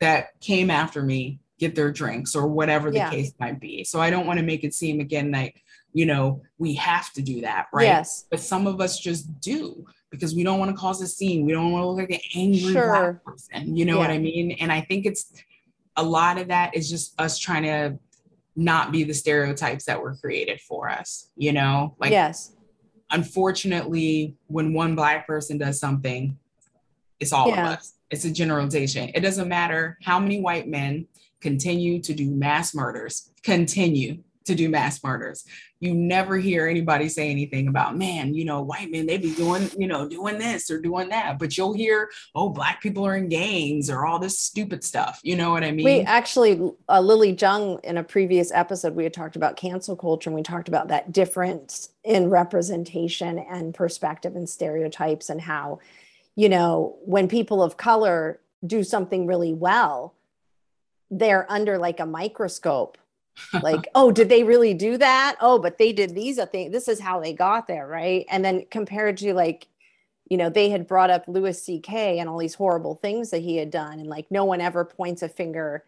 that 0.00 0.38
came 0.40 0.70
after 0.70 1.02
me 1.02 1.40
get 1.58 1.74
their 1.74 1.92
drinks 1.92 2.34
or 2.34 2.48
whatever 2.48 2.90
the 2.90 2.98
yeah. 2.98 3.10
case 3.10 3.32
might 3.38 3.60
be. 3.60 3.84
So 3.84 4.00
I 4.00 4.10
don't 4.10 4.26
want 4.26 4.38
to 4.38 4.44
make 4.44 4.64
it 4.64 4.74
seem 4.74 5.00
again 5.00 5.30
like, 5.30 5.62
you 5.92 6.04
know, 6.04 6.42
we 6.58 6.74
have 6.74 7.12
to 7.12 7.22
do 7.22 7.40
that, 7.42 7.66
right? 7.72 7.84
Yes. 7.84 8.26
But 8.30 8.40
some 8.40 8.66
of 8.66 8.80
us 8.80 8.98
just 8.98 9.40
do 9.40 9.84
because 10.10 10.34
we 10.34 10.42
don't 10.42 10.58
want 10.58 10.70
to 10.70 10.76
cause 10.76 11.00
a 11.00 11.06
scene. 11.06 11.46
We 11.46 11.52
don't 11.52 11.70
want 11.70 11.82
to 11.84 11.88
look 11.88 11.98
like 11.98 12.10
an 12.10 12.26
angry 12.34 12.72
sure. 12.72 12.88
black 12.88 13.24
person. 13.24 13.76
You 13.76 13.84
know 13.84 13.94
yeah. 13.94 13.98
what 14.00 14.10
I 14.10 14.18
mean? 14.18 14.52
And 14.60 14.72
I 14.72 14.80
think 14.80 15.06
it's 15.06 15.32
a 15.96 16.02
lot 16.02 16.38
of 16.38 16.48
that 16.48 16.74
is 16.74 16.90
just 16.90 17.18
us 17.20 17.38
trying 17.38 17.62
to 17.62 17.98
not 18.56 18.92
be 18.92 19.04
the 19.04 19.14
stereotypes 19.14 19.84
that 19.84 20.00
were 20.00 20.16
created 20.16 20.60
for 20.60 20.88
us, 20.88 21.30
you 21.36 21.52
know? 21.52 21.96
Like 21.98 22.10
yes. 22.10 22.52
Unfortunately, 23.14 24.34
when 24.48 24.74
one 24.74 24.96
black 24.96 25.24
person 25.24 25.56
does 25.56 25.78
something, 25.78 26.36
it's 27.20 27.32
all 27.32 27.48
yeah. 27.48 27.72
of 27.72 27.78
us. 27.78 27.94
It's 28.10 28.24
a 28.24 28.30
generalization. 28.32 29.12
It 29.14 29.20
doesn't 29.20 29.48
matter 29.48 29.96
how 30.02 30.18
many 30.18 30.40
white 30.40 30.66
men 30.66 31.06
continue 31.40 32.00
to 32.00 32.12
do 32.12 32.28
mass 32.28 32.74
murders, 32.74 33.30
continue 33.44 34.23
to 34.44 34.54
do 34.54 34.68
mass 34.68 35.02
murders. 35.02 35.44
You 35.80 35.94
never 35.94 36.36
hear 36.36 36.66
anybody 36.66 37.08
say 37.08 37.30
anything 37.30 37.68
about, 37.68 37.96
man, 37.96 38.34
you 38.34 38.44
know, 38.44 38.62
white 38.62 38.90
men, 38.90 39.06
they 39.06 39.18
be 39.18 39.34
doing, 39.34 39.70
you 39.76 39.86
know, 39.86 40.08
doing 40.08 40.38
this 40.38 40.70
or 40.70 40.80
doing 40.80 41.08
that. 41.10 41.38
But 41.38 41.56
you'll 41.56 41.74
hear, 41.74 42.10
oh, 42.34 42.48
black 42.48 42.82
people 42.82 43.06
are 43.06 43.16
in 43.16 43.28
gangs 43.28 43.90
or 43.90 44.06
all 44.06 44.18
this 44.18 44.38
stupid 44.38 44.82
stuff. 44.82 45.20
You 45.22 45.36
know 45.36 45.50
what 45.50 45.64
I 45.64 45.72
mean? 45.72 45.84
We 45.84 46.00
actually, 46.00 46.72
uh, 46.88 47.00
Lily 47.00 47.32
Jung, 47.32 47.80
in 47.84 47.98
a 47.98 48.04
previous 48.04 48.50
episode, 48.52 48.94
we 48.94 49.04
had 49.04 49.12
talked 49.12 49.36
about 49.36 49.56
cancel 49.56 49.96
culture 49.96 50.30
and 50.30 50.34
we 50.34 50.42
talked 50.42 50.68
about 50.68 50.88
that 50.88 51.12
difference 51.12 51.90
in 52.02 52.30
representation 52.30 53.38
and 53.38 53.74
perspective 53.74 54.36
and 54.36 54.48
stereotypes 54.48 55.28
and 55.28 55.40
how, 55.40 55.80
you 56.34 56.48
know, 56.48 56.96
when 57.04 57.28
people 57.28 57.62
of 57.62 57.76
color 57.76 58.40
do 58.66 58.82
something 58.82 59.26
really 59.26 59.52
well, 59.52 60.14
they're 61.10 61.50
under 61.50 61.78
like 61.78 62.00
a 62.00 62.06
microscope 62.06 62.98
like 63.62 63.88
oh 63.94 64.10
did 64.10 64.28
they 64.28 64.44
really 64.44 64.74
do 64.74 64.96
that? 64.98 65.36
Oh 65.40 65.58
but 65.58 65.78
they 65.78 65.92
did 65.92 66.14
these 66.14 66.38
a 66.38 66.46
thing. 66.46 66.70
This 66.70 66.88
is 66.88 67.00
how 67.00 67.20
they 67.20 67.32
got 67.32 67.66
there 67.66 67.86
right? 67.86 68.26
And 68.28 68.44
then 68.44 68.66
compared 68.70 69.16
to 69.18 69.34
like 69.34 69.68
you 70.28 70.36
know 70.36 70.48
they 70.48 70.70
had 70.70 70.86
brought 70.86 71.10
up 71.10 71.24
louis 71.28 71.68
ck 71.68 71.92
and 71.92 72.28
all 72.28 72.38
these 72.38 72.54
horrible 72.54 72.94
things 72.96 73.30
that 73.30 73.42
he 73.42 73.56
had 73.56 73.70
done 73.70 74.00
and 74.00 74.08
like 74.08 74.30
no 74.30 74.44
one 74.44 74.60
ever 74.60 74.84
points 74.84 75.22
a 75.22 75.28
finger 75.28 75.84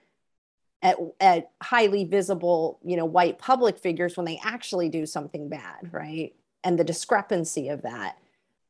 at, 0.83 0.97
at 1.21 1.51
highly 1.63 2.05
visible 2.05 2.79
you 2.85 2.97
know 2.97 3.05
white 3.05 3.39
public 3.39 3.79
figures 3.79 4.17
when 4.17 4.27
they 4.27 4.39
actually 4.45 4.89
do 4.89 5.07
something 5.07 5.49
bad 5.49 5.93
right? 5.93 6.35
And 6.65 6.79
the 6.79 6.85
discrepancy 6.85 7.69
of 7.69 7.83
that. 7.83 8.19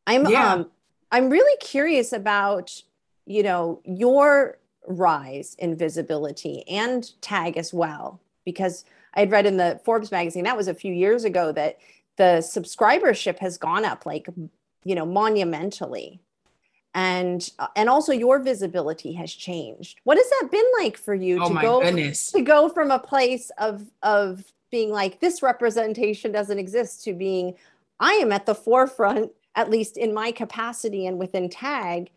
I'm 0.06 0.26
yeah. 0.26 0.52
um 0.52 0.70
i'm 1.10 1.30
really 1.30 1.56
curious 1.58 2.12
about 2.12 2.82
you 3.26 3.42
know 3.42 3.80
your 3.84 4.58
rise 4.86 5.56
in 5.58 5.76
visibility 5.76 6.62
and 6.68 7.10
tagg 7.20 7.56
as 7.56 7.72
well 7.74 8.20
because 8.46 8.86
I 9.12 9.20
had 9.20 9.30
read 9.30 9.44
in 9.44 9.58
the 9.58 9.78
Forbes 9.84 10.10
magazine 10.10 10.44
that 10.44 10.56
was 10.56 10.68
a 10.68 10.74
few 10.74 10.94
years 10.94 11.24
ago 11.24 11.52
that 11.52 11.76
the 12.16 12.40
subscribership 12.40 13.38
has 13.40 13.58
gone 13.58 13.84
up 13.84 14.06
like 14.06 14.26
you 14.84 14.94
know 14.94 15.04
monumentally. 15.04 16.20
And 16.94 17.46
uh, 17.58 17.66
and 17.76 17.90
also 17.90 18.12
your 18.12 18.38
visibility 18.38 19.12
has 19.14 19.30
changed. 19.30 20.00
What 20.04 20.16
has 20.16 20.30
that 20.30 20.48
been 20.50 20.64
like 20.80 20.96
for 20.96 21.14
you 21.14 21.42
oh 21.42 21.48
to 21.50 21.60
go 21.60 21.80
goodness. 21.82 22.32
to 22.32 22.40
go 22.40 22.70
from 22.70 22.90
a 22.90 22.98
place 22.98 23.50
of 23.58 23.84
of 24.02 24.42
being 24.70 24.90
like 24.90 25.20
this 25.20 25.42
representation 25.42 26.32
doesn't 26.32 26.58
exist 26.58 27.04
to 27.04 27.12
being 27.12 27.54
i 28.00 28.14
am 28.14 28.32
at 28.32 28.46
the 28.46 28.54
forefront 28.54 29.30
at 29.54 29.70
least 29.70 29.96
in 29.96 30.12
my 30.12 30.30
capacity 30.32 31.06
and 31.06 31.18
within 31.18 31.48
tagg. 31.48 32.08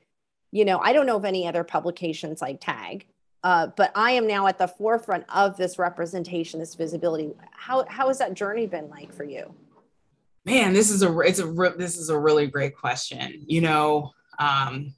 You 0.51 0.65
know 0.65 0.79
i 0.79 0.93
don't 0.93 1.05
know 1.05 1.17
of 1.17 1.25
any 1.25 1.47
other 1.47 1.63
publications 1.63 2.41
like 2.41 2.59
tagg 2.59 3.05
uh, 3.43 3.67
but 3.77 3.91
I 3.95 4.11
am 4.11 4.27
now 4.27 4.47
at 4.47 4.57
the 4.57 4.67
forefront 4.67 5.25
of 5.33 5.55
this 5.57 5.79
representation, 5.79 6.59
this 6.59 6.75
visibility. 6.75 7.31
How 7.51 7.85
how 7.87 8.07
has 8.07 8.17
that 8.19 8.33
journey 8.33 8.67
been 8.67 8.89
like 8.89 9.13
for 9.13 9.23
you? 9.23 9.53
Man, 10.45 10.73
this 10.73 10.89
is 10.89 11.03
a 11.03 11.19
it's 11.19 11.39
a 11.39 11.73
this 11.77 11.97
is 11.97 12.09
a 12.09 12.19
really 12.19 12.47
great 12.47 12.75
question. 12.75 13.43
You 13.45 13.61
know, 13.61 14.11
um, 14.39 14.93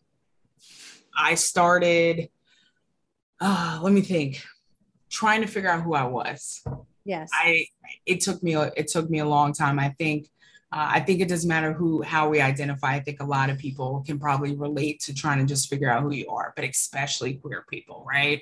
I 1.18 1.36
started. 1.36 2.30
Uh, 3.40 3.80
let 3.82 3.94
me 3.94 4.02
think. 4.02 4.42
Trying 5.10 5.42
to 5.42 5.48
figure 5.48 5.70
out 5.70 5.84
who 5.84 5.94
I 5.94 6.06
was. 6.06 6.64
Yes. 7.04 7.30
I 7.34 7.66
it 8.06 8.22
took 8.22 8.42
me 8.42 8.56
it 8.56 8.88
took 8.88 9.10
me 9.10 9.20
a 9.20 9.26
long 9.26 9.54
time. 9.54 9.78
I 9.78 9.90
think 9.90 10.30
uh, 10.74 10.88
I 10.94 11.00
think 11.02 11.20
it 11.20 11.28
doesn't 11.28 11.50
matter 11.50 11.74
who 11.74 12.02
how 12.02 12.30
we 12.30 12.40
identify. 12.40 12.94
I 12.94 13.02
think 13.02 13.22
a 13.22 13.26
lot 13.26 13.50
of 13.50 13.58
people 13.58 14.04
can 14.06 14.20
probably 14.20 14.56
relate 14.56 15.02
to 15.02 15.14
trying 15.14 15.40
to 15.40 15.46
just 15.46 15.70
figure 15.70 15.90
out 15.90 16.04
who 16.04 16.14
you 16.14 16.30
are, 16.30 16.54
but 16.56 16.64
especially 16.64 17.34
queer 17.36 17.66
people, 17.70 18.06
right? 18.08 18.42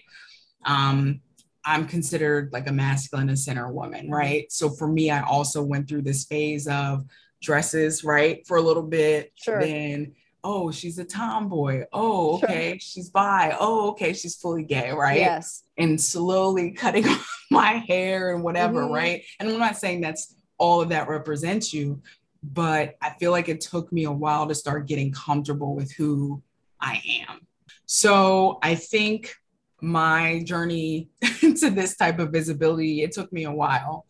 Um, 0.65 1.21
I'm 1.65 1.87
considered 1.87 2.51
like 2.53 2.67
a 2.67 2.71
masculine 2.71 3.29
and 3.29 3.39
center 3.39 3.71
woman, 3.71 4.09
right? 4.09 4.51
So 4.51 4.69
for 4.69 4.87
me, 4.87 5.09
I 5.09 5.21
also 5.21 5.63
went 5.63 5.89
through 5.89 6.03
this 6.03 6.25
phase 6.25 6.67
of 6.67 7.05
dresses, 7.41 8.03
right, 8.03 8.45
for 8.47 8.57
a 8.57 8.61
little 8.61 8.83
bit. 8.83 9.31
Sure. 9.35 9.59
Then, 9.59 10.13
oh, 10.43 10.71
she's 10.71 10.99
a 10.99 11.05
tomboy. 11.05 11.85
Oh, 11.91 12.37
okay, 12.37 12.71
sure. 12.71 12.79
she's 12.79 13.09
bi. 13.09 13.55
Oh, 13.59 13.89
okay, 13.91 14.13
she's 14.13 14.35
fully 14.35 14.63
gay, 14.63 14.91
right? 14.91 15.19
Yes. 15.19 15.63
And 15.77 15.99
slowly 15.99 16.71
cutting 16.71 17.05
my 17.51 17.73
hair 17.87 18.33
and 18.33 18.43
whatever, 18.43 18.83
mm-hmm. 18.83 18.93
right? 18.93 19.23
And 19.39 19.49
I'm 19.49 19.59
not 19.59 19.77
saying 19.77 20.01
that's 20.01 20.35
all 20.59 20.81
of 20.81 20.89
that 20.89 21.07
represents 21.07 21.73
you, 21.73 22.01
but 22.41 22.95
I 23.01 23.11
feel 23.19 23.31
like 23.31 23.49
it 23.49 23.61
took 23.61 23.91
me 23.91 24.05
a 24.05 24.11
while 24.11 24.47
to 24.47 24.55
start 24.55 24.87
getting 24.87 25.11
comfortable 25.11 25.75
with 25.75 25.91
who 25.91 26.41
I 26.79 27.01
am. 27.27 27.47
So 27.85 28.59
I 28.61 28.75
think 28.75 29.35
my 29.81 30.43
journey 30.43 31.09
to 31.39 31.69
this 31.69 31.95
type 31.95 32.19
of 32.19 32.31
visibility, 32.31 33.03
it 33.03 33.11
took 33.11 33.31
me 33.31 33.45
a 33.45 33.51
while. 33.51 34.05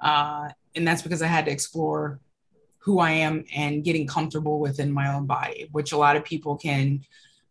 Uh, 0.00 0.48
and 0.74 0.86
that's 0.86 1.02
because 1.02 1.22
I 1.22 1.26
had 1.26 1.46
to 1.46 1.52
explore 1.52 2.20
who 2.78 2.98
I 2.98 3.12
am 3.12 3.44
and 3.54 3.82
getting 3.82 4.06
comfortable 4.06 4.60
within 4.60 4.92
my 4.92 5.14
own 5.14 5.26
body, 5.26 5.68
which 5.72 5.92
a 5.92 5.96
lot 5.96 6.16
of 6.16 6.24
people 6.24 6.56
can 6.56 7.00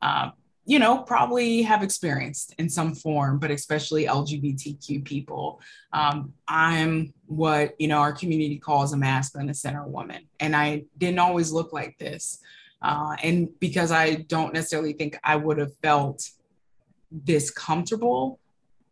uh, 0.02 0.30
you 0.66 0.80
know, 0.80 1.00
probably 1.00 1.62
have 1.64 1.84
experienced 1.84 2.56
in 2.58 2.70
some 2.70 2.96
form, 2.96 3.38
but 3.38 3.52
especially 3.52 4.06
LGBTQ 4.06 5.04
people. 5.04 5.62
Um, 5.92 6.34
I'm 6.48 7.14
what, 7.26 7.80
you 7.80 7.90
know, 7.90 7.98
our 7.98 8.14
community 8.14 8.58
calls 8.60 8.94
a 8.94 8.98
masculine 8.98 9.54
center 9.54 9.86
woman. 9.86 10.28
And 10.40 10.56
I 10.56 10.86
didn't 10.98 11.20
always 11.20 11.52
look 11.52 11.74
like 11.74 11.98
this. 11.98 12.40
Uh, 12.82 13.16
and 13.24 13.50
because 13.60 13.92
I 13.92 14.16
don't 14.16 14.54
necessarily 14.54 14.94
think 14.94 15.18
I 15.24 15.36
would 15.36 15.58
have 15.58 15.76
felt 15.78 16.30
this 17.12 17.52
comfortable 17.52 18.40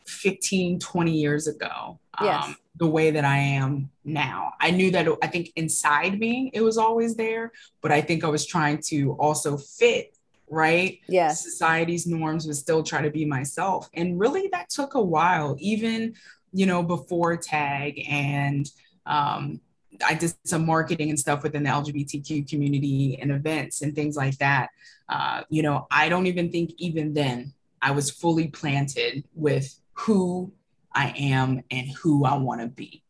15, 0.07 0.79
20 0.79 1.11
years 1.11 1.47
ago, 1.47 1.99
um, 2.17 2.25
yes. 2.25 2.55
the 2.75 2.87
way 2.87 3.11
that 3.11 3.23
I 3.23 3.37
am 3.37 3.89
now. 4.03 4.53
I 4.59 4.71
knew 4.71 4.91
that 4.91 5.07
I 5.21 5.27
think 5.27 5.51
inside 5.55 6.19
me 6.19 6.51
it 6.53 6.61
was 6.61 6.77
always 6.77 7.15
there, 7.15 7.51
but 7.81 7.91
I 7.91 8.01
think 8.01 8.23
I 8.23 8.27
was 8.27 8.45
trying 8.45 8.79
to 8.87 9.13
also 9.13 9.57
fit 9.57 10.17
right? 10.51 10.99
Yeah. 11.07 11.29
Society's 11.29 12.05
norms, 12.05 12.45
but 12.45 12.55
still 12.55 12.83
try 12.83 13.01
to 13.01 13.09
be 13.09 13.25
myself. 13.25 13.89
And 13.93 14.19
really, 14.19 14.49
that 14.51 14.69
took 14.69 14.93
a 14.93 15.01
while, 15.01 15.55
even, 15.59 16.13
you 16.51 16.65
know, 16.65 16.83
before 16.83 17.37
tagg 17.37 18.05
and, 18.07 18.69
um, 19.05 19.61
I 20.05 20.13
did 20.15 20.33
some 20.45 20.65
marketing 20.65 21.09
and 21.09 21.19
stuff 21.19 21.43
within 21.43 21.63
the 21.63 21.69
LGBTQ 21.69 22.49
community 22.49 23.19
and 23.21 23.31
events 23.31 23.81
and 23.81 23.93
things 23.93 24.15
like 24.15 24.37
that. 24.39 24.69
Uh, 25.07 25.43
you 25.49 25.61
know, 25.61 25.87
I 25.91 26.09
don't 26.09 26.27
even 26.27 26.51
think 26.51 26.71
even 26.77 27.13
then 27.13 27.53
I 27.81 27.91
was 27.91 28.09
fully 28.09 28.47
planted 28.47 29.23
with 29.35 29.79
who 29.93 30.51
I 30.93 31.13
am 31.17 31.61
and 31.69 31.87
who 31.89 32.25
I 32.25 32.37
want 32.37 32.61
to 32.61 32.67
be. 32.67 33.03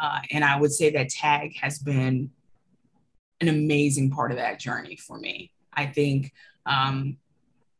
Uh, 0.00 0.20
and 0.30 0.44
I 0.44 0.58
would 0.58 0.72
say 0.72 0.90
that 0.90 1.10
tagg 1.10 1.56
has 1.58 1.78
been 1.78 2.30
an 3.40 3.48
amazing 3.48 4.10
part 4.10 4.30
of 4.30 4.38
that 4.38 4.58
journey 4.58 4.96
for 4.96 5.18
me. 5.18 5.52
I 5.72 5.86
think, 5.86 6.32
um, 6.66 7.16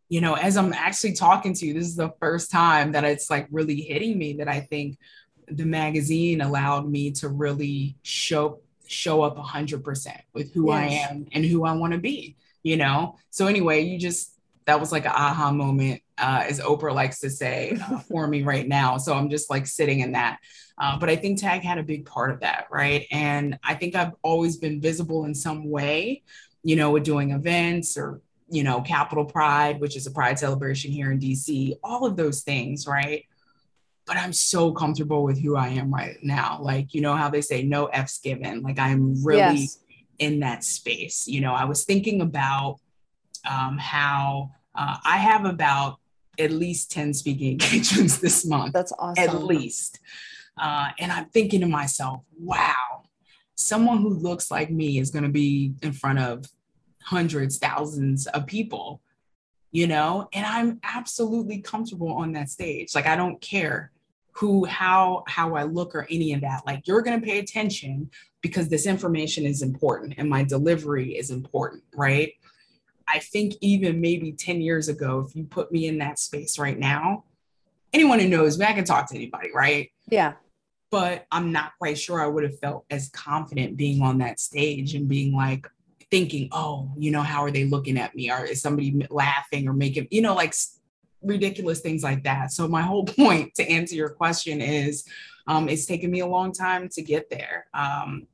you 0.08 0.20
know, 0.20 0.34
as 0.34 0.56
I'm 0.56 0.72
actually 0.72 1.14
talking 1.14 1.52
to 1.54 1.66
you, 1.66 1.74
this 1.74 1.86
is 1.86 1.96
the 1.96 2.14
first 2.20 2.50
time 2.50 2.92
that 2.92 3.04
it's 3.04 3.28
like 3.28 3.48
really 3.50 3.80
hitting 3.80 4.16
me 4.16 4.34
that 4.34 4.48
I 4.48 4.60
think 4.60 4.98
the 5.48 5.66
magazine 5.66 6.40
allowed 6.40 6.88
me 6.88 7.10
to 7.12 7.28
really 7.28 7.96
show 8.02 8.60
show 8.88 9.22
up 9.22 9.36
100% 9.36 10.20
with 10.32 10.54
who 10.54 10.70
yes. 10.70 10.76
I 10.76 11.12
am 11.12 11.26
and 11.32 11.44
who 11.44 11.64
I 11.64 11.72
want 11.72 11.92
to 11.92 11.98
be, 11.98 12.36
you 12.62 12.76
know? 12.76 13.16
So 13.30 13.48
anyway, 13.48 13.82
you 13.82 13.98
just 13.98 14.32
that 14.66 14.80
was 14.80 14.92
like 14.92 15.06
an 15.06 15.12
aha 15.12 15.52
moment, 15.52 16.02
uh, 16.18 16.44
as 16.46 16.60
Oprah 16.60 16.94
likes 16.94 17.20
to 17.20 17.30
say, 17.30 17.78
uh, 17.82 17.98
for 18.08 18.26
me 18.26 18.42
right 18.42 18.66
now. 18.66 18.96
So 18.98 19.14
I'm 19.14 19.30
just 19.30 19.48
like 19.50 19.66
sitting 19.66 20.00
in 20.00 20.12
that. 20.12 20.38
Uh, 20.78 20.98
but 20.98 21.08
I 21.08 21.16
think 21.16 21.40
tagg 21.40 21.62
had 21.62 21.78
a 21.78 21.82
big 21.82 22.04
part 22.04 22.30
of 22.30 22.40
that, 22.40 22.66
right? 22.70 23.06
And 23.10 23.58
I 23.64 23.74
think 23.74 23.94
I've 23.94 24.12
always 24.22 24.56
been 24.56 24.80
visible 24.80 25.24
in 25.24 25.34
some 25.34 25.70
way, 25.70 26.22
you 26.62 26.76
know, 26.76 26.90
with 26.90 27.04
doing 27.04 27.30
events 27.30 27.96
or, 27.96 28.20
you 28.48 28.62
know, 28.62 28.80
Capital 28.80 29.24
Pride, 29.24 29.80
which 29.80 29.96
is 29.96 30.06
a 30.06 30.10
pride 30.10 30.38
celebration 30.38 30.92
here 30.92 31.10
in 31.10 31.18
DC, 31.18 31.74
all 31.82 32.06
of 32.06 32.16
those 32.16 32.42
things, 32.42 32.86
right? 32.86 33.24
But 34.06 34.16
I'm 34.16 34.32
so 34.32 34.72
comfortable 34.72 35.24
with 35.24 35.42
who 35.42 35.56
I 35.56 35.68
am 35.68 35.92
right 35.92 36.16
now. 36.22 36.58
Like, 36.60 36.94
you 36.94 37.00
know 37.00 37.16
how 37.16 37.28
they 37.28 37.40
say 37.40 37.62
no 37.62 37.86
F's 37.86 38.18
given. 38.18 38.62
Like 38.62 38.78
I'm 38.78 39.24
really 39.24 39.38
yes. 39.38 39.78
in 40.18 40.40
that 40.40 40.62
space. 40.62 41.26
You 41.26 41.40
know, 41.40 41.52
I 41.52 41.64
was 41.64 41.84
thinking 41.84 42.20
about 42.20 42.78
um, 43.48 43.78
how 43.78 44.52
uh, 44.74 44.96
I 45.04 45.18
have 45.18 45.44
about 45.44 45.98
at 46.38 46.52
least 46.52 46.92
10 46.92 47.14
speaking 47.14 47.52
engagements 47.52 48.18
this 48.18 48.46
month. 48.46 48.72
That's 48.72 48.92
awesome. 48.98 49.24
At 49.24 49.42
least. 49.42 49.98
Uh, 50.56 50.90
and 50.98 51.10
I'm 51.10 51.26
thinking 51.26 51.60
to 51.60 51.66
myself, 51.66 52.22
wow, 52.38 53.02
someone 53.56 53.98
who 53.98 54.10
looks 54.10 54.50
like 54.50 54.70
me 54.70 54.98
is 54.98 55.10
going 55.10 55.24
to 55.24 55.30
be 55.30 55.74
in 55.82 55.92
front 55.92 56.18
of 56.18 56.46
hundreds, 57.06 57.58
thousands 57.58 58.26
of 58.26 58.46
people, 58.46 59.00
you 59.70 59.86
know, 59.86 60.28
and 60.32 60.44
I'm 60.44 60.80
absolutely 60.82 61.58
comfortable 61.58 62.12
on 62.12 62.32
that 62.32 62.50
stage. 62.50 62.94
Like, 62.96 63.06
I 63.06 63.14
don't 63.14 63.40
care 63.40 63.92
who, 64.32 64.64
how, 64.64 65.22
how 65.28 65.54
I 65.54 65.62
look 65.62 65.94
or 65.94 66.06
any 66.10 66.32
of 66.32 66.40
that. 66.40 66.66
Like, 66.66 66.86
you're 66.86 67.02
going 67.02 67.20
to 67.20 67.24
pay 67.24 67.38
attention 67.38 68.10
because 68.42 68.68
this 68.68 68.86
information 68.86 69.46
is 69.46 69.62
important 69.62 70.14
and 70.18 70.28
my 70.28 70.42
delivery 70.42 71.16
is 71.16 71.30
important, 71.30 71.84
right? 71.94 72.32
I 73.08 73.20
think 73.20 73.54
even 73.60 74.00
maybe 74.00 74.32
10 74.32 74.60
years 74.60 74.88
ago, 74.88 75.24
if 75.28 75.36
you 75.36 75.44
put 75.44 75.70
me 75.70 75.86
in 75.86 75.98
that 75.98 76.18
space 76.18 76.58
right 76.58 76.78
now, 76.78 77.24
anyone 77.92 78.18
who 78.18 78.28
knows 78.28 78.58
me, 78.58 78.66
I 78.66 78.72
can 78.72 78.84
talk 78.84 79.08
to 79.10 79.14
anybody, 79.14 79.50
right? 79.54 79.92
Yeah. 80.08 80.32
But 80.90 81.26
I'm 81.30 81.52
not 81.52 81.72
quite 81.78 81.98
sure 81.98 82.20
I 82.20 82.26
would 82.26 82.42
have 82.42 82.58
felt 82.58 82.84
as 82.90 83.10
confident 83.10 83.76
being 83.76 84.02
on 84.02 84.18
that 84.18 84.40
stage 84.40 84.94
and 84.94 85.08
being 85.08 85.32
like, 85.32 85.68
thinking, 86.10 86.48
oh, 86.52 86.90
you 86.96 87.10
know, 87.10 87.22
how 87.22 87.42
are 87.42 87.50
they 87.50 87.64
looking 87.64 87.98
at 87.98 88.14
me? 88.14 88.30
Or 88.30 88.44
is 88.44 88.62
somebody 88.62 89.06
laughing 89.10 89.68
or 89.68 89.72
making, 89.72 90.08
you 90.10 90.22
know, 90.22 90.34
like 90.34 90.54
ridiculous 91.22 91.80
things 91.80 92.02
like 92.02 92.24
that. 92.24 92.52
So 92.52 92.68
my 92.68 92.82
whole 92.90 93.04
point 93.04 93.54
to 93.56 93.68
answer 93.68 93.94
your 93.94 94.10
question 94.10 94.60
is, 94.60 95.04
um, 95.48 95.68
it's 95.68 95.86
taken 95.86 96.10
me 96.10 96.20
a 96.20 96.26
long 96.26 96.52
time 96.52 96.88
to 96.90 97.02
get 97.02 97.30
there. 97.30 97.66
Um, 97.72 98.26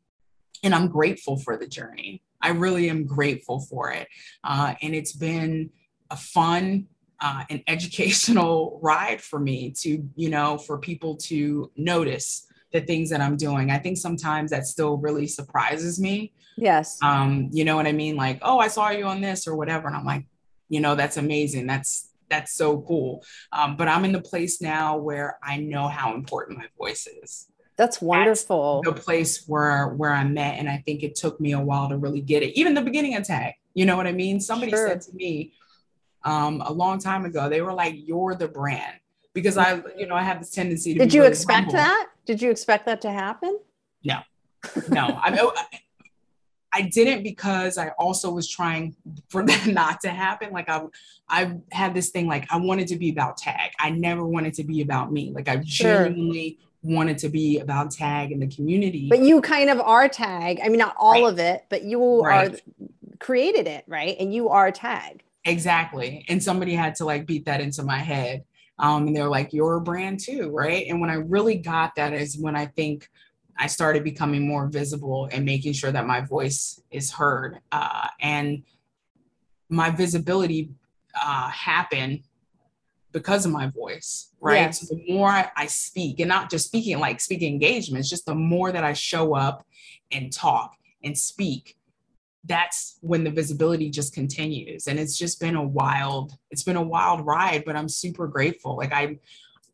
and 0.63 0.75
I'm 0.75 0.89
grateful 0.89 1.37
for 1.37 1.57
the 1.57 1.67
journey. 1.67 2.23
I 2.41 2.51
really 2.51 2.89
am 2.89 3.05
grateful 3.05 3.61
for 3.61 3.91
it. 3.93 4.09
Uh, 4.43 4.75
and 4.83 4.95
it's 4.95 5.13
been 5.13 5.71
a 6.11 6.17
fun 6.17 6.87
uh, 7.23 7.45
an 7.49 7.63
educational 7.69 8.79
ride 8.83 9.23
for 9.23 9.39
me 9.39 9.71
to, 9.71 10.07
you 10.17 10.29
know, 10.29 10.59
for 10.59 10.79
people 10.79 11.17
to 11.17 11.71
notice 11.77 12.47
the 12.73 12.81
things 12.81 13.11
that 13.11 13.21
I'm 13.21 13.37
doing. 13.37 13.71
I 13.71 13.79
think 13.79 13.97
sometimes 13.97 14.51
that 14.51 14.67
still 14.67 14.97
really 14.97 15.27
surprises 15.27 16.01
me. 16.01 16.33
Yes. 16.57 16.99
Um, 17.03 17.49
you 17.53 17.65
know 17.65 17.77
what 17.77 17.87
I 17.87 17.93
mean? 17.93 18.17
Like, 18.17 18.39
oh, 18.43 18.59
I 18.59 18.69
saw 18.69 18.91
you 18.91 19.05
on 19.05 19.21
this 19.21 19.47
or 19.47 19.57
whatever. 19.57 19.89
And 19.89 19.97
I'm 19.97 20.05
like, 20.05 20.27
you 20.69 20.81
know, 20.81 20.95
that's 20.95 21.17
amazing. 21.17 21.67
That's 21.67 22.11
that's 22.29 22.55
so 22.55 22.81
cool. 22.81 23.23
Um, 23.53 23.77
but 23.77 23.89
I'm 23.89 24.05
in 24.05 24.13
the 24.13 24.23
place 24.23 24.61
now 24.61 24.97
where 24.97 25.39
I 25.43 25.59
know 25.59 25.87
how 25.89 26.15
important 26.15 26.59
my 26.59 26.67
voice 26.79 27.07
is. 27.07 27.47
That's 27.77 28.01
wonderful. 28.01 28.83
That's 28.85 28.97
the 28.97 29.03
place 29.03 29.47
where 29.47 29.89
where 29.89 30.13
I'm 30.13 30.37
at, 30.39 30.59
and 30.59 30.69
I 30.69 30.83
think 30.85 31.03
it 31.03 31.15
took 31.15 31.41
me 31.41 31.53
a 31.53 31.61
while 31.61 31.89
to 31.89 31.97
really 31.97 32.21
get 32.21 32.43
it. 32.43 32.59
Even 32.59 32.75
the 32.75 32.83
beginning 32.83 33.17
of 33.17 33.25
tagg, 33.25 33.55
you 33.75 33.87
know 33.87 33.97
what 33.97 34.07
I 34.07 34.13
mean? 34.13 34.41
Somebody 34.41 34.71
sure. 34.71 34.89
said 34.89 35.01
to 35.03 35.13
me 35.15 35.53
um, 36.25 36.63
a 36.65 36.73
long 36.73 36.99
time 36.99 37.25
ago, 37.25 37.49
they 37.49 37.63
were 37.63 37.73
like, 37.73 37.95
"You're 37.97 38.35
the 38.35 38.49
brand," 38.49 39.01
because 39.33 39.57
I, 39.57 39.83
you 39.97 40.07
know, 40.07 40.15
I 40.15 40.23
have 40.23 40.39
this 40.39 40.51
tendency 40.51 40.93
to. 40.95 41.01
Did 41.01 41.15
you 41.15 41.23
really 41.23 41.33
expect 41.33 41.73
humble. 41.73 41.73
that? 41.75 42.09
Did 42.27 42.41
you 42.41 42.51
expect 42.51 42.87
that 42.87 43.01
to 43.03 43.11
happen? 43.11 43.59
No, 44.05 44.21
no. 44.89 45.19
I 45.21 45.31
mean, 45.31 45.41
I 46.73 46.83
didn't 46.83 47.23
because 47.23 47.79
I 47.79 47.89
also 47.99 48.31
was 48.33 48.49
trying 48.49 48.97
for 49.29 49.43
that 49.47 49.67
not 49.67 50.01
to 50.01 50.09
happen. 50.09 50.53
Like 50.53 50.69
I, 50.69 50.83
I 51.29 51.57
had 51.71 51.95
this 51.95 52.11
thing 52.11 52.27
like 52.27 52.47
I 52.51 52.57
wanted 52.57 52.89
to 52.89 52.97
be 52.97 53.11
about 53.11 53.37
tagg. 53.37 53.73
I 53.79 53.91
never 53.91 54.25
wanted 54.25 54.55
to 54.55 54.65
be 54.65 54.81
about 54.81 55.13
me. 55.13 55.33
Like 55.35 55.49
I 55.49 55.63
sure. 55.63 56.05
genuinely 56.05 56.59
wanted 56.83 57.19
to 57.19 57.29
be 57.29 57.61
about 57.61 57.91
tagg 57.91 58.33
and 58.33 58.43
the 58.43 58.49
community. 58.49 59.09
But 59.09 59.21
you 59.21 59.41
kind 59.41 59.71
of 59.71 59.81
are 59.81 60.09
tagg. 60.09 60.61
I 60.63 60.69
mean, 60.69 60.79
not 60.79 60.97
all 60.99 61.13
right. 61.13 61.25
of 61.25 61.39
it, 61.39 61.65
but 61.69 61.85
you 61.85 62.23
right. 62.23 62.55
are 62.55 62.59
created 63.21 63.67
it, 63.67 63.85
right? 63.87 64.17
And 64.19 64.35
you 64.35 64.49
are 64.49 64.73
tagg. 64.73 65.23
Exactly. 65.45 66.25
And 66.29 66.43
somebody 66.43 66.75
had 66.75 66.95
to 66.97 67.05
like 67.05 67.27
beat 67.27 67.45
that 67.47 67.61
into 67.61 67.83
my 67.83 67.99
head. 67.99 68.45
Um, 68.79 69.07
and 69.07 69.17
they're 69.17 69.29
like, 69.29 69.53
you're 69.53 69.77
a 69.77 69.81
brand 69.81 70.19
too, 70.19 70.51
right? 70.51 70.87
And 70.89 71.01
when 71.01 71.11
I 71.11 71.15
really 71.15 71.57
got 71.57 71.95
that 71.97 72.13
is 72.13 72.37
when 72.37 72.57
I 72.57 72.67
think 72.67 73.09
I 73.59 73.67
started 73.67 74.05
becoming 74.05 74.47
more 74.47 74.67
visible 74.67 75.29
and 75.31 75.45
making 75.45 75.75
sure 75.75 75.93
that 75.93 76.07
my 76.07 76.21
voice 76.21 76.81
is 76.91 77.13
heard. 77.13 77.61
Uh, 77.71 78.09
and 78.21 78.63
my 79.69 79.91
visibility 79.91 80.71
uh, 81.21 81.49
happened 81.49 82.23
because 83.13 83.45
of 83.45 83.53
my 83.53 83.69
voice, 83.69 84.31
right? 84.41 84.55
Yes. 84.55 84.89
So 84.89 84.95
the 84.95 85.13
more 85.13 85.31
I 85.57 85.67
speak, 85.67 86.21
and 86.21 86.29
not 86.29 86.51
just 86.51 86.67
speaking 86.67 86.99
like 86.99 87.21
speaking 87.21 87.53
engagements, 87.53 88.09
just 88.09 88.27
the 88.27 88.35
more 88.35 88.73
that 88.73 88.85
I 88.85 88.95
show 88.95 89.35
up 89.35 89.67
and 90.11 90.33
talk 90.33 90.75
and 91.05 91.17
speak, 91.17 91.77
that's 92.45 92.99
when 93.03 93.23
the 93.23 93.31
visibility 93.31 93.91
just 93.91 94.15
continues. 94.15 94.87
And 94.87 94.99
it's 94.99 95.19
just 95.19 95.41
been 95.41 95.57
a 95.57 95.63
wild, 95.63 96.33
it's 96.51 96.63
been 96.63 96.77
a 96.77 96.83
wild 96.83 97.25
ride, 97.25 97.65
but 97.65 97.77
I'm 97.77 97.89
super 97.89 98.27
grateful. 98.27 98.77
Like 98.77 98.93
I 98.93 99.19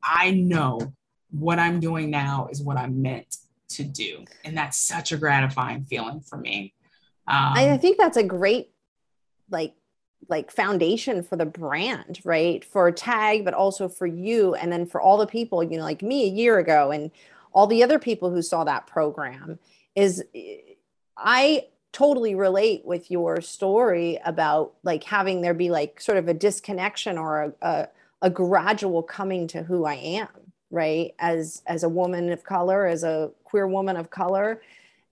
I 0.03 0.33
know 0.33 0.93
what 1.31 1.59
I'm 1.59 1.81
doing 1.81 2.11
now 2.11 2.49
is 2.51 2.63
what 2.63 2.77
I'm 2.77 3.03
meant 3.03 3.37
to 3.71 3.85
do. 3.85 4.25
And 4.45 4.57
that's 4.57 4.77
such 4.77 5.13
a 5.13 5.17
gratifying 5.17 5.85
feeling 5.85 6.21
for 6.21 6.37
me. 6.37 6.75
Um, 7.27 7.53
I 7.55 7.77
think 7.77 7.99
that's 7.99 8.17
a 8.17 8.23
great 8.23 8.71
like 9.51 9.75
like 10.29 10.51
foundation 10.51 11.23
for 11.23 11.37
the 11.37 11.47
brand, 11.47 12.21
right? 12.25 12.65
For 12.65 12.89
a 12.89 12.93
tagg, 12.93 13.45
but 13.45 13.55
also 13.55 13.89
for 13.89 14.07
you. 14.07 14.55
And 14.55 14.71
then 14.71 14.85
for 14.85 15.01
all 15.01 15.17
the 15.17 15.27
people, 15.27 15.63
you 15.63 15.79
know, 15.79 15.85
like 15.85 16.03
me 16.03 16.25
a 16.25 16.31
year 16.31 16.59
ago 16.59 16.91
and 16.91 17.11
all 17.53 17.67
the 17.67 17.83
other 17.83 17.99
people 17.99 18.31
who 18.31 18.43
saw 18.43 18.65
that 18.65 18.87
program 18.87 19.59
is 19.95 20.23
I 21.17 21.67
totally 21.93 22.35
relate 22.35 22.85
with 22.85 23.11
your 23.11 23.41
story 23.41 24.19
about 24.25 24.75
like 24.83 25.05
having 25.05 25.41
there 25.41 25.55
be 25.55 25.71
like 25.71 26.01
sort 26.01 26.19
of 26.19 26.29
a 26.29 26.35
disconnection 26.35 27.17
or 27.17 27.43
a, 27.43 27.53
a, 27.63 27.89
a 28.23 28.31
gradual 28.31 29.03
coming 29.03 29.49
to 29.49 29.63
who 29.63 29.85
I 29.85 29.95
am, 29.95 30.29
right? 30.71 31.15
As 31.19 31.63
as 31.67 31.83
a 31.83 31.89
woman 31.89 32.31
of 32.31 32.45
color, 32.45 32.87
as 32.87 33.05
a 33.05 33.31
queer 33.45 33.67
woman 33.67 33.97
of 33.97 34.11
color. 34.11 34.63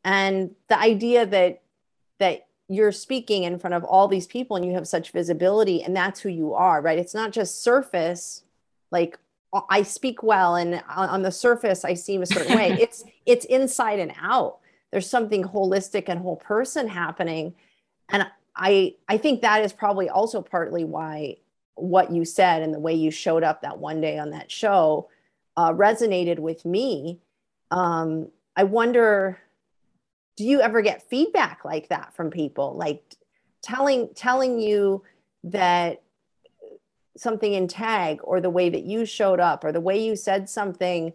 And 0.04 0.54
the 0.68 0.78
idea 0.78 1.26
that 1.26 1.62
that 2.18 2.46
you're 2.68 2.92
speaking 2.92 3.44
in 3.44 3.59
front 3.59 3.74
of 3.74 3.84
all 3.84 4.09
these 4.09 4.26
people 4.26 4.57
and 4.57 4.64
you 4.64 4.72
have 4.72 4.88
such 4.88 5.12
visibility 5.12 5.82
and 5.82 5.94
that's 5.94 6.20
who 6.20 6.28
you 6.28 6.52
are 6.54 6.80
right 6.80 6.98
it's 6.98 7.14
not 7.14 7.30
just 7.30 7.62
surface 7.62 8.42
like 8.90 9.18
uh, 9.52 9.61
i 9.70 9.82
speak 9.82 10.22
well 10.22 10.57
and 10.57 10.82
on 10.88 11.22
the 11.22 11.30
surface 11.30 11.84
i 11.84 11.94
seem 11.94 12.22
a 12.22 12.26
certain 12.26 12.57
way 12.57 12.72
it's 12.80 13.04
it's 13.24 13.44
inside 13.46 13.98
and 13.98 14.12
out 14.20 14.59
there's 14.90 15.09
something 15.09 15.44
holistic 15.44 16.04
and 16.09 16.18
whole 16.20 16.36
person 16.36 16.88
happening 16.88 17.54
and 18.09 18.26
i 18.57 18.94
i 19.09 19.16
think 19.16 19.42
that 19.42 19.62
is 19.62 19.72
probably 19.72 20.09
also 20.09 20.42
partly 20.42 20.84
why 20.84 21.36
what 21.76 22.11
you 22.11 22.24
said 22.24 22.62
and 22.62 22.74
the 22.74 22.80
way 22.80 22.94
you 22.94 23.11
showed 23.11 23.44
up 23.44 23.62
that 23.62 23.78
one 23.78 24.00
day 24.00 24.18
on 24.18 24.30
that 24.30 24.50
show 24.50 25.09
uh, 25.57 25.72
resonated 25.72 26.38
with 26.38 26.64
me 26.64 27.18
um, 27.70 28.28
i 28.57 28.64
wonder 28.64 29.38
do 30.36 30.44
you 30.44 30.61
ever 30.61 30.82
get 30.82 31.09
feedback 31.09 31.64
like 31.64 31.88
that 31.88 32.14
from 32.14 32.30
people? 32.30 32.76
Like 32.76 33.02
telling 33.62 34.11
telling 34.14 34.61
you 34.61 35.02
that 35.44 36.02
something 37.16 37.54
in 37.54 37.66
tagg 37.66 38.20
or 38.22 38.40
the 38.40 38.50
way 38.50 38.68
that 38.68 38.82
you 38.82 39.07
showed 39.07 39.40
up 39.40 39.64
or 39.64 39.72
the 39.72 39.80
way 39.80 39.98
you 40.04 40.14
said 40.14 40.48
something 40.48 41.14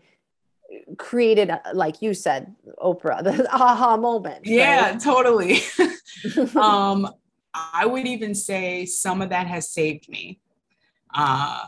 created 0.97 1.49
a, 1.49 1.61
like 1.73 2.01
you 2.01 2.13
said 2.13 2.55
oprah 2.81 3.21
the 3.23 3.47
aha 3.53 3.97
moment 3.97 4.45
yeah 4.45 4.91
right? 4.91 4.99
totally. 4.99 5.59
Um 6.55 7.07
i 7.53 7.85
would 7.85 8.07
even 8.07 8.33
say 8.33 8.85
some 8.85 9.21
of 9.21 9.29
that 9.29 9.45
has 9.47 9.69
saved 9.69 10.09
me. 10.09 10.39
Uh 11.13 11.65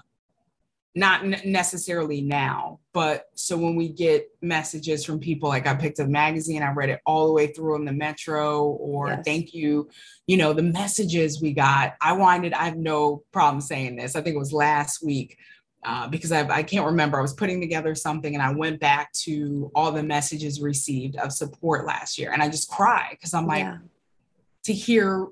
not 0.96 1.26
necessarily 1.44 2.22
now, 2.22 2.80
but 2.94 3.26
so 3.34 3.58
when 3.58 3.76
we 3.76 3.90
get 3.90 4.30
messages 4.42 5.04
from 5.04 5.20
people, 5.20 5.50
like 5.50 5.66
I 5.66 5.74
picked 5.74 5.98
a 5.98 6.06
magazine, 6.06 6.62
I 6.62 6.72
read 6.72 6.90
it 6.90 7.02
all 7.06 7.26
the 7.26 7.34
way 7.34 7.48
through 7.48 7.78
in 7.78 7.86
the 7.86 7.92
metro, 7.92 8.64
or 8.64 9.08
yes. 9.08 9.24
thank 9.26 9.54
you, 9.56 9.90
you 10.28 10.38
know, 10.38 10.54
the 10.54 10.62
messages 10.62 11.42
we 11.42 11.54
got. 11.54 11.96
I 12.00 12.14
wanted, 12.14 12.54
I 12.54 12.66
have 12.66 12.78
no 12.78 13.24
problem 13.32 13.60
saying 13.60 13.96
this. 13.96 14.16
I 14.16 14.22
think 14.22 14.36
it 14.36 14.40
was 14.40 14.54
last 14.54 15.04
week 15.04 15.38
uh, 15.84 16.08
because 16.08 16.32
I've, 16.32 16.52
I 16.52 16.62
can't 16.62 16.86
remember. 16.86 17.18
I 17.18 17.24
was 17.24 17.34
putting 17.34 17.60
together 17.60 17.96
something 17.96 18.36
and 18.36 18.44
I 18.44 18.52
went 18.52 18.80
back 18.80 19.12
to 19.24 19.72
all 19.74 19.92
the 19.92 20.04
messages 20.04 20.62
received 20.62 21.16
of 21.18 21.34
support 21.34 21.88
last 21.88 22.20
year, 22.20 22.32
and 22.32 22.44
I 22.44 22.50
just 22.50 22.70
cried 22.70 23.12
because 23.12 23.34
I'm 23.34 23.48
like, 23.48 23.64
yeah. 23.64 23.78
to 24.66 24.74
hear 24.74 25.28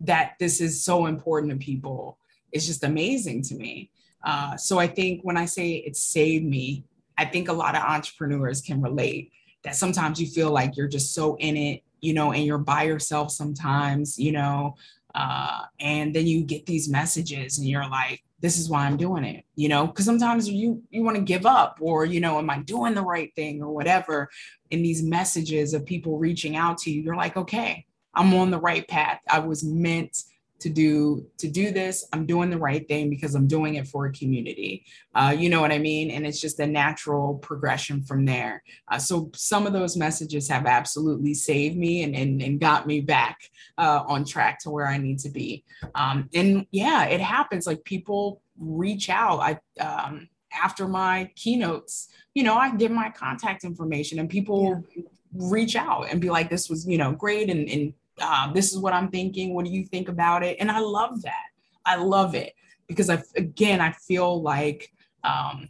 that 0.00 0.36
this 0.40 0.62
is 0.62 0.82
so 0.82 1.04
important 1.04 1.52
to 1.52 1.58
people 1.58 2.18
is 2.52 2.66
just 2.66 2.82
amazing 2.82 3.42
to 3.42 3.54
me. 3.54 3.90
Uh, 4.24 4.56
so 4.56 4.78
I 4.78 4.86
think 4.86 5.20
when 5.22 5.36
I 5.36 5.44
say 5.44 5.74
it 5.74 5.96
saved 5.96 6.44
me, 6.44 6.84
I 7.18 7.24
think 7.24 7.48
a 7.48 7.52
lot 7.52 7.76
of 7.76 7.82
entrepreneurs 7.82 8.60
can 8.60 8.82
relate 8.82 9.32
that 9.64 9.76
sometimes 9.76 10.20
you 10.20 10.26
feel 10.26 10.50
like 10.50 10.76
you're 10.76 10.88
just 10.88 11.14
so 11.14 11.36
in 11.36 11.56
it, 11.56 11.82
you 12.00 12.14
know, 12.14 12.32
and 12.32 12.44
you're 12.44 12.58
by 12.58 12.84
yourself 12.84 13.32
sometimes, 13.32 14.18
you 14.18 14.32
know, 14.32 14.76
uh, 15.14 15.62
and 15.80 16.14
then 16.14 16.26
you 16.26 16.42
get 16.42 16.66
these 16.66 16.88
messages 16.88 17.58
and 17.58 17.66
you're 17.66 17.88
like, 17.88 18.22
this 18.40 18.58
is 18.58 18.68
why 18.68 18.84
I'm 18.84 18.98
doing 18.98 19.24
it, 19.24 19.44
you 19.54 19.68
know, 19.68 19.86
because 19.86 20.04
sometimes 20.04 20.48
you 20.48 20.82
you 20.90 21.02
want 21.02 21.16
to 21.16 21.22
give 21.22 21.46
up 21.46 21.78
or 21.80 22.04
you 22.04 22.20
know, 22.20 22.38
am 22.38 22.50
I 22.50 22.58
doing 22.58 22.94
the 22.94 23.02
right 23.02 23.34
thing 23.34 23.62
or 23.62 23.72
whatever. 23.72 24.28
In 24.70 24.82
these 24.82 25.02
messages 25.02 25.72
of 25.74 25.86
people 25.86 26.18
reaching 26.18 26.54
out 26.54 26.78
to 26.78 26.90
you, 26.90 27.00
you're 27.00 27.16
like, 27.16 27.36
okay, 27.36 27.86
I'm 28.14 28.34
on 28.34 28.50
the 28.50 28.60
right 28.60 28.86
path. 28.86 29.20
I 29.28 29.38
was 29.38 29.64
meant 29.64 30.24
to 30.58 30.68
do 30.68 31.26
to 31.38 31.48
do 31.48 31.70
this. 31.70 32.06
I'm 32.12 32.26
doing 32.26 32.50
the 32.50 32.58
right 32.58 32.86
thing 32.88 33.10
because 33.10 33.34
i'm 33.34 33.46
doing 33.46 33.74
it 33.74 33.86
for 33.88 34.06
a 34.06 34.12
community. 34.12 34.84
Uh, 35.14 35.34
you 35.36 35.48
know 35.48 35.60
what 35.60 35.72
i 35.72 35.78
mean? 35.78 36.10
And 36.10 36.26
it's 36.26 36.40
just 36.40 36.60
a 36.60 36.66
natural 36.66 37.34
progression 37.38 38.02
from 38.02 38.24
there. 38.24 38.62
Uh, 38.88 38.98
so 38.98 39.30
some 39.34 39.66
of 39.66 39.72
those 39.72 39.96
messages 39.96 40.48
have 40.48 40.66
absolutely 40.66 41.34
saved 41.34 41.76
me 41.76 42.02
and, 42.02 42.14
and, 42.14 42.42
and 42.42 42.60
got 42.60 42.86
me 42.86 43.00
back 43.00 43.50
uh, 43.78 44.02
on 44.06 44.24
track 44.24 44.58
to 44.60 44.70
where 44.70 44.86
i 44.86 44.96
need 44.96 45.18
to 45.20 45.28
be. 45.28 45.64
Um, 45.94 46.28
and 46.34 46.66
yeah 46.70 47.04
it 47.04 47.20
happens. 47.20 47.66
Like 47.66 47.84
people 47.84 48.40
reach 48.58 49.10
out. 49.10 49.40
I 49.40 49.82
um, 49.82 50.28
after 50.62 50.88
my 50.88 51.30
keynotes 51.36 52.08
you 52.34 52.42
know 52.42 52.56
i 52.56 52.74
give 52.74 52.90
my 52.90 53.10
contact 53.10 53.64
information 53.64 54.18
and 54.18 54.28
people 54.28 54.82
yeah. 54.94 55.02
reach 55.32 55.76
out 55.76 56.06
and 56.10 56.20
be 56.20 56.30
like 56.30 56.48
this 56.48 56.70
was 56.70 56.86
you 56.86 56.96
know 56.96 57.12
great 57.12 57.50
and, 57.50 57.68
and 57.68 57.92
um, 58.20 58.52
this 58.52 58.72
is 58.72 58.78
what 58.78 58.92
I'm 58.92 59.08
thinking. 59.10 59.54
What 59.54 59.64
do 59.64 59.70
you 59.70 59.84
think 59.84 60.08
about 60.08 60.42
it? 60.42 60.56
And 60.60 60.70
I 60.70 60.80
love 60.80 61.22
that. 61.22 61.46
I 61.84 61.96
love 61.96 62.34
it 62.34 62.54
because 62.86 63.10
I, 63.10 63.22
again, 63.36 63.80
I 63.80 63.92
feel 63.92 64.42
like 64.42 64.92
um, 65.24 65.68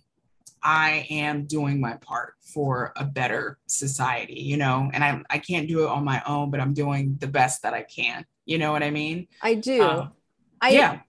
I 0.62 1.07
am 1.11 1.47
doing 1.47 1.80
my 1.80 1.94
part 1.94 2.34
for 2.40 2.92
a 2.97 3.05
better 3.05 3.59
society, 3.66 4.40
you 4.40 4.57
know, 4.57 4.90
and 4.92 5.05
I, 5.05 5.22
I 5.30 5.38
can't 5.38 5.68
do 5.68 5.84
it 5.84 5.88
on 5.88 6.05
my 6.05 6.22
own, 6.26 6.51
but 6.51 6.61
I'm 6.61 6.74
doing 6.74 7.16
the 7.20 7.26
best 7.26 7.62
that 7.62 7.74
I 7.74 7.82
can. 7.82 8.24
You 8.44 8.59
know 8.59 8.72
what 8.72 8.82
I 8.82 8.90
mean? 8.90 9.28
I 9.42 9.55
do. 9.55 9.82
Um, 9.82 10.12
I, 10.61 10.70
yeah. 10.70 11.01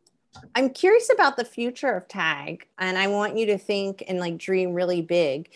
I'm 0.56 0.70
curious 0.70 1.10
about 1.14 1.38
the 1.38 1.46
future 1.46 1.92
of 1.92 2.08
tagg 2.08 2.68
and 2.80 2.98
I 2.98 3.08
want 3.08 3.38
you 3.38 3.46
to 3.48 3.58
think 3.58 4.04
and 4.08 4.20
like 4.20 4.38
dream 4.38 4.74
really 4.74 5.02
big 5.02 5.50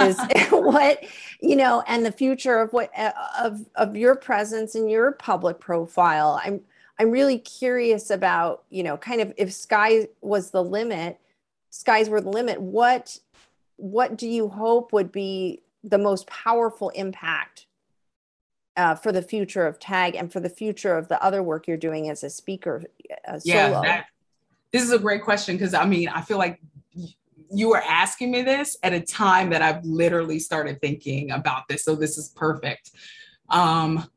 is 0.00 0.18
what 0.50 1.04
you 1.40 1.56
know 1.56 1.82
and 1.86 2.04
the 2.04 2.12
future 2.12 2.58
of 2.58 2.72
what 2.72 2.90
uh, 2.96 3.12
of 3.42 3.66
of 3.74 3.96
your 3.96 4.16
presence 4.16 4.74
and 4.74 4.90
your 4.90 5.12
public 5.12 5.60
profile. 5.60 6.40
I'm 6.44 6.60
I'm 6.98 7.10
really 7.10 7.38
curious 7.38 8.10
about, 8.10 8.64
you 8.70 8.82
know, 8.82 8.96
kind 8.96 9.20
of 9.20 9.32
if 9.36 9.52
sky 9.52 10.08
was 10.22 10.50
the 10.50 10.64
limit, 10.64 11.18
skies 11.70 12.08
were 12.08 12.20
the 12.20 12.30
limit, 12.30 12.60
what 12.60 13.18
what 13.76 14.16
do 14.16 14.26
you 14.26 14.48
hope 14.48 14.92
would 14.92 15.12
be 15.12 15.62
the 15.84 15.98
most 15.98 16.26
powerful 16.26 16.88
impact 16.90 17.66
uh, 18.76 18.94
for 18.94 19.12
the 19.12 19.20
future 19.20 19.66
of 19.66 19.78
tagg 19.78 20.14
and 20.14 20.32
for 20.32 20.40
the 20.40 20.48
future 20.48 20.96
of 20.96 21.08
the 21.08 21.22
other 21.22 21.42
work 21.42 21.68
you're 21.68 21.76
doing 21.76 22.08
as 22.08 22.24
a 22.24 22.30
speaker 22.30 22.82
uh, 23.28 23.38
yeah, 23.44 23.68
solo? 23.68 23.82
That, 23.82 24.06
this 24.72 24.82
is 24.82 24.92
a 24.92 24.98
great 24.98 25.22
question 25.22 25.56
because 25.56 25.74
I 25.74 25.86
mean, 25.86 26.08
I 26.08 26.20
feel 26.20 26.38
like 26.38 26.60
you 27.50 27.68
were 27.68 27.82
asking 27.82 28.30
me 28.30 28.42
this 28.42 28.76
at 28.82 28.92
a 28.92 29.00
time 29.00 29.50
that 29.50 29.62
I've 29.62 29.84
literally 29.84 30.38
started 30.38 30.80
thinking 30.80 31.30
about 31.30 31.62
this. 31.68 31.84
So 31.84 31.94
this 31.94 32.18
is 32.18 32.30
perfect. 32.30 32.90
Um, 33.48 34.08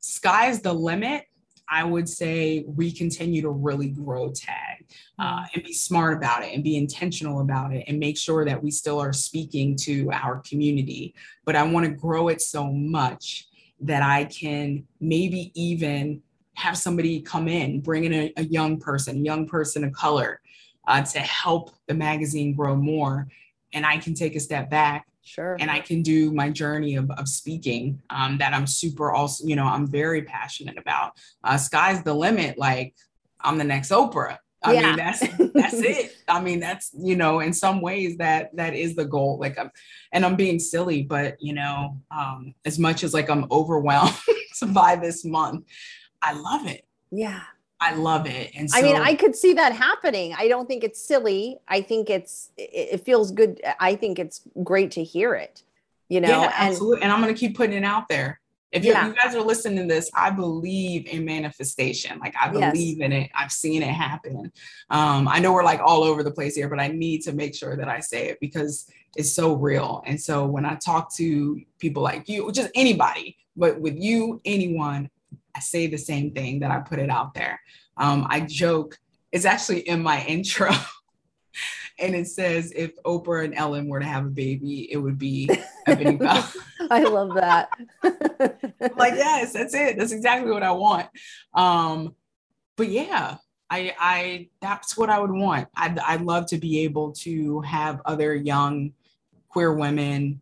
sky's 0.00 0.60
the 0.60 0.72
limit. 0.72 1.24
I 1.68 1.84
would 1.84 2.08
say 2.08 2.64
we 2.66 2.92
continue 2.92 3.40
to 3.42 3.48
really 3.48 3.88
grow 3.88 4.30
tagg 4.30 4.86
uh, 5.18 5.44
and 5.54 5.64
be 5.64 5.72
smart 5.72 6.16
about 6.16 6.44
it 6.44 6.52
and 6.54 6.62
be 6.62 6.76
intentional 6.76 7.40
about 7.40 7.72
it 7.72 7.84
and 7.88 7.98
make 7.98 8.18
sure 8.18 8.44
that 8.44 8.62
we 8.62 8.70
still 8.70 9.00
are 9.00 9.12
speaking 9.12 9.76
to 9.76 10.10
our 10.12 10.40
community. 10.40 11.14
But 11.46 11.56
I 11.56 11.62
want 11.62 11.86
to 11.86 11.92
grow 11.92 12.28
it 12.28 12.42
so 12.42 12.70
much 12.70 13.48
that 13.80 14.02
I 14.02 14.24
can 14.26 14.84
maybe 15.00 15.50
even 15.54 16.22
have 16.54 16.76
somebody 16.76 17.20
come 17.20 17.48
in, 17.48 17.80
bring 17.80 18.04
in 18.04 18.12
a, 18.12 18.32
a 18.36 18.44
young 18.44 18.78
person, 18.78 19.24
young 19.24 19.46
person 19.46 19.84
of 19.84 19.92
color, 19.92 20.40
uh, 20.86 21.02
to 21.02 21.20
help 21.20 21.70
the 21.86 21.94
magazine 21.94 22.54
grow 22.54 22.76
more. 22.76 23.28
And 23.72 23.86
I 23.86 23.98
can 23.98 24.14
take 24.14 24.36
a 24.36 24.40
step 24.40 24.68
back. 24.68 25.06
Sure. 25.24 25.56
And 25.60 25.70
I 25.70 25.80
can 25.80 26.02
do 26.02 26.32
my 26.32 26.50
journey 26.50 26.96
of, 26.96 27.10
of 27.12 27.28
speaking 27.28 28.02
um, 28.10 28.38
that 28.38 28.52
I'm 28.52 28.66
super 28.66 29.12
also, 29.12 29.46
you 29.46 29.54
know, 29.54 29.66
I'm 29.66 29.86
very 29.86 30.22
passionate 30.22 30.76
about. 30.76 31.12
Uh, 31.44 31.56
sky's 31.56 32.02
the 32.02 32.12
limit. 32.12 32.58
Like 32.58 32.94
I'm 33.40 33.56
the 33.56 33.64
next 33.64 33.90
Oprah. 33.90 34.38
I 34.64 34.74
yeah. 34.74 34.82
mean, 34.82 34.96
that's 34.96 35.20
that's 35.54 35.74
it. 35.74 36.16
I 36.28 36.40
mean, 36.40 36.60
that's 36.60 36.90
you 36.96 37.16
know, 37.16 37.40
in 37.40 37.52
some 37.52 37.80
ways 37.80 38.16
that 38.18 38.54
that 38.56 38.74
is 38.74 38.94
the 38.94 39.04
goal. 39.04 39.38
Like 39.38 39.58
I'm, 39.58 39.70
and 40.12 40.24
I'm 40.24 40.36
being 40.36 40.58
silly, 40.58 41.02
but 41.02 41.36
you 41.40 41.54
know, 41.54 41.98
um, 42.10 42.54
as 42.64 42.78
much 42.78 43.04
as 43.04 43.12
like 43.12 43.28
I'm 43.28 43.46
overwhelmed 43.50 44.14
by 44.68 44.96
this 44.96 45.24
month, 45.24 45.66
I 46.22 46.32
love 46.32 46.66
it. 46.66 46.84
Yeah. 47.10 47.40
I 47.80 47.94
love 47.94 48.26
it. 48.26 48.52
And 48.54 48.70
so, 48.70 48.78
I 48.78 48.82
mean, 48.82 48.96
I 48.96 49.14
could 49.14 49.34
see 49.34 49.54
that 49.54 49.72
happening. 49.72 50.34
I 50.38 50.46
don't 50.46 50.68
think 50.68 50.84
it's 50.84 51.04
silly. 51.04 51.58
I 51.66 51.80
think 51.80 52.10
it's 52.10 52.50
it, 52.56 53.04
feels 53.04 53.32
good. 53.32 53.60
I 53.80 53.96
think 53.96 54.20
it's 54.20 54.42
great 54.62 54.92
to 54.92 55.02
hear 55.02 55.34
it. 55.34 55.64
You 56.08 56.20
know, 56.20 56.28
yeah, 56.28 56.52
absolutely. 56.54 56.96
And, 56.96 57.04
and 57.04 57.12
I'm 57.12 57.20
gonna 57.20 57.34
keep 57.34 57.56
putting 57.56 57.76
it 57.76 57.84
out 57.84 58.08
there. 58.08 58.40
If 58.70 58.84
yeah. 58.84 59.06
you 59.06 59.14
guys 59.14 59.34
are 59.34 59.42
listening 59.42 59.88
to 59.88 59.94
this, 59.94 60.10
I 60.14 60.30
believe 60.30 61.06
in 61.06 61.24
manifestation. 61.24 62.18
Like 62.20 62.34
I 62.40 62.48
believe 62.48 62.98
yes. 62.98 63.04
in 63.04 63.12
it. 63.12 63.30
I've 63.34 63.52
seen 63.52 63.82
it 63.82 63.92
happen. 63.92 64.52
Um, 64.88 65.26
I 65.28 65.40
know 65.40 65.52
we're 65.52 65.64
like 65.64 65.80
all 65.80 66.04
over 66.04 66.22
the 66.22 66.30
place 66.30 66.54
here, 66.54 66.68
but 66.68 66.80
I 66.80 66.88
need 66.88 67.22
to 67.22 67.32
make 67.32 67.54
sure 67.54 67.76
that 67.76 67.88
I 67.88 68.00
say 68.00 68.28
it 68.28 68.38
because 68.40 68.88
it's 69.16 69.34
so 69.34 69.54
real. 69.54 70.02
And 70.06 70.20
so 70.20 70.46
when 70.46 70.64
I 70.64 70.76
talk 70.76 71.14
to 71.16 71.60
people 71.78 72.02
like 72.02 72.28
you, 72.28 72.50
just 72.52 72.70
anybody, 72.74 73.36
but 73.56 73.78
with 73.78 73.96
you, 73.98 74.40
anyone, 74.44 75.10
I 75.54 75.60
say 75.60 75.86
the 75.86 75.98
same 75.98 76.32
thing 76.32 76.60
that 76.60 76.70
I 76.70 76.78
put 76.78 76.98
it 76.98 77.10
out 77.10 77.34
there. 77.34 77.60
Um, 77.96 78.26
I 78.28 78.40
joke, 78.40 78.98
it's 79.30 79.44
actually 79.44 79.80
in 79.80 80.02
my 80.02 80.24
intro. 80.26 80.70
and 81.98 82.14
it 82.14 82.26
says 82.26 82.72
if 82.74 82.92
Oprah 83.04 83.44
and 83.44 83.54
Ellen 83.54 83.88
were 83.88 84.00
to 84.00 84.06
have 84.06 84.26
a 84.26 84.30
baby, 84.30 84.90
it 84.90 84.96
would 84.96 85.18
be 85.18 85.48
Eboné 85.86 86.18
Bell. 86.18 86.52
I 86.90 87.04
love 87.04 87.34
that. 87.34 87.68
like, 88.96 89.14
yes, 89.14 89.52
that's 89.52 89.74
it. 89.74 89.98
That's 89.98 90.12
exactly 90.12 90.50
what 90.50 90.62
I 90.62 90.72
want. 90.72 91.08
Um, 91.54 92.14
but 92.76 92.88
yeah, 92.88 93.36
I, 93.70 93.94
I 93.98 94.48
that's 94.60 94.96
what 94.96 95.10
I 95.10 95.18
would 95.18 95.30
want. 95.30 95.68
I'd, 95.76 95.98
I'd 95.98 96.22
love 96.22 96.46
to 96.46 96.58
be 96.58 96.80
able 96.80 97.12
to 97.12 97.60
have 97.60 98.00
other 98.04 98.34
young 98.34 98.92
queer 99.48 99.72
women 99.74 100.40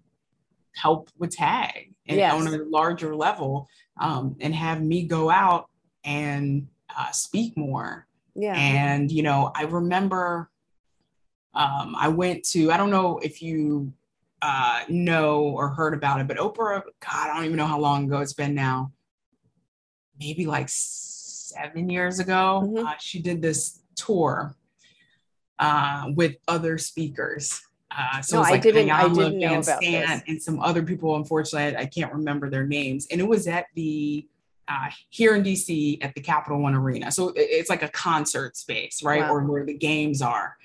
help 0.74 1.10
with 1.18 1.36
tagg 1.36 1.94
and 2.06 2.18
yes. 2.18 2.34
on 2.34 2.46
a 2.46 2.58
larger 2.64 3.14
level 3.14 3.68
um, 4.00 4.34
and 4.40 4.54
have 4.54 4.82
me 4.82 5.04
go 5.04 5.30
out 5.30 5.68
and 6.04 6.66
uh, 6.96 7.10
speak 7.12 7.56
more. 7.56 8.06
Yeah. 8.34 8.54
And, 8.56 9.12
you 9.12 9.22
know, 9.22 9.52
I 9.54 9.64
remember 9.64 10.50
um, 11.54 11.94
I 11.98 12.08
went 12.08 12.44
to, 12.46 12.72
I 12.72 12.76
don't 12.76 12.90
know 12.90 13.18
if 13.18 13.42
you 13.42 13.92
uh, 14.40 14.82
know 14.88 15.42
or 15.42 15.68
heard 15.68 15.94
about 15.94 16.20
it, 16.20 16.26
but 16.26 16.38
Oprah, 16.38 16.82
God, 16.82 17.30
I 17.30 17.34
don't 17.34 17.44
even 17.44 17.56
know 17.56 17.66
how 17.66 17.78
long 17.78 18.06
ago 18.06 18.20
it's 18.20 18.32
been 18.32 18.54
now. 18.54 18.92
Maybe 20.18 20.46
like 20.46 20.68
seven 20.68 21.90
years 21.90 22.18
ago, 22.18 22.62
mm-hmm. 22.64 22.86
uh, 22.86 22.94
she 22.98 23.20
did 23.20 23.42
this 23.42 23.80
tour 23.96 24.54
uh, 25.58 26.06
with 26.14 26.36
other 26.48 26.78
speakers. 26.78 27.60
Uh, 27.96 28.20
so 28.22 28.36
no, 28.36 28.42
I 28.42 28.56
didn't. 28.56 28.90
I 28.90 29.08
didn't 29.08 29.38
know 29.38 29.58
about 29.58 29.64
Stan 29.64 30.08
this. 30.08 30.22
and 30.28 30.42
some 30.42 30.60
other 30.60 30.82
people. 30.82 31.16
Unfortunately, 31.16 31.76
I, 31.76 31.82
I, 31.82 31.86
can't 31.86 32.12
remember 32.12 32.48
their 32.48 32.64
names. 32.64 33.08
And 33.10 33.20
it 33.20 33.26
was 33.26 33.48
at 33.48 33.66
the 33.74 34.28
uh, 34.68 34.88
here 35.08 35.34
in 35.34 35.42
DC 35.42 35.98
at 36.02 36.14
the 36.14 36.20
Capital 36.20 36.60
One 36.60 36.74
Arena. 36.74 37.10
So 37.10 37.32
it's 37.34 37.68
like 37.68 37.82
a 37.82 37.88
concert 37.88 38.56
space, 38.56 39.02
right? 39.02 39.22
Wow. 39.22 39.34
Or 39.34 39.44
where 39.44 39.66
the 39.66 39.74
games 39.74 40.22
are. 40.22 40.56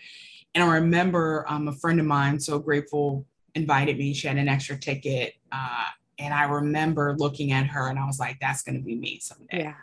And 0.54 0.64
I 0.64 0.76
remember 0.76 1.46
um, 1.50 1.68
a 1.68 1.74
friend 1.74 2.00
of 2.00 2.06
mine, 2.06 2.40
so 2.40 2.60
grateful, 2.60 3.26
invited 3.56 3.98
me. 3.98 4.14
She 4.14 4.28
had 4.28 4.38
an 4.38 4.48
extra 4.48 4.78
ticket. 4.78 5.34
Uh, 5.52 5.86
and 6.20 6.34
I 6.34 6.44
remember 6.44 7.16
looking 7.18 7.52
at 7.52 7.66
her 7.68 7.90
and 7.90 7.98
I 7.98 8.06
was 8.06 8.20
like, 8.20 8.38
that's 8.40 8.62
going 8.62 8.78
to 8.78 8.84
be 8.84 8.96
me 8.96 9.20
someday. 9.20 9.64
Yeah. 9.64 9.74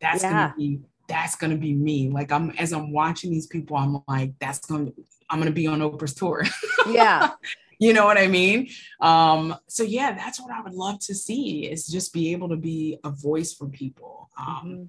That's 0.00 0.22
yeah. 0.22 0.32
going 0.32 0.50
to 0.50 0.56
be, 0.56 0.80
that's 1.08 1.36
going 1.36 1.50
to 1.50 1.58
be 1.58 1.74
me. 1.74 2.08
Like 2.08 2.32
I'm, 2.32 2.50
as 2.52 2.72
I'm 2.72 2.90
watching 2.90 3.30
these 3.30 3.46
people, 3.46 3.76
I'm 3.76 4.02
like, 4.08 4.32
that's 4.40 4.60
going 4.60 4.86
to, 4.86 4.94
I'm 5.32 5.38
going 5.38 5.50
to 5.50 5.54
be 5.54 5.66
on 5.66 5.80
Oprah's 5.80 6.14
tour. 6.14 6.44
Yeah. 6.86 7.30
you 7.78 7.94
know 7.94 8.04
what 8.04 8.18
I 8.18 8.28
mean? 8.28 8.68
Um, 9.00 9.56
so 9.66 9.82
yeah, 9.82 10.12
that's 10.12 10.38
what 10.40 10.52
I 10.52 10.60
would 10.60 10.74
love 10.74 11.00
to 11.06 11.14
see 11.14 11.66
is 11.66 11.88
just 11.88 12.12
be 12.12 12.32
able 12.32 12.50
to 12.50 12.56
be 12.56 12.98
a 13.02 13.10
voice 13.10 13.54
for 13.54 13.66
people. 13.66 14.28
Um, 14.38 14.62
mm-hmm. 14.64 14.82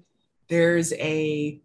There's 0.48 0.92
a 0.92 1.60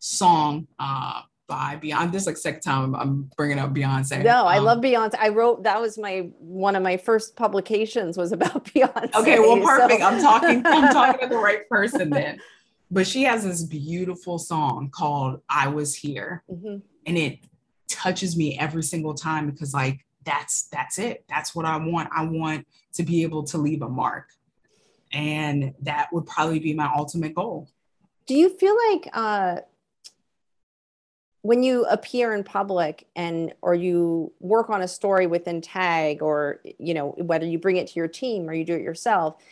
song 0.00 0.66
uh, 0.80 1.22
by 1.46 1.78
Beyonce. 1.80 2.10
This 2.10 2.22
is 2.22 2.26
like 2.26 2.36
second 2.36 2.62
time 2.62 2.96
I'm 2.96 3.30
bringing 3.36 3.60
up 3.60 3.72
Beyonce. 3.72 4.24
No, 4.24 4.44
I 4.44 4.58
um, 4.58 4.64
love 4.64 4.78
Beyonce. 4.80 5.14
I 5.18 5.28
wrote 5.28 5.62
that 5.62 5.80
was 5.80 5.96
my 5.96 6.28
one 6.38 6.74
of 6.74 6.82
my 6.82 6.96
first 6.96 7.36
publications 7.36 8.18
was 8.18 8.32
about 8.32 8.64
Beyonce. 8.74 9.14
Okay, 9.14 9.38
well, 9.38 9.60
perfect. 9.60 10.00
So. 10.00 10.06
I'm 10.06 10.20
talking. 10.20 10.62
I'm 10.66 10.92
talking 10.92 11.28
to 11.28 11.34
the 11.34 11.40
right 11.40 11.68
person 11.68 12.10
then. 12.10 12.40
But 12.90 13.06
she 13.06 13.22
has 13.22 13.44
this 13.44 13.62
beautiful 13.62 14.38
song 14.38 14.90
called 14.90 15.40
"I 15.48 15.68
Was 15.68 15.94
Here," 15.94 16.42
mm-hmm. 16.50 16.78
and 17.06 17.18
it 17.18 17.38
touches 18.06 18.36
me 18.36 18.56
every 18.58 18.84
single 18.84 19.14
time 19.14 19.50
because 19.50 19.74
like 19.74 20.04
that's 20.24 20.68
that's 20.68 20.98
it. 20.98 21.24
That's 21.28 21.54
what 21.54 21.64
i 21.66 21.76
want. 21.76 22.08
I 22.12 22.24
want 22.24 22.66
to 22.94 23.02
be 23.02 23.22
able 23.22 23.42
to 23.44 23.58
leave 23.58 23.82
a 23.82 23.88
mark. 23.88 24.28
And 25.12 25.74
that 25.82 26.12
would 26.12 26.26
probably 26.26 26.58
be 26.58 26.72
my 26.72 26.90
ultimate 26.94 27.34
goal. 27.34 27.68
Do 28.26 28.34
you 28.34 28.48
feel 28.48 28.76
like 28.90 29.08
uh 29.12 29.60
when 31.42 31.62
you 31.62 31.84
appear 31.84 32.34
in 32.34 32.42
public 32.42 33.06
and 33.14 33.52
or 33.62 33.74
you 33.74 34.32
work 34.40 34.68
on 34.68 34.82
a 34.82 34.88
story 34.88 35.26
within 35.26 35.60
tagg 35.60 36.22
or 36.22 36.60
you 36.78 36.94
know 36.94 37.10
whether 37.18 37.46
you 37.46 37.58
bring 37.58 37.76
it 37.76 37.88
to 37.88 37.94
your 37.94 38.08
team 38.08 38.48
or 38.48 38.52
you 38.52 38.64
do 38.64 38.74
it 38.74 38.82
yourself 38.82 39.42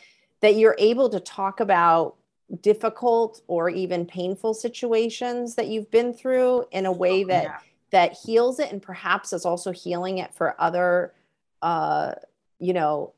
that 0.40 0.56
you're 0.56 0.76
able 0.78 1.08
to 1.08 1.20
talk 1.20 1.60
about 1.60 2.16
difficult 2.60 3.40
or 3.46 3.70
even 3.70 4.04
painful 4.04 4.52
situations 4.52 5.54
that 5.54 5.68
you've 5.68 5.90
been 5.90 6.12
through 6.12 6.64
in 6.72 6.84
a 6.84 6.92
way 6.92 7.24
oh, 7.24 7.28
that 7.28 7.44
yeah 7.44 7.58
that 7.94 8.12
heals 8.12 8.58
it 8.58 8.72
and 8.72 8.82
perhaps 8.82 9.32
is 9.32 9.44
also 9.44 9.70
healing 9.70 10.18
it 10.18 10.34
for 10.34 10.60
other 10.60 11.14
uh, 11.62 12.12
you 12.58 12.72
know 12.72 13.14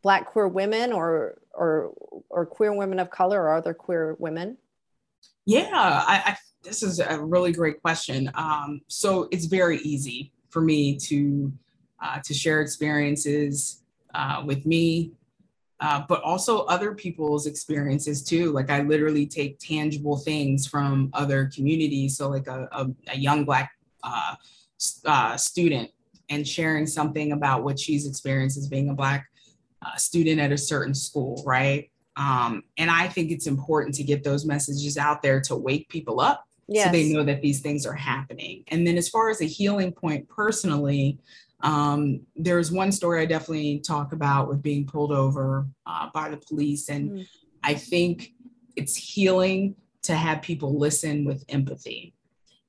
black 0.00 0.26
queer 0.26 0.46
women 0.46 0.92
or 0.92 1.38
or 1.52 1.92
or 2.30 2.46
queer 2.46 2.72
women 2.72 3.00
of 3.00 3.10
color 3.10 3.42
or 3.42 3.54
other 3.54 3.74
queer 3.74 4.14
women 4.20 4.56
yeah 5.44 6.04
I, 6.06 6.22
I 6.24 6.36
this 6.62 6.84
is 6.84 7.00
a 7.00 7.18
really 7.20 7.50
great 7.50 7.82
question 7.82 8.30
um, 8.34 8.80
so 8.86 9.26
it's 9.32 9.46
very 9.46 9.78
easy 9.78 10.30
for 10.50 10.62
me 10.62 10.96
to 10.98 11.52
uh, 12.00 12.20
to 12.22 12.32
share 12.32 12.60
experiences 12.60 13.82
uh, 14.14 14.40
with 14.46 14.66
me 14.66 15.10
uh, 15.80 16.02
but 16.08 16.22
also 16.22 16.60
other 16.60 16.94
people's 16.94 17.46
experiences 17.46 18.24
too. 18.24 18.50
Like 18.50 18.70
I 18.70 18.80
literally 18.80 19.26
take 19.26 19.58
tangible 19.58 20.16
things 20.16 20.66
from 20.66 21.10
other 21.12 21.50
communities. 21.54 22.16
So 22.16 22.30
like 22.30 22.46
a, 22.46 22.66
a, 22.72 22.86
a 23.08 23.18
young 23.18 23.44
black 23.44 23.75
uh, 24.06 24.34
uh, 25.04 25.36
student 25.36 25.90
and 26.28 26.46
sharing 26.46 26.86
something 26.86 27.32
about 27.32 27.64
what 27.64 27.78
she's 27.78 28.06
experienced 28.06 28.56
as 28.56 28.68
being 28.68 28.88
a 28.88 28.94
Black 28.94 29.26
uh, 29.84 29.96
student 29.96 30.40
at 30.40 30.52
a 30.52 30.58
certain 30.58 30.94
school, 30.94 31.42
right? 31.46 31.90
Um, 32.16 32.62
and 32.78 32.90
I 32.90 33.08
think 33.08 33.30
it's 33.30 33.46
important 33.46 33.94
to 33.96 34.02
get 34.02 34.24
those 34.24 34.46
messages 34.46 34.96
out 34.96 35.22
there 35.22 35.40
to 35.42 35.56
wake 35.56 35.88
people 35.88 36.20
up 36.20 36.44
yes. 36.66 36.86
so 36.86 36.92
they 36.92 37.12
know 37.12 37.24
that 37.24 37.42
these 37.42 37.60
things 37.60 37.86
are 37.86 37.94
happening. 37.94 38.64
And 38.68 38.86
then, 38.86 38.96
as 38.96 39.08
far 39.08 39.28
as 39.28 39.40
a 39.40 39.46
healing 39.46 39.92
point 39.92 40.28
personally, 40.28 41.18
um, 41.60 42.20
there's 42.34 42.72
one 42.72 42.92
story 42.92 43.20
I 43.20 43.26
definitely 43.26 43.80
talk 43.80 44.12
about 44.12 44.48
with 44.48 44.62
being 44.62 44.86
pulled 44.86 45.12
over 45.12 45.66
uh, 45.86 46.08
by 46.12 46.30
the 46.30 46.36
police. 46.38 46.88
And 46.88 47.10
mm. 47.10 47.26
I 47.62 47.74
think 47.74 48.32
it's 48.76 48.96
healing 48.96 49.74
to 50.02 50.14
have 50.14 50.42
people 50.42 50.78
listen 50.78 51.24
with 51.24 51.44
empathy 51.48 52.14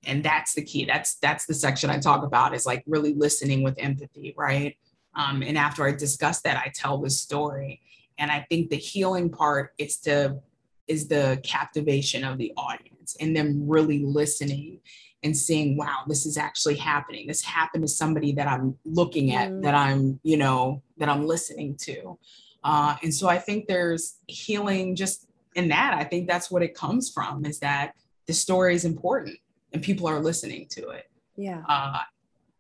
and 0.07 0.23
that's 0.23 0.53
the 0.53 0.63
key. 0.63 0.85
That's 0.85 1.15
that's 1.15 1.45
the 1.45 1.53
section 1.53 1.89
i 1.89 1.99
talk 1.99 2.23
about 2.23 2.55
is 2.55 2.65
like 2.65 2.83
really 2.87 3.13
listening 3.13 3.63
with 3.63 3.75
empathy 3.77 4.33
right? 4.37 4.75
Um, 5.15 5.41
and 5.41 5.57
after 5.57 5.85
i 5.85 5.91
discuss 5.91 6.41
that 6.41 6.57
i 6.57 6.71
tell 6.73 6.97
the 6.97 7.09
story. 7.09 7.81
And 8.17 8.31
i 8.31 8.45
think 8.49 8.69
the 8.69 8.77
healing 8.77 9.29
part 9.29 9.73
is 9.77 9.97
to 10.01 10.39
is 10.87 11.07
the 11.07 11.39
captivation 11.43 12.23
of 12.23 12.37
the 12.37 12.53
audience 12.57 13.17
and 13.19 13.35
them 13.35 13.67
really 13.67 13.99
listening 14.05 14.79
and 15.23 15.35
seeing 15.35 15.75
wow 15.75 16.03
this 16.07 16.25
is 16.25 16.37
actually 16.37 16.75
happening. 16.75 17.27
This 17.27 17.43
happened 17.43 17.83
to 17.83 17.87
somebody 17.87 18.31
that 18.33 18.47
i'm 18.47 18.77
looking 18.85 19.33
at 19.33 19.51
mm. 19.51 19.61
that 19.63 19.75
i'm 19.75 20.19
you 20.23 20.37
know 20.37 20.81
that 20.97 21.09
i'm 21.09 21.25
listening 21.25 21.75
to. 21.81 22.17
Uh, 22.63 22.95
and 23.03 23.13
so 23.13 23.27
i 23.27 23.37
think 23.37 23.67
there's 23.67 24.17
healing 24.27 24.95
just 24.95 25.27
in 25.57 25.69
that. 25.69 25.95
I 25.97 26.03
think 26.03 26.27
that's 26.27 26.51
what 26.51 26.61
it 26.61 26.75
comes 26.75 27.09
from 27.09 27.43
is 27.43 27.59
that 27.59 27.93
the 28.27 28.33
story 28.33 28.75
is 28.75 28.85
important 28.85 29.39
and 29.77 29.83
people 29.83 30.07
are 30.07 30.19
listening 30.19 30.65
to 30.71 30.89
it. 30.89 31.07
Yeah. 31.35 31.61
Uh, 31.69 31.99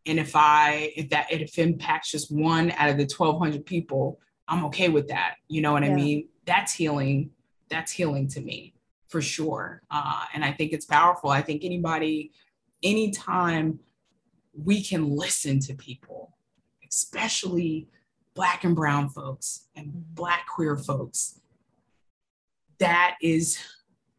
and 0.05 0.19
if 0.19 0.35
I 0.35 0.93
if 0.95 1.09
that 1.09 1.31
if 1.31 1.57
it 1.57 1.61
impacts 1.61 2.11
just 2.11 2.31
one 2.31 2.71
out 2.77 2.89
of 2.89 2.97
the 2.97 3.09
1200 3.11 3.65
people, 3.65 4.19
I'm 4.47 4.63
okay 4.65 4.89
with 4.89 5.07
that. 5.07 5.37
You 5.47 5.61
know 5.61 5.73
what 5.73 5.83
yeah. 5.83 5.89
I 5.89 5.95
mean? 5.95 6.29
That's 6.45 6.73
healing. 6.73 7.31
That's 7.69 7.91
healing 7.91 8.27
to 8.29 8.41
me 8.41 8.75
for 9.07 9.19
sure. 9.19 9.81
Uh, 9.89 10.25
and 10.35 10.45
I 10.45 10.51
think 10.51 10.73
it's 10.73 10.85
powerful. 10.85 11.31
I 11.31 11.41
think 11.41 11.65
anybody, 11.65 12.31
anytime 12.83 13.79
we 14.53 14.83
can 14.83 15.09
listen 15.09 15.59
to 15.61 15.73
people, 15.73 16.37
especially 16.87 17.87
black 18.35 18.63
and 18.63 18.75
brown 18.75 19.09
folks 19.09 19.65
and 19.75 19.91
black 20.13 20.45
queer 20.53 20.77
folks, 20.77 21.39
that 22.77 23.15
is 23.23 23.57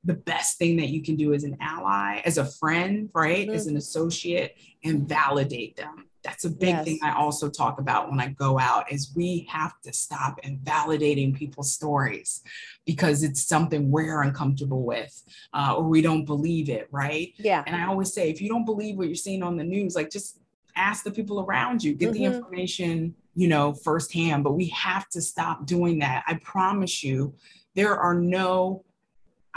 the 0.08 0.14
best 0.14 0.58
thing 0.58 0.76
that 0.78 0.88
you 0.88 1.02
can 1.02 1.16
do 1.16 1.34
as 1.34 1.44
an 1.44 1.56
ally, 1.60 2.20
as 2.24 2.38
a 2.38 2.44
friend, 2.44 3.10
right? 3.14 3.46
Mm-hmm. 3.46 3.54
As 3.54 3.66
an 3.66 3.76
associate 3.76 4.56
and 4.82 5.08
validate 5.08 5.76
them. 5.76 6.06
That's 6.24 6.44
a 6.44 6.50
big 6.50 6.70
yes. 6.70 6.84
thing 6.84 6.98
I 7.02 7.14
also 7.14 7.48
talk 7.48 7.78
about 7.78 8.10
when 8.10 8.20
I 8.20 8.28
go 8.28 8.58
out 8.58 8.90
is 8.90 9.12
we 9.14 9.46
have 9.50 9.80
to 9.82 9.92
stop 9.92 10.40
invalidating 10.42 11.32
people's 11.32 11.72
stories 11.72 12.42
because 12.86 13.22
it's 13.22 13.46
something 13.46 13.90
we're 13.90 14.22
uncomfortable 14.22 14.82
with 14.82 15.22
uh, 15.54 15.74
or 15.76 15.84
we 15.84 16.02
don't 16.02 16.24
believe 16.24 16.70
it, 16.70 16.88
right? 16.90 17.32
Yeah. 17.36 17.62
And 17.66 17.76
I 17.76 17.86
always 17.86 18.12
say, 18.12 18.30
if 18.30 18.40
you 18.42 18.48
don't 18.48 18.64
believe 18.64 18.96
what 18.96 19.06
you're 19.06 19.14
seeing 19.14 19.42
on 19.42 19.56
the 19.56 19.64
news, 19.64 19.94
like 19.94 20.10
just 20.10 20.40
ask 20.74 21.04
the 21.04 21.10
people 21.10 21.40
around 21.40 21.84
you, 21.84 21.94
get 21.94 22.12
mm-hmm. 22.12 22.14
the 22.14 22.24
information, 22.24 23.14
you 23.34 23.48
know, 23.48 23.72
firsthand. 23.72 24.42
But 24.42 24.52
we 24.52 24.68
have 24.68 25.08
to 25.10 25.20
stop 25.20 25.66
doing 25.66 26.00
that. 26.00 26.24
I 26.26 26.34
promise 26.42 27.04
you, 27.04 27.34
there 27.74 27.96
are 27.96 28.14
no 28.14 28.84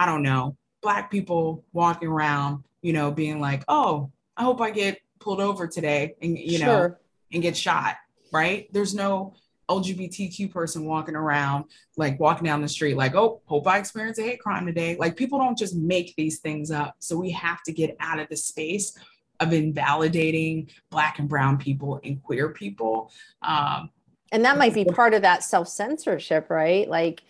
I 0.02 0.08
don't 0.08 0.24
know, 0.24 0.58
black 0.82 1.12
people 1.12 1.64
walking 1.74 2.08
around, 2.08 2.64
you 2.82 2.92
know, 2.92 3.12
being 3.12 3.40
like, 3.40 3.64
oh, 3.68 4.10
I 4.36 4.42
hope 4.42 4.60
I 4.60 4.72
get 4.72 5.00
pulled 5.20 5.40
over 5.40 5.68
today 5.68 6.16
and, 6.24 6.36
you 6.36 6.58
sure. 6.58 6.66
know, 6.66 6.96
and 7.32 7.44
get 7.44 7.56
shot, 7.56 7.98
right? 8.32 8.68
There's 8.74 8.96
no 8.96 9.36
LGBTQ 9.70 10.52
person 10.52 10.86
walking 10.86 11.16
around, 11.16 11.66
like 11.98 12.20
walking 12.20 12.46
down 12.46 12.64
the 12.64 12.68
street, 12.68 12.98
like, 12.98 13.14
oh, 13.14 13.44
hope 13.46 13.68
I 13.68 13.78
experience 13.78 14.18
a 14.18 14.24
hate 14.24 14.40
crime 14.40 14.66
today. 14.66 14.98
Like 14.98 15.16
people 15.16 15.38
don't 15.38 15.56
just 15.56 15.76
make 15.76 16.16
these 16.16 16.40
things 16.40 16.72
up. 16.72 16.96
So 16.98 17.16
we 17.16 17.30
have 17.30 17.62
to 17.68 17.72
get 17.72 17.96
out 18.00 18.18
of 18.18 18.28
the 18.28 18.38
space 18.38 18.98
of 19.40 19.54
invalidating 19.54 20.72
Black 20.90 21.20
and 21.20 21.30
Brown 21.30 21.60
people 21.60 22.00
and 22.04 22.24
queer 22.24 22.50
people. 22.50 23.12
Um, 23.44 23.92
and 24.32 24.44
that 24.46 24.58
might 24.58 24.74
be 24.74 24.84
part 24.96 25.14
of 25.14 25.22
that 25.22 25.44
self 25.44 25.68
censorship, 25.68 26.50
right? 26.50 26.90
Like, 26.90 27.22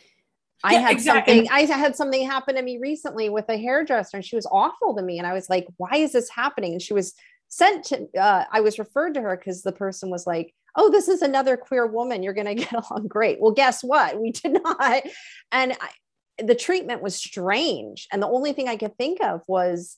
I 0.64 0.76
had 0.76 0.92
exactly. 0.92 1.48
something, 1.48 1.52
I 1.52 1.62
had 1.62 1.96
something 1.96 2.26
happen 2.26 2.56
to 2.56 2.62
me 2.62 2.78
recently 2.80 3.30
with 3.30 3.46
a 3.50 3.58
hairdresser 3.58 4.18
and 4.18 4.26
she 4.26 4.36
was 4.36 4.48
awful 4.52 4.96
to 4.96 5.02
me. 5.02 5.18
And 5.18 5.28
I 5.28 5.34
was 5.34 5.50
like, 5.50 5.68
why 5.78 5.96
is 5.96 6.12
this 6.12 6.30
happening? 6.30 6.74
And 6.74 6.82
she 6.82 6.94
was 6.94 7.14
sent 7.48 7.86
to, 7.86 8.08
uh, 8.18 8.46
I 8.52 8.62
was 8.62 8.80
referred 8.80 9.16
to 9.16 9.22
her 9.22 9.36
because 9.36 9.62
the 9.62 9.72
person 9.72 10.10
was 10.10 10.28
like, 10.28 10.54
oh, 10.76 10.90
this 10.90 11.08
is 11.08 11.22
another 11.22 11.58
queer 11.58 11.86
woman. 11.86 12.24
You're 12.24 12.34
going 12.34 12.48
to 12.56 12.56
get 12.56 12.74
along 12.74 13.08
great. 13.08 13.40
Well, 13.40 13.52
guess 13.52 13.84
what? 13.84 14.20
We 14.20 14.32
did 14.32 14.54
not. 14.64 15.04
And 15.52 15.74
I, 15.74 15.90
the 16.44 16.56
treatment 16.56 17.02
was 17.02 17.16
strange. 17.16 18.08
And 18.12 18.22
the 18.22 18.28
only 18.28 18.54
thing 18.54 18.68
I 18.68 18.78
could 18.78 18.98
think 18.98 19.22
of 19.22 19.42
was, 19.48 19.98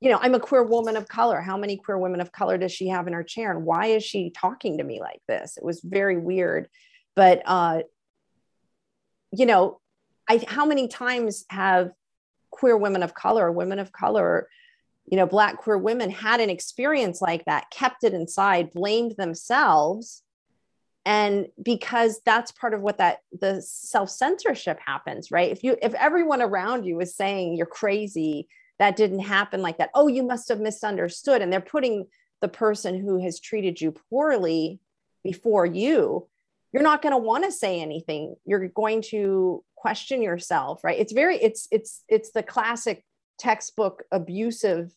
you 0.00 0.10
know, 0.10 0.18
I'm 0.20 0.34
a 0.34 0.40
queer 0.40 0.62
woman 0.62 0.96
of 0.96 1.08
color. 1.08 1.40
How 1.40 1.56
many 1.56 1.76
queer 1.76 1.98
women 1.98 2.20
of 2.20 2.32
color 2.32 2.58
does 2.58 2.72
she 2.72 2.88
have 2.88 3.06
in 3.06 3.12
her 3.12 3.22
chair? 3.22 3.50
And 3.50 3.64
why 3.64 3.86
is 3.86 4.04
she 4.04 4.30
talking 4.30 4.78
to 4.78 4.84
me 4.84 5.00
like 5.00 5.20
this? 5.28 5.56
It 5.56 5.64
was 5.64 5.80
very 5.80 6.18
weird. 6.18 6.68
But, 7.16 7.42
uh, 7.44 7.82
you 9.32 9.46
know, 9.46 9.80
I, 10.28 10.42
how 10.46 10.64
many 10.64 10.88
times 10.88 11.44
have 11.48 11.90
queer 12.50 12.76
women 12.76 13.02
of 13.02 13.14
color, 13.14 13.50
women 13.50 13.78
of 13.78 13.92
color, 13.92 14.48
you 15.06 15.16
know, 15.16 15.26
Black 15.26 15.58
queer 15.58 15.76
women 15.76 16.10
had 16.10 16.40
an 16.40 16.50
experience 16.50 17.20
like 17.20 17.44
that, 17.44 17.70
kept 17.70 18.04
it 18.04 18.14
inside, 18.14 18.72
blamed 18.72 19.16
themselves, 19.16 20.22
and 21.04 21.48
because 21.62 22.20
that's 22.24 22.52
part 22.52 22.72
of 22.72 22.80
what 22.80 22.98
that 22.98 23.18
the 23.38 23.60
self 23.60 24.08
censorship 24.08 24.78
happens 24.84 25.30
right? 25.30 25.52
If 25.52 25.62
you 25.62 25.76
if 25.82 25.92
everyone 25.94 26.40
around 26.40 26.86
you 26.86 27.00
is 27.00 27.14
saying 27.14 27.56
you're 27.56 27.66
crazy 27.66 28.48
that 28.78 28.96
didn't 28.96 29.20
happen 29.20 29.60
like 29.60 29.78
that 29.78 29.90
oh 29.94 30.08
you 30.08 30.22
must 30.22 30.48
have 30.48 30.60
misunderstood 30.60 31.42
and 31.42 31.52
they're 31.52 31.60
putting 31.60 32.06
the 32.40 32.48
person 32.48 32.98
who 32.98 33.22
has 33.22 33.38
treated 33.38 33.80
you 33.80 33.92
poorly 34.10 34.80
before 35.22 35.66
you 35.66 36.26
you're 36.74 36.82
not 36.82 37.02
going 37.02 37.12
to 37.12 37.18
want 37.18 37.44
to 37.44 37.52
say 37.52 37.80
anything. 37.80 38.34
You're 38.44 38.66
going 38.66 39.00
to 39.10 39.62
question 39.84 40.22
yourself 40.22 40.82
right? 40.82 40.98
It's 40.98 41.12
very 41.12 41.36
it's 41.36 41.68
it's 41.70 42.04
it's 42.08 42.30
the 42.30 42.42
classic 42.42 43.04
textbook 43.38 44.04
abusive 44.10 44.94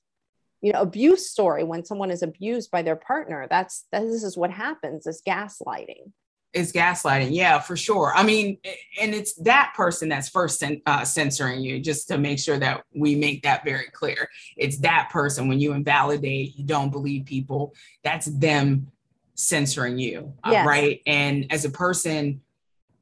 you 0.62 0.72
know 0.72 0.80
abuse 0.80 1.30
story 1.30 1.66
when 1.66 1.84
someone 1.84 2.10
is 2.10 2.24
abused 2.24 2.72
by 2.72 2.84
their 2.84 2.96
partner. 2.96 3.48
That's 3.50 3.86
that, 3.92 4.04
this 4.04 4.24
is 4.24 4.38
what 4.38 4.50
happens 4.50 5.06
is 5.06 5.22
gaslighting. 5.28 6.14
Is 6.54 6.72
gaslighting 6.72 7.36
yeah 7.36 7.60
for 7.60 7.76
sure. 7.76 8.14
I 8.16 8.24
mean 8.24 8.60
and 9.02 9.14
it's 9.14 9.34
that 9.52 9.74
person 9.76 10.08
that's 10.08 10.30
first 10.30 10.64
uh, 10.64 11.04
censoring 11.04 11.60
you 11.60 11.82
just 11.82 12.08
to 12.08 12.18
make 12.18 12.40
sure 12.40 12.58
that 12.58 12.86
we 12.96 13.14
make 13.14 13.44
that 13.44 13.66
very 13.66 13.90
clear. 13.92 14.30
It's 14.56 14.78
that 14.78 15.10
person 15.12 15.50
when 15.50 15.60
you 15.60 15.74
invalidate 15.74 16.56
you 16.56 16.64
don't 16.64 16.94
believe 16.94 17.26
people 17.26 17.74
that's 18.06 18.28
them 18.28 18.88
censoring 19.36 20.00
you 20.00 20.34
uh, 20.46 20.52
yes. 20.54 20.66
right? 20.66 21.02
And 21.06 21.52
as 21.52 21.66
a 21.66 21.70
person 21.70 22.40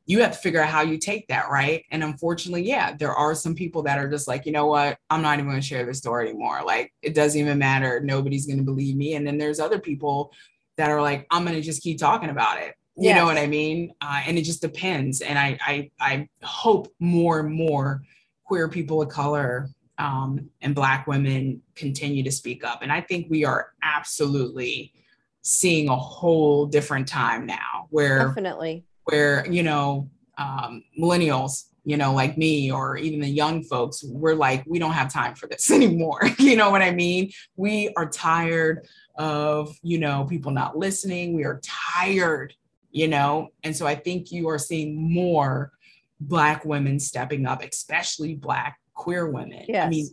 you 0.07 0.21
have 0.21 0.33
to 0.33 0.37
figure 0.37 0.61
out 0.61 0.69
how 0.69 0.81
you 0.81 0.97
take 0.97 1.27
that, 1.27 1.49
right? 1.49 1.83
And 1.89 2.03
unfortunately, 2.03 2.67
yeah, 2.67 2.95
there 2.95 3.13
are 3.13 3.33
some 3.33 3.55
people 3.55 3.81
that 3.83 3.97
are 3.97 4.09
just 4.09 4.27
like, 4.27 4.45
you 4.45 4.51
know 4.51 4.67
what, 4.67 4.97
I'm 5.09 5.21
not 5.21 5.39
even 5.39 5.49
going 5.49 5.59
to 5.59 5.65
share 5.65 5.85
this 5.85 5.97
story 5.97 6.29
anymore. 6.29 6.61
Like, 6.63 6.93
it 7.01 7.15
doesn't 7.15 7.39
even 7.39 7.57
matter. 7.57 7.99
Nobody's 7.99 8.45
going 8.45 8.59
to 8.59 8.63
believe 8.63 8.95
me. 8.95 9.15
And 9.15 9.25
then 9.25 9.37
there's 9.37 9.59
other 9.59 9.79
people 9.79 10.31
that 10.77 10.91
are 10.91 11.01
like, 11.01 11.25
I'm 11.31 11.43
going 11.43 11.55
to 11.55 11.61
just 11.61 11.81
keep 11.81 11.97
talking 11.97 12.29
about 12.29 12.59
it. 12.59 12.75
You 12.97 13.09
yes. 13.09 13.17
know 13.17 13.25
what 13.25 13.37
I 13.37 13.47
mean? 13.47 13.93
Uh, 13.99 14.21
and 14.27 14.37
it 14.37 14.43
just 14.43 14.61
depends. 14.61 15.21
And 15.21 15.39
I, 15.39 15.57
I, 15.61 15.91
I 15.99 16.29
hope 16.43 16.93
more 16.99 17.39
and 17.39 17.51
more 17.51 18.03
queer 18.45 18.69
people 18.69 19.01
of 19.01 19.09
color 19.09 19.69
um, 19.97 20.49
and 20.61 20.75
Black 20.75 21.07
women 21.07 21.61
continue 21.75 22.23
to 22.23 22.31
speak 22.31 22.63
up. 22.63 22.83
And 22.83 22.91
I 22.91 23.01
think 23.01 23.27
we 23.29 23.43
are 23.43 23.71
absolutely 23.81 24.93
seeing 25.41 25.89
a 25.89 25.95
whole 25.95 26.65
different 26.65 27.07
time 27.07 27.45
now 27.45 27.87
where 27.89 28.27
definitely 28.27 28.85
where 29.05 29.45
you 29.49 29.63
know 29.63 30.09
um, 30.37 30.83
millennials 30.99 31.65
you 31.83 31.97
know 31.97 32.13
like 32.13 32.37
me 32.37 32.71
or 32.71 32.97
even 32.97 33.19
the 33.19 33.29
young 33.29 33.63
folks 33.63 34.03
we're 34.03 34.33
like 34.35 34.63
we 34.67 34.79
don't 34.79 34.91
have 34.91 35.11
time 35.11 35.35
for 35.35 35.47
this 35.47 35.71
anymore. 35.79 36.21
You 36.39 36.55
know 36.55 36.69
what 36.69 36.81
i 36.81 36.91
mean? 36.91 37.31
We 37.55 37.93
are 37.97 38.09
tired 38.09 38.87
of 39.17 39.77
you 39.81 39.97
know 39.97 40.25
people 40.25 40.51
not 40.51 40.77
listening. 40.77 41.35
We 41.35 41.45
are 41.45 41.61
tired 41.63 42.53
you 42.91 43.09
know? 43.09 43.49
And 43.63 43.75
so 43.75 43.85
i 43.85 43.95
think 43.95 44.31
you 44.31 44.47
are 44.49 44.57
seeing 44.57 45.13
more 45.13 45.71
black 46.19 46.63
women 46.63 46.99
stepping 46.99 47.45
up 47.45 47.61
especially 47.61 48.35
black 48.35 48.79
queer 48.93 49.29
women. 49.29 49.65
Yes. 49.67 49.85
i 49.85 49.89
mean 49.89 50.09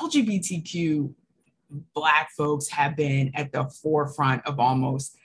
lgbtq 0.00 1.12
black 1.94 2.30
folks 2.36 2.68
have 2.68 2.96
been 2.96 3.32
at 3.34 3.50
the 3.52 3.64
forefront 3.82 4.46
of 4.46 4.60
almost 4.60 5.16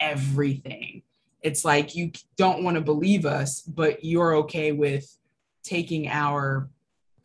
everything 0.00 1.02
it's 1.42 1.64
like 1.64 1.94
you 1.94 2.12
don't 2.36 2.62
want 2.62 2.76
to 2.76 2.80
believe 2.80 3.26
us, 3.26 3.62
but 3.62 4.04
you're 4.04 4.36
okay 4.36 4.72
with 4.72 5.16
taking 5.62 6.08
our 6.08 6.68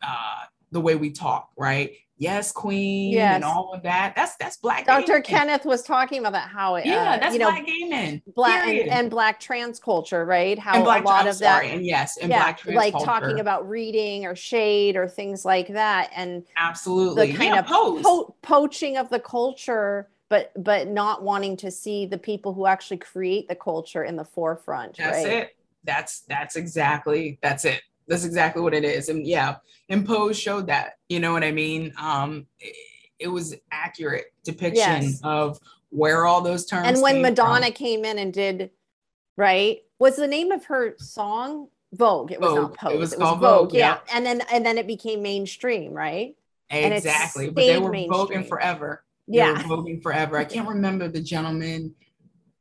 uh 0.02 0.40
the 0.72 0.80
way 0.80 0.94
we 0.94 1.10
talk, 1.10 1.50
right? 1.56 1.92
Yes, 2.18 2.50
queen, 2.50 3.12
yes. 3.12 3.34
and 3.34 3.44
all 3.44 3.74
of 3.74 3.82
that. 3.82 4.14
That's 4.16 4.36
that's 4.36 4.56
black. 4.56 4.86
Dr. 4.86 5.20
Kenneth 5.20 5.66
was 5.66 5.82
talking 5.82 6.20
about 6.20 6.32
that 6.32 6.48
how 6.48 6.76
it, 6.76 6.86
yeah, 6.86 7.12
uh, 7.12 7.18
that's 7.18 7.34
you 7.34 7.38
know, 7.38 7.50
black 7.50 7.66
gaming, 7.66 8.22
black 8.34 8.66
and, 8.66 8.88
and, 8.88 9.10
black 9.10 9.38
trans 9.38 9.78
culture, 9.78 10.24
right? 10.24 10.58
How 10.58 10.82
black, 10.82 11.02
a 11.02 11.06
lot 11.06 11.26
of 11.26 11.34
sorry, 11.34 11.68
that, 11.68 11.74
and 11.74 11.84
yes, 11.84 12.16
and 12.16 12.30
yeah, 12.30 12.38
black 12.38 12.58
trans 12.58 12.74
like 12.74 12.92
culture. 12.92 13.06
talking 13.06 13.40
about 13.40 13.68
reading 13.68 14.24
or 14.24 14.34
shade 14.34 14.96
or 14.96 15.06
things 15.06 15.44
like 15.44 15.68
that, 15.68 16.10
and 16.16 16.42
absolutely 16.56 17.32
the 17.32 17.36
kind 17.36 17.54
yeah, 17.54 17.60
of 17.60 17.66
po- 17.66 18.34
poaching 18.40 18.96
of 18.96 19.10
the 19.10 19.20
culture 19.20 20.08
but 20.28 20.52
but 20.62 20.88
not 20.88 21.22
wanting 21.22 21.56
to 21.58 21.70
see 21.70 22.06
the 22.06 22.18
people 22.18 22.52
who 22.52 22.66
actually 22.66 22.96
create 22.96 23.48
the 23.48 23.54
culture 23.54 24.04
in 24.04 24.16
the 24.16 24.24
forefront 24.24 24.96
that's 24.96 25.24
right? 25.24 25.32
it. 25.32 25.56
That's 25.84 26.20
that's 26.20 26.56
exactly 26.56 27.38
that's 27.42 27.64
it. 27.64 27.82
That's 28.08 28.24
exactly 28.24 28.62
what 28.62 28.74
it 28.74 28.84
is. 28.84 29.08
And 29.08 29.26
yeah 29.26 29.56
and 29.88 30.06
pose 30.06 30.38
showed 30.38 30.66
that 30.66 30.98
you 31.08 31.20
know 31.20 31.32
what 31.32 31.44
i 31.44 31.52
mean? 31.52 31.92
Um 31.98 32.46
it, 32.60 32.76
it 33.18 33.28
was 33.28 33.54
accurate 33.70 34.32
depiction 34.44 35.02
yes. 35.02 35.20
of 35.22 35.58
where 35.90 36.26
all 36.26 36.40
those 36.40 36.66
terms 36.66 36.88
and 36.88 37.00
when 37.00 37.22
madonna 37.22 37.66
from. 37.66 37.74
came 37.74 38.04
in 38.04 38.18
and 38.18 38.32
did 38.32 38.70
right 39.36 39.82
was 39.98 40.16
the 40.16 40.26
name 40.26 40.52
of 40.52 40.64
her 40.66 40.96
song 40.98 41.68
vogue? 41.92 42.32
It 42.32 42.40
was 42.40 42.50
vogue. 42.50 42.60
not 42.60 42.76
pose 42.76 42.92
it 42.92 42.98
was, 42.98 43.12
it 43.12 43.18
was 43.18 43.28
called 43.28 43.40
vogue, 43.40 43.60
vogue 43.68 43.74
yeah. 43.74 43.98
yeah 44.08 44.16
and 44.16 44.26
then 44.26 44.42
and 44.52 44.66
then 44.66 44.76
it 44.76 44.86
became 44.86 45.22
mainstream 45.22 45.92
right? 45.92 46.34
Exactly. 46.68 47.48
But 47.48 47.60
they 47.60 47.78
were 47.78 47.92
voguing 47.92 48.48
forever 48.48 49.04
yeah. 49.26 49.62
voguing 49.62 50.02
forever. 50.02 50.38
I 50.38 50.44
can't 50.44 50.68
remember 50.68 51.08
the 51.08 51.20
gentleman 51.20 51.94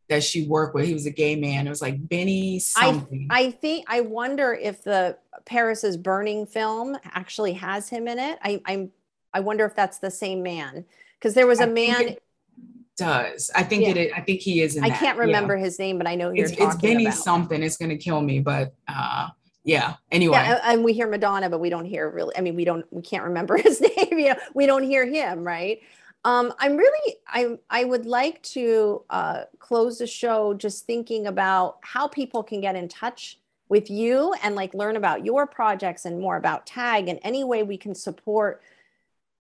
that 0.09 0.23
she 0.23 0.47
worked 0.47 0.75
with. 0.75 0.85
He 0.85 0.93
was 0.93 1.05
a 1.05 1.11
gay 1.11 1.35
man. 1.35 1.65
It 1.65 1.69
was 1.69 1.81
like 1.81 2.07
benny 2.07 2.59
something. 2.59 3.27
I, 3.29 3.39
I 3.39 3.51
think 3.51 3.85
i 3.87 4.01
wonder 4.01 4.53
if 4.53 4.83
the 4.83 5.17
paris 5.45 5.83
is 5.83 5.97
burning 5.97 6.45
film 6.45 6.97
actually 7.13 7.53
has 7.53 7.89
him 7.89 8.07
in 8.07 8.19
it. 8.19 8.39
I 8.43 8.61
i'm 8.65 8.91
i 9.33 9.39
wonder 9.39 9.65
if 9.65 9.75
that's 9.75 9.99
the 9.99 10.11
same 10.11 10.43
man. 10.43 10.85
Because 11.19 11.33
there 11.33 11.47
was 11.47 11.59
a 11.59 11.67
man 11.67 12.17
does. 12.97 13.51
I 13.53 13.63
think 13.63 13.83
yeah. 13.83 13.89
it 13.89 13.97
is, 13.97 14.11
i 14.15 14.21
think 14.21 14.41
he 14.41 14.61
is 14.61 14.77
i 14.77 14.89
that. 14.89 14.99
can't 14.99 15.17
remember 15.17 15.55
yeah. 15.55 15.65
his 15.65 15.79
name 15.79 15.97
but 15.97 16.07
i 16.07 16.15
know 16.15 16.31
you're 16.31 16.45
it's, 16.45 16.57
it's 16.57 16.75
benny 16.75 17.05
about. 17.05 17.17
something. 17.17 17.63
It's 17.63 17.77
going 17.77 17.89
to 17.89 17.97
kill 17.97 18.21
me 18.21 18.39
but 18.39 18.73
uh 18.87 19.29
yeah. 19.67 19.95
Anyway. 20.11 20.37
Yeah, 20.37 20.61
and 20.63 20.83
we 20.83 20.93
hear 20.93 21.09
madonna 21.09 21.49
but 21.49 21.59
we 21.59 21.71
don't 21.71 21.85
hear 21.85 22.07
really 22.07 22.37
i 22.37 22.41
mean 22.41 22.55
we 22.55 22.65
don't 22.65 22.85
we 22.91 23.01
can't 23.01 23.23
remember 23.23 23.57
his 23.61 23.81
name. 23.81 24.19
You 24.19 24.29
know 24.29 24.35
we 24.53 24.67
don't 24.67 24.83
hear 24.83 25.05
him 25.05 25.43
right 25.43 25.79
um, 26.25 26.51
I'm 26.57 26.75
really, 26.75 27.17
I, 27.27 27.59
I 27.69 27.83
would 27.83 28.07
like 28.07 28.41
to 28.41 29.03
uh, 29.11 29.43
close 29.59 29.99
the 29.99 30.07
show 30.07 30.55
just 30.55 30.87
thinking 30.87 31.27
about 31.27 31.77
how 31.81 32.07
people 32.07 32.41
can 32.41 32.61
get 32.61 32.75
in 32.75 32.87
touch 32.87 33.37
with 33.69 33.91
you 33.91 34.33
and 34.41 34.55
like 34.55 34.73
learn 34.73 34.95
about 34.95 35.23
your 35.23 35.45
projects 35.45 36.03
and 36.05 36.19
more 36.19 36.35
about 36.35 36.65
TAGG 36.65 37.09
and 37.09 37.19
any 37.21 37.43
way 37.43 37.61
we 37.61 37.77
can 37.77 37.93
support 37.93 38.63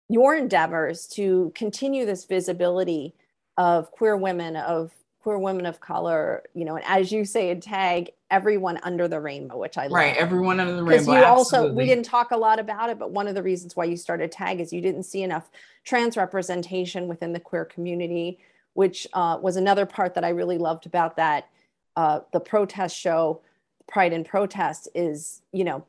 your 0.09 0.35
endeavors 0.35 1.07
to 1.07 1.53
continue 1.55 2.05
this 2.05 2.25
visibility 2.25 3.15
of 3.57 3.89
queer 3.91 4.17
women, 4.17 4.57
of 4.57 4.91
queer 5.25 5.39
women 5.39 5.65
of 5.65 5.79
color, 5.79 6.43
you 6.53 6.63
know, 6.65 6.75
and 6.75 6.85
as 6.87 7.11
you 7.11 7.25
say 7.25 7.49
in 7.49 7.59
TAGG, 7.59 8.11
everyone 8.29 8.79
under 8.83 9.07
the 9.07 9.19
rainbow, 9.19 9.57
which 9.57 9.75
I 9.75 9.85
love. 9.85 9.93
Right, 9.93 10.15
everyone 10.15 10.59
under 10.59 10.75
the 10.75 10.83
rainbow. 10.83 11.13
you 11.13 11.23
also, 11.23 11.73
we 11.73 11.87
didn't 11.87 12.05
talk 12.05 12.29
a 12.29 12.37
lot 12.37 12.59
about 12.59 12.91
it, 12.91 12.99
but 12.99 13.09
one 13.09 13.27
of 13.27 13.33
the 13.33 13.41
reasons 13.41 13.75
why 13.75 13.85
you 13.85 13.97
started 13.97 14.31
TAGG 14.31 14.59
is 14.59 14.71
you 14.71 14.81
didn't 14.81 15.01
see 15.01 15.23
enough 15.23 15.49
trans 15.83 16.15
representation 16.15 17.07
within 17.07 17.33
the 17.33 17.39
queer 17.39 17.65
community, 17.65 18.37
which 18.75 19.07
uh, 19.13 19.39
was 19.41 19.55
another 19.55 19.87
part 19.87 20.13
that 20.13 20.23
I 20.23 20.29
really 20.29 20.59
loved 20.59 20.85
about 20.85 21.15
that. 21.15 21.49
Uh, 21.95 22.19
the 22.31 22.39
protest 22.39 22.95
show, 22.95 23.41
Pride 23.87 24.13
and 24.13 24.27
Protest, 24.27 24.89
is, 24.93 25.41
you 25.51 25.63
know, 25.63 25.87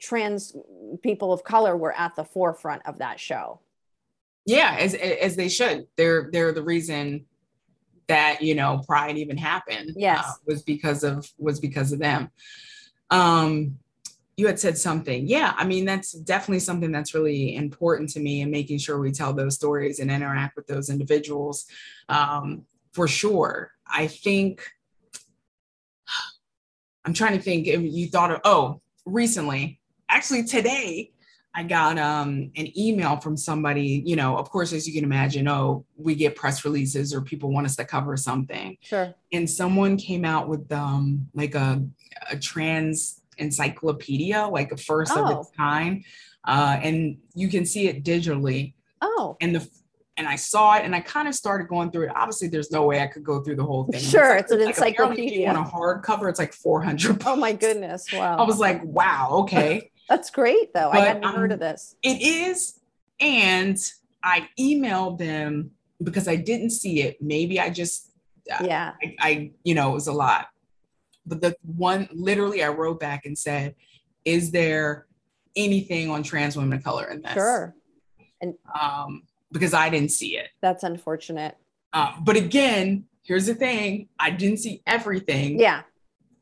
trans 0.00 0.56
people 1.04 1.32
of 1.32 1.44
color 1.44 1.76
were 1.76 1.92
at 1.92 2.16
the 2.16 2.24
forefront 2.24 2.84
of 2.86 2.98
that 2.98 3.20
show. 3.20 3.60
Yeah, 4.46 4.76
as, 4.80 4.94
as 4.94 5.36
they 5.36 5.48
should. 5.48 5.86
They're 5.96 6.28
they're 6.32 6.50
the 6.50 6.64
reason 6.64 7.26
that 8.12 8.42
you 8.42 8.54
know 8.54 8.82
pride 8.86 9.16
even 9.16 9.36
happened 9.36 9.90
uh, 9.90 9.94
yes. 9.96 10.24
uh, 10.24 10.32
was 10.46 10.62
because 10.62 11.02
of 11.02 11.28
was 11.38 11.58
because 11.58 11.92
of 11.92 11.98
them. 11.98 12.30
Um 13.10 13.78
you 14.36 14.46
had 14.46 14.58
said 14.58 14.76
something. 14.78 15.26
Yeah 15.26 15.54
i 15.56 15.64
mean 15.64 15.84
that's 15.84 16.12
definitely 16.12 16.60
something 16.60 16.92
that's 16.92 17.14
really 17.14 17.56
important 17.56 18.10
to 18.10 18.20
me 18.20 18.42
and 18.42 18.50
making 18.50 18.78
sure 18.78 18.98
we 18.98 19.12
tell 19.12 19.32
those 19.32 19.54
stories 19.54 19.98
and 19.98 20.10
interact 20.10 20.56
with 20.56 20.66
those 20.66 20.90
individuals 20.90 21.66
um 22.08 22.64
for 22.92 23.08
sure. 23.08 23.72
I 23.86 24.06
think 24.06 24.52
i'm 27.04 27.14
trying 27.14 27.36
to 27.36 27.42
think 27.42 27.66
if 27.66 27.80
you 27.82 28.08
thought 28.08 28.32
of 28.34 28.40
oh 28.44 28.80
recently 29.04 29.80
actually 30.08 30.44
today 30.44 31.12
I 31.54 31.64
got 31.64 31.98
um, 31.98 32.50
an 32.56 32.78
email 32.78 33.16
from 33.16 33.36
somebody, 33.36 34.02
you 34.06 34.16
know, 34.16 34.38
of 34.38 34.48
course, 34.48 34.72
as 34.72 34.86
you 34.86 34.94
can 34.94 35.04
imagine, 35.04 35.46
oh, 35.48 35.84
we 35.96 36.14
get 36.14 36.34
press 36.34 36.64
releases 36.64 37.12
or 37.12 37.20
people 37.20 37.52
want 37.52 37.66
us 37.66 37.76
to 37.76 37.84
cover 37.84 38.16
something. 38.16 38.78
Sure. 38.80 39.14
And 39.32 39.48
someone 39.48 39.98
came 39.98 40.24
out 40.24 40.48
with 40.48 40.70
um, 40.72 41.28
like 41.34 41.54
a, 41.54 41.84
a 42.30 42.38
trans 42.38 43.20
encyclopedia, 43.36 44.46
like 44.46 44.72
a 44.72 44.78
first 44.78 45.12
oh. 45.14 45.24
of 45.24 45.40
its 45.40 45.50
oh. 45.52 45.56
kind. 45.56 46.04
Uh, 46.44 46.78
and 46.82 47.18
you 47.34 47.48
can 47.48 47.66
see 47.66 47.86
it 47.86 48.02
digitally. 48.02 48.72
Oh. 49.02 49.36
And 49.40 49.54
the 49.54 49.68
and 50.18 50.28
I 50.28 50.36
saw 50.36 50.76
it 50.76 50.84
and 50.84 50.94
I 50.94 51.00
kind 51.00 51.26
of 51.26 51.34
started 51.34 51.68
going 51.68 51.90
through 51.90 52.08
it. 52.08 52.12
Obviously, 52.14 52.48
there's 52.48 52.70
no 52.70 52.84
way 52.84 53.00
I 53.00 53.06
could 53.06 53.24
go 53.24 53.42
through 53.42 53.56
the 53.56 53.64
whole 53.64 53.84
thing. 53.84 54.00
Sure, 54.00 54.36
it's, 54.36 54.52
it's 54.52 54.60
an 54.60 54.60
like 54.60 54.98
encyclopedia. 54.98 55.48
On 55.48 55.56
a 55.56 55.64
hardcover, 55.64 56.28
it's 56.28 56.38
like 56.38 56.52
400 56.52 57.22
Oh 57.26 57.36
my 57.36 57.52
goodness. 57.52 58.12
Wow. 58.12 58.36
I 58.36 58.42
was 58.42 58.58
like, 58.58 58.82
wow, 58.84 59.30
okay. 59.42 59.90
That's 60.12 60.28
great, 60.28 60.74
though. 60.74 60.90
But, 60.92 61.00
I 61.00 61.06
hadn't 61.06 61.24
um, 61.24 61.34
heard 61.34 61.52
of 61.52 61.58
this. 61.58 61.96
It 62.02 62.20
is. 62.20 62.78
And 63.18 63.78
I 64.22 64.46
emailed 64.60 65.16
them 65.16 65.70
because 66.02 66.28
I 66.28 66.36
didn't 66.36 66.70
see 66.70 67.00
it. 67.00 67.16
Maybe 67.22 67.58
I 67.58 67.70
just 67.70 68.10
yeah, 68.46 68.94
I, 69.02 69.16
I, 69.20 69.50
you 69.64 69.74
know, 69.74 69.90
it 69.90 69.94
was 69.94 70.08
a 70.08 70.12
lot. 70.12 70.48
But 71.24 71.40
the 71.40 71.56
one, 71.62 72.08
literally, 72.12 72.62
I 72.62 72.68
wrote 72.68 73.00
back 73.00 73.24
and 73.24 73.38
said, 73.38 73.74
"Is 74.24 74.50
there 74.50 75.06
anything 75.56 76.10
on 76.10 76.22
trans 76.22 76.56
women 76.56 76.76
of 76.76 76.84
color 76.84 77.06
in 77.06 77.22
this?" 77.22 77.32
Sure. 77.32 77.74
And 78.42 78.54
um, 78.78 79.22
because 79.50 79.72
I 79.72 79.88
didn't 79.88 80.10
see 80.10 80.36
it. 80.36 80.48
That's 80.60 80.82
unfortunate. 80.82 81.56
Uh, 81.94 82.12
but 82.20 82.36
again, 82.36 83.04
here's 83.22 83.46
the 83.46 83.54
thing: 83.54 84.08
I 84.18 84.30
didn't 84.30 84.58
see 84.58 84.82
everything. 84.86 85.58
Yeah. 85.58 85.82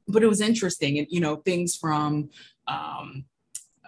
But 0.09 0.25
it 0.25 0.27
was 0.27 0.41
interesting, 0.41 0.99
and 0.99 1.07
you 1.09 1.21
know, 1.21 1.37
things 1.37 1.77
from 1.77 2.31
um, 2.67 3.27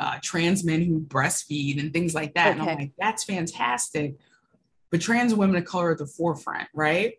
uh, 0.02 0.18
trans 0.20 0.64
men 0.64 0.82
who 0.82 1.00
breastfeed 1.00 1.78
and 1.78 1.92
things 1.92 2.12
like 2.12 2.34
that. 2.34 2.48
Okay. 2.48 2.60
And 2.60 2.68
I'm 2.68 2.76
like, 2.76 2.92
that's 2.98 3.22
fantastic. 3.22 4.16
But 4.90 5.00
trans 5.00 5.32
women 5.32 5.54
of 5.54 5.64
color 5.64 5.92
at 5.92 5.98
the 5.98 6.06
forefront, 6.06 6.68
right? 6.74 7.14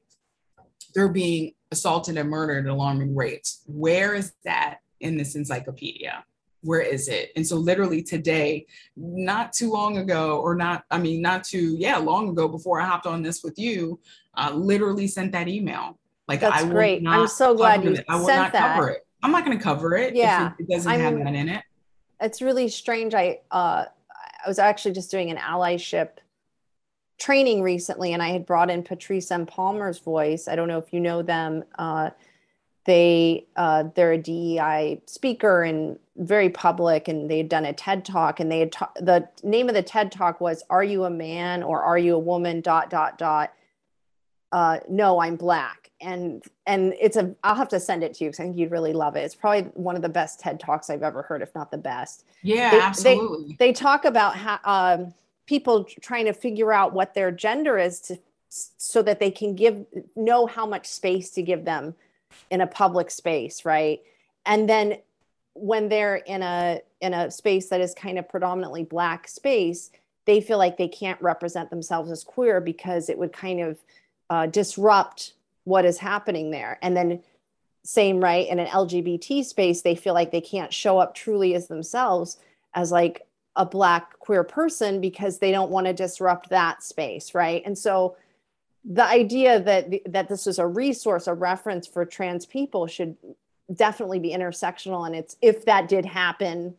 They're 0.94 1.08
being 1.08 1.54
assaulted 1.72 2.18
and 2.18 2.30
murdered 2.30 2.66
at 2.66 2.72
alarming 2.72 3.16
rates. 3.16 3.64
Where 3.68 4.14
is 4.14 4.34
that 4.44 4.80
in 5.00 5.16
this 5.16 5.36
encyclopedia? 5.36 6.26
Where 6.62 6.82
is 6.82 7.08
it? 7.08 7.32
And 7.38 7.48
so, 7.48 7.56
literally 7.56 8.04
today, 8.04 8.66
not 8.98 9.54
too 9.54 9.72
long 9.72 9.98
ago, 9.98 10.40
or 10.40 10.54
not, 10.54 10.84
I 10.92 10.98
mean, 10.98 11.22
not 11.22 11.46
too, 11.46 11.78
yeah, 11.78 11.98
long 11.98 12.30
ago 12.30 12.50
before 12.50 12.82
I 12.82 12.86
hopped 12.86 13.08
on 13.08 13.22
this 13.22 13.44
with 13.44 13.58
you, 13.58 14.00
uh, 14.38 14.52
literally 14.54 15.08
sent 15.08 15.32
that 15.32 15.48
email. 15.48 15.98
Like, 16.28 16.42
That's 16.42 16.64
I 16.64 16.70
great. 16.70 17.04
I'm 17.08 17.28
so 17.28 17.56
glad 17.56 17.84
you 17.84 17.98
I 18.10 18.18
will 18.18 18.26
sent 18.26 18.42
not 18.42 18.52
that. 18.54 18.76
cover 18.76 18.90
it. 18.90 19.08
I'm 19.22 19.32
not 19.32 19.46
going 19.46 19.58
to 19.58 19.64
cover 19.64 19.96
it 19.96 20.16
yeah. 20.16 20.52
if 20.52 20.60
it, 20.60 20.70
doesn't 20.70 20.92
I'm, 20.92 21.00
have 21.00 21.18
that 21.18 21.34
in 21.34 21.48
it. 21.48 21.64
It's 22.24 22.42
really 22.42 22.70
strange. 22.70 23.14
I 23.14 23.42
uh, 23.52 23.86
I 24.44 24.48
was 24.48 24.58
actually 24.58 24.94
just 24.94 25.12
doing 25.12 25.30
an 25.30 25.38
allyship 25.38 26.18
training 27.20 27.62
recently, 27.62 28.14
and 28.14 28.24
I 28.24 28.30
had 28.30 28.46
brought 28.46 28.70
in 28.70 28.82
Patrice 28.84 29.30
M. 29.30 29.46
Palmer's 29.46 30.00
voice. 30.00 30.48
I 30.48 30.56
don't 30.56 30.68
know 30.68 30.78
if 30.78 30.94
you 30.94 31.00
know 31.00 31.22
them. 31.22 31.64
Uh, 31.78 32.12
they 32.86 33.46
uh, 33.56 33.86
they're 33.96 34.14
a 34.14 34.18
DEI 34.18 35.02
speaker 35.06 35.64
and 35.64 36.00
very 36.18 36.50
public, 36.50 37.08
and 37.08 37.30
they 37.30 37.38
had 37.38 37.50
done 37.50 37.66
a 37.66 37.74
TED 37.74 38.06
talk, 38.06 38.40
and 38.40 38.52
they 38.52 38.60
had 38.60 38.72
ta- 38.72 38.92
the 39.00 39.28
name 39.44 39.70
of 39.70 39.76
the 39.76 39.84
TED 39.84 40.12
talk 40.12 40.42
was 40.42 40.64
"Are 40.70 40.84
you 40.84 41.04
a 41.06 41.10
man 41.10 41.64
or 41.64 41.84
are 41.84 41.98
you 41.98 42.16
a 42.16 42.20
woman?" 42.20 42.62
Dot 42.62 42.90
dot 42.90 43.18
dot. 43.18 43.54
Uh, 44.52 44.80
no, 44.90 45.20
I'm 45.20 45.36
black, 45.36 45.83
and 46.04 46.44
and 46.68 46.94
it's 47.00 47.18
a. 47.18 47.36
I'll 47.44 47.56
have 47.56 47.70
to 47.70 47.80
send 47.80 48.04
it 48.04 48.14
to 48.16 48.24
you 48.24 48.30
because 48.30 48.40
I 48.40 48.44
think 48.44 48.58
you'd 48.58 48.72
really 48.72 48.94
love 48.94 49.16
it. 49.16 49.22
It's 49.22 49.36
probably 49.36 49.64
one 49.74 49.96
of 49.96 50.02
the 50.02 50.10
best 50.10 50.40
TED 50.40 50.60
talks 50.60 50.90
I've 50.90 51.04
ever 51.04 51.24
heard, 51.24 51.42
if 51.42 51.54
not 51.56 51.72
the 51.72 51.78
best. 51.78 52.26
Yeah, 52.42 52.72
they, 52.72 52.80
absolutely. 52.80 53.56
They, 53.60 53.68
they 53.68 53.74
talk 53.74 54.06
about 54.06 54.36
how. 54.36 54.60
Um, 54.64 55.14
people 55.46 55.84
trying 56.02 56.26
to 56.26 56.34
figure 56.34 56.72
out 56.72 56.94
what 56.94 57.14
their 57.14 57.32
gender 57.32 57.78
is 57.78 58.00
to 58.00 58.18
so 58.50 59.02
that 59.02 59.20
they 59.20 59.32
can 59.32 59.56
give 59.56 59.86
know 60.16 60.46
how 60.46 60.66
much 60.66 60.86
space 60.86 61.32
to 61.32 61.42
give 61.42 61.66
them 61.66 61.96
in 62.50 62.62
a 62.62 62.68
public 62.68 63.10
space 63.10 63.66
right 63.66 64.02
and 64.46 64.70
then 64.70 64.98
when 65.54 65.90
they're 65.90 66.18
in 66.18 66.42
a 66.42 66.82
in 67.02 67.14
a 67.14 67.32
space 67.32 67.70
that 67.70 67.82
is 67.82 67.94
kind 67.94 68.20
of 68.20 68.30
predominantly 68.30 68.84
black 68.84 69.28
space 69.28 69.92
they 70.26 70.40
feel 70.40 70.58
like 70.58 70.78
they 70.78 70.88
can't 70.88 71.22
represent 71.22 71.70
themselves 71.70 72.12
as 72.12 72.24
queer 72.24 72.62
because 72.62 73.10
it 73.10 73.18
would 73.18 73.34
kind 73.34 73.60
of 73.60 73.78
uh, 74.30 74.46
disrupt 74.46 75.34
what 75.64 75.86
is 75.86 75.98
happening 75.98 76.52
there. 76.52 76.78
And 76.82 76.96
then 76.96 77.22
same 77.86 78.24
right 78.24 78.48
in 78.48 78.60
an 78.60 78.68
lgbt 78.68 79.44
space 79.44 79.82
they 79.82 79.96
feel 79.96 80.14
like 80.14 80.32
they 80.32 80.40
can't 80.40 80.74
show 80.74 81.00
up 81.00 81.14
truly 81.14 81.54
as 81.54 81.68
themselves 81.68 82.38
as 82.74 82.94
like 82.94 83.28
a 83.58 83.66
black 83.66 84.18
queer 84.20 84.44
person 84.44 85.02
because 85.02 85.40
they 85.40 85.52
don't 85.52 85.70
want 85.70 85.86
to 85.86 85.94
disrupt 85.94 86.50
that 86.50 86.82
space 86.82 87.36
right? 87.36 87.62
And 87.66 87.78
so 87.78 88.16
the 88.86 89.04
idea 89.04 89.60
that 89.60 89.90
that 90.12 90.30
this 90.30 90.48
is 90.48 90.60
a 90.60 90.68
resource 90.68 91.28
a 91.28 91.34
reference 91.34 91.88
for 91.88 92.06
trans 92.06 92.46
people 92.46 92.88
should 92.88 93.16
definitely 93.74 94.20
be 94.20 94.32
intersectional 94.32 95.06
and 95.06 95.16
it's 95.16 95.38
if 95.42 95.66
that 95.66 95.88
did 95.88 96.06
happen 96.06 96.76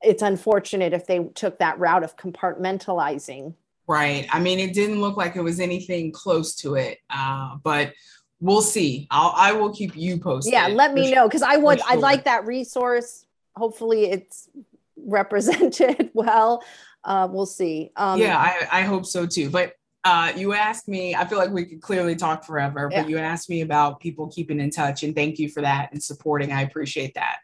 it's 0.00 0.22
unfortunate 0.22 0.92
if 0.92 1.06
they 1.06 1.24
took 1.34 1.58
that 1.58 1.78
route 1.78 2.04
of 2.04 2.16
compartmentalizing 2.16 3.54
right 3.86 4.26
i 4.32 4.40
mean 4.40 4.58
it 4.58 4.72
didn't 4.72 5.00
look 5.00 5.16
like 5.16 5.36
it 5.36 5.42
was 5.42 5.60
anything 5.60 6.12
close 6.12 6.54
to 6.54 6.74
it 6.74 6.98
uh, 7.10 7.56
but 7.62 7.92
we'll 8.40 8.62
see 8.62 9.06
I'll, 9.10 9.32
i 9.36 9.52
will 9.52 9.72
keep 9.72 9.96
you 9.96 10.18
posted 10.18 10.52
yeah 10.52 10.68
let 10.68 10.94
me 10.94 11.12
know 11.12 11.26
because 11.28 11.42
i 11.42 11.56
would 11.56 11.80
sure. 11.80 11.90
i 11.90 11.94
like 11.94 12.24
that 12.24 12.46
resource 12.46 13.24
hopefully 13.56 14.10
it's 14.10 14.48
represented 14.96 16.10
well. 16.14 16.64
Uh, 17.04 17.28
we'll 17.30 17.46
see. 17.46 17.90
Um, 17.96 18.18
yeah, 18.18 18.38
I, 18.38 18.80
I 18.80 18.82
hope 18.82 19.04
so 19.04 19.26
too. 19.26 19.50
But 19.50 19.74
uh, 20.04 20.32
you 20.36 20.52
asked 20.52 20.88
me, 20.88 21.14
I 21.14 21.26
feel 21.26 21.38
like 21.38 21.50
we 21.50 21.64
could 21.64 21.82
clearly 21.82 22.16
talk 22.16 22.44
forever, 22.44 22.88
but 22.88 23.04
yeah. 23.04 23.06
you 23.06 23.18
asked 23.18 23.48
me 23.48 23.62
about 23.62 24.00
people 24.00 24.28
keeping 24.28 24.60
in 24.60 24.70
touch, 24.70 25.02
and 25.02 25.14
thank 25.14 25.38
you 25.38 25.48
for 25.48 25.62
that 25.62 25.90
and 25.92 26.02
supporting. 26.02 26.52
I 26.52 26.62
appreciate 26.62 27.14
that. 27.14 27.38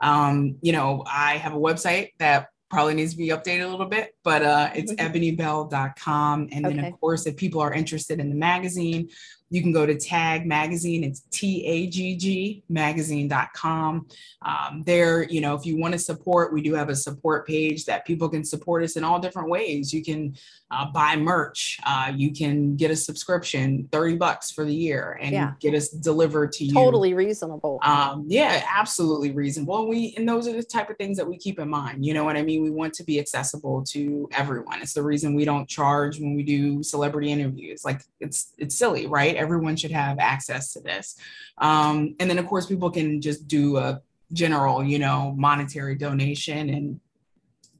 Um, 0.00 0.56
you 0.60 0.72
know, 0.72 1.04
I 1.06 1.38
have 1.38 1.54
a 1.54 1.58
website 1.58 2.12
that 2.18 2.48
probably 2.70 2.94
needs 2.94 3.12
to 3.12 3.18
be 3.18 3.28
updated 3.28 3.64
a 3.64 3.68
little 3.68 3.86
bit, 3.86 4.14
but 4.24 4.42
uh, 4.42 4.70
it's 4.74 4.92
ebonybell.com. 4.94 6.48
And 6.52 6.64
then, 6.64 6.84
of 6.84 7.00
course, 7.00 7.26
if 7.26 7.36
people 7.36 7.60
are 7.60 7.72
interested 7.72 8.18
in 8.18 8.28
the 8.28 8.34
magazine, 8.34 9.08
you 9.50 9.62
can 9.62 9.72
go 9.72 9.86
to 9.86 9.94
Tagg 9.94 10.46
Magazine. 10.46 11.04
It's 11.04 11.20
T 11.30 11.64
A 11.66 11.86
G 11.86 12.16
G 12.16 12.62
magazine.com. 12.68 14.06
Um, 14.42 14.82
there, 14.84 15.24
you 15.24 15.40
know, 15.40 15.54
if 15.54 15.64
you 15.64 15.76
want 15.76 15.92
to 15.92 15.98
support, 15.98 16.52
we 16.52 16.62
do 16.62 16.74
have 16.74 16.88
a 16.88 16.96
support 16.96 17.46
page 17.46 17.84
that 17.84 18.06
people 18.06 18.28
can 18.28 18.44
support 18.44 18.82
us 18.82 18.96
in 18.96 19.04
all 19.04 19.18
different 19.18 19.48
ways. 19.48 19.92
You 19.92 20.02
can 20.02 20.36
uh, 20.70 20.86
buy 20.90 21.14
merch, 21.16 21.78
uh, 21.86 22.12
you 22.14 22.32
can 22.32 22.76
get 22.76 22.90
a 22.90 22.96
subscription, 22.96 23.88
30 23.92 24.16
bucks 24.16 24.50
for 24.50 24.64
the 24.64 24.74
year, 24.74 25.18
and 25.20 25.32
yeah. 25.32 25.52
get 25.60 25.74
us 25.74 25.88
delivered 25.88 26.50
to 26.52 26.64
you. 26.64 26.74
Totally 26.74 27.14
reasonable. 27.14 27.78
Um, 27.82 28.24
yeah, 28.26 28.64
absolutely 28.68 29.30
reasonable. 29.30 29.78
And 29.80 29.88
we, 29.88 30.14
and 30.16 30.28
those 30.28 30.48
are 30.48 30.52
the 30.52 30.64
type 30.64 30.90
of 30.90 30.96
things 30.96 31.16
that 31.18 31.26
we 31.26 31.38
keep 31.38 31.60
in 31.60 31.68
mind. 31.68 32.04
You 32.04 32.14
know 32.14 32.24
what 32.24 32.36
I 32.36 32.42
mean? 32.42 32.64
We 32.64 32.70
want 32.70 32.94
to 32.94 33.04
be 33.04 33.20
accessible 33.20 33.84
to 33.84 34.28
everyone. 34.32 34.82
It's 34.82 34.92
the 34.92 35.04
reason 35.04 35.34
we 35.34 35.44
don't 35.44 35.68
charge 35.68 36.18
when 36.18 36.34
we 36.34 36.42
do 36.42 36.82
celebrity 36.82 37.30
interviews. 37.30 37.84
Like 37.84 38.02
it's, 38.18 38.52
it's 38.58 38.76
silly, 38.76 39.06
right? 39.06 39.35
Everyone 39.36 39.76
should 39.76 39.92
have 39.92 40.18
access 40.18 40.72
to 40.72 40.80
this. 40.80 41.16
Um, 41.58 42.16
and 42.20 42.28
then, 42.28 42.38
of 42.38 42.46
course, 42.46 42.66
people 42.66 42.90
can 42.90 43.20
just 43.20 43.46
do 43.46 43.76
a 43.76 44.02
general, 44.32 44.82
you 44.82 44.98
know, 44.98 45.34
monetary 45.36 45.94
donation 45.94 46.70
and 46.70 47.00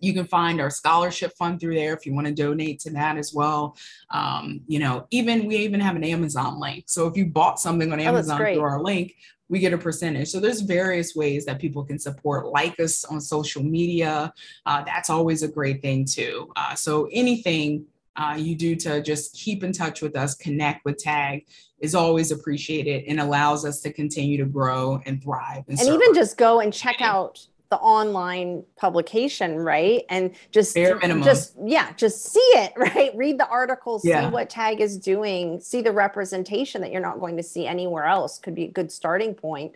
you 0.00 0.12
can 0.12 0.26
find 0.26 0.61
our 0.61 0.70
scholarship 0.70 1.32
fund 1.36 1.61
through 1.61 1.74
there 1.74 1.94
if 1.94 2.07
you 2.07 2.14
want 2.14 2.26
to 2.26 2.32
donate 2.32 2.80
to 2.80 2.90
that 2.90 3.16
as 3.16 3.32
well. 3.32 3.76
Um, 4.11 4.61
you 4.66 4.78
know, 4.78 5.07
even 5.11 5.46
we 5.46 5.57
even 5.57 5.80
have 5.80 5.96
an 5.96 6.04
Amazon 6.04 6.61
link. 6.61 6.84
So 6.86 7.07
if 7.07 7.16
you 7.16 7.26
bought 7.26 7.59
something 7.59 7.92
on 7.92 8.00
oh, 8.00 8.04
Amazon 8.04 8.40
oh, 8.40 8.44
through 8.44 8.61
our 8.61 8.82
link, 8.82 9.14
we 9.48 9.59
get 9.59 9.72
a 9.72 9.78
percentage. 9.78 10.28
So 10.28 10.40
there's 10.40 10.61
various 10.61 11.14
ways 11.14 11.46
that 11.46 11.61
people 11.61 11.84
can 11.84 11.98
support. 11.98 12.46
Like 12.46 12.78
us 12.80 13.04
on 13.04 13.20
social 13.20 13.62
media. 13.62 14.32
Uh, 14.64 14.82
that's 14.84 15.09
always 15.09 15.42
a 15.42 15.48
great 15.48 15.82
thing 15.82 16.04
too. 16.04 16.52
Uh, 16.57 16.74
so 16.74 17.09
anything 17.12 17.86
uh, 18.16 18.36
you 18.38 18.54
do 18.54 18.74
to 18.76 19.02
just 19.02 19.34
keep 19.34 19.62
in 19.62 19.72
touch 19.72 20.02
with 20.02 20.16
us, 20.16 20.34
connect 20.34 20.84
with 20.84 20.98
Tagg 20.98 21.46
is 21.80 21.94
always 21.94 22.30
appreciated 22.30 23.04
and 23.06 23.20
allows 23.20 23.64
us 23.64 23.80
to 23.82 23.92
continue 23.92 24.38
to 24.38 24.46
grow 24.46 25.00
and 25.04 25.22
thrive. 25.22 25.64
And, 25.68 25.78
and 25.78 25.88
even 25.88 26.14
just 26.14 26.38
go 26.38 26.60
and 26.60 26.72
check 26.72 27.00
out 27.00 27.46
the 27.68 27.76
online 27.76 28.62
publication, 28.76 29.56
right? 29.56 30.04
And 30.08 30.34
just 30.52 30.74
just 30.76 31.54
yeah, 31.64 31.92
just 31.94 32.24
see 32.24 32.38
it, 32.40 32.72
right? 32.76 33.10
Read 33.14 33.38
the 33.38 33.48
articles, 33.48 34.04
yeah. 34.04 34.22
see 34.22 34.32
what 34.32 34.48
Tagg 34.48 34.80
is 34.80 34.96
doing, 34.96 35.60
see 35.60 35.82
the 35.82 35.92
representation 35.92 36.80
that 36.82 36.92
you're 36.92 37.02
not 37.02 37.20
going 37.20 37.36
to 37.36 37.42
see 37.42 37.66
anywhere 37.66 38.04
else 38.04 38.38
could 38.38 38.54
be 38.54 38.64
a 38.64 38.70
good 38.70 38.90
starting 38.92 39.34
point 39.34 39.74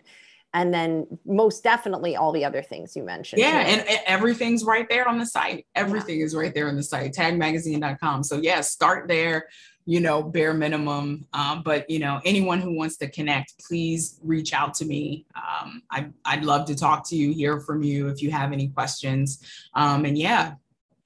and 0.53 0.73
then 0.73 1.07
most 1.25 1.63
definitely 1.63 2.15
all 2.15 2.31
the 2.31 2.43
other 2.43 2.61
things 2.61 2.95
you 2.95 3.03
mentioned. 3.03 3.41
Yeah, 3.41 3.59
and, 3.59 3.87
and, 3.87 3.99
everything's 4.05 4.63
right 4.63 4.87
there 4.89 5.07
on 5.07 5.17
the 5.17 5.25
site. 5.25 5.65
Everything 5.75 6.19
yeah. 6.19 6.25
is 6.25 6.35
right 6.35 6.53
there 6.53 6.67
on 6.67 6.75
the 6.75 6.83
site, 6.83 7.13
taggmagazine.com. 7.13 8.23
So 8.23 8.37
yeah, 8.37 8.61
start 8.61 9.07
there, 9.07 9.47
you 9.85 10.01
know, 10.01 10.21
bare 10.21 10.53
minimum. 10.53 11.25
Um, 11.33 11.63
but 11.63 11.89
you 11.89 11.99
know, 11.99 12.19
anyone 12.25 12.59
who 12.59 12.75
wants 12.75 12.97
to 12.97 13.09
connect, 13.09 13.53
please 13.65 14.19
reach 14.23 14.53
out 14.53 14.73
to 14.75 14.85
me. 14.85 15.25
Um, 15.35 15.83
I, 15.89 16.09
I'd 16.25 16.43
love 16.43 16.65
to 16.67 16.75
talk 16.75 17.07
to 17.09 17.15
you, 17.15 17.33
hear 17.33 17.61
from 17.61 17.81
you 17.81 18.09
if 18.09 18.21
you 18.21 18.31
have 18.31 18.51
any 18.51 18.67
questions. 18.67 19.39
Um, 19.73 20.03
and 20.03 20.17
yeah, 20.17 20.55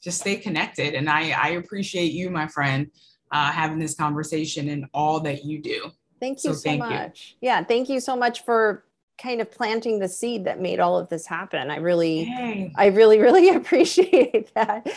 just 0.02 0.22
stay 0.22 0.38
connected. 0.38 0.96
And 0.96 1.10
I, 1.10 1.32
I 1.32 1.48
appreciate 1.50 2.14
you, 2.14 2.32
my 2.32 2.48
friend, 2.48 2.90
uh, 3.32 3.52
having 3.52 3.80
this 3.80 3.96
conversation 3.96 4.70
and 4.70 4.86
all 4.94 5.20
that 5.20 5.46
you 5.46 5.62
do. 5.62 5.92
Thank 6.20 6.44
you 6.44 6.52
so, 6.52 6.54
so 6.54 6.62
thank 6.62 6.80
much. 6.80 7.38
You. 7.42 7.50
Yeah, 7.50 7.64
thank 7.64 7.90
you 7.90 8.00
so 8.00 8.16
much 8.16 8.46
for 8.46 8.85
kind 9.18 9.42
of 9.42 9.52
planting 9.52 10.00
the 10.00 10.08
seed 10.08 10.46
that 10.46 10.60
made 10.60 10.80
all 10.80 10.98
of 10.98 11.10
this 11.10 11.26
happen. 11.26 11.72
I 11.72 11.78
really, 11.78 12.24
Yay. 12.24 12.72
I 12.76 12.88
really, 12.88 13.20
really 13.22 13.50
appreciate 13.50 14.54
that. 14.54 14.88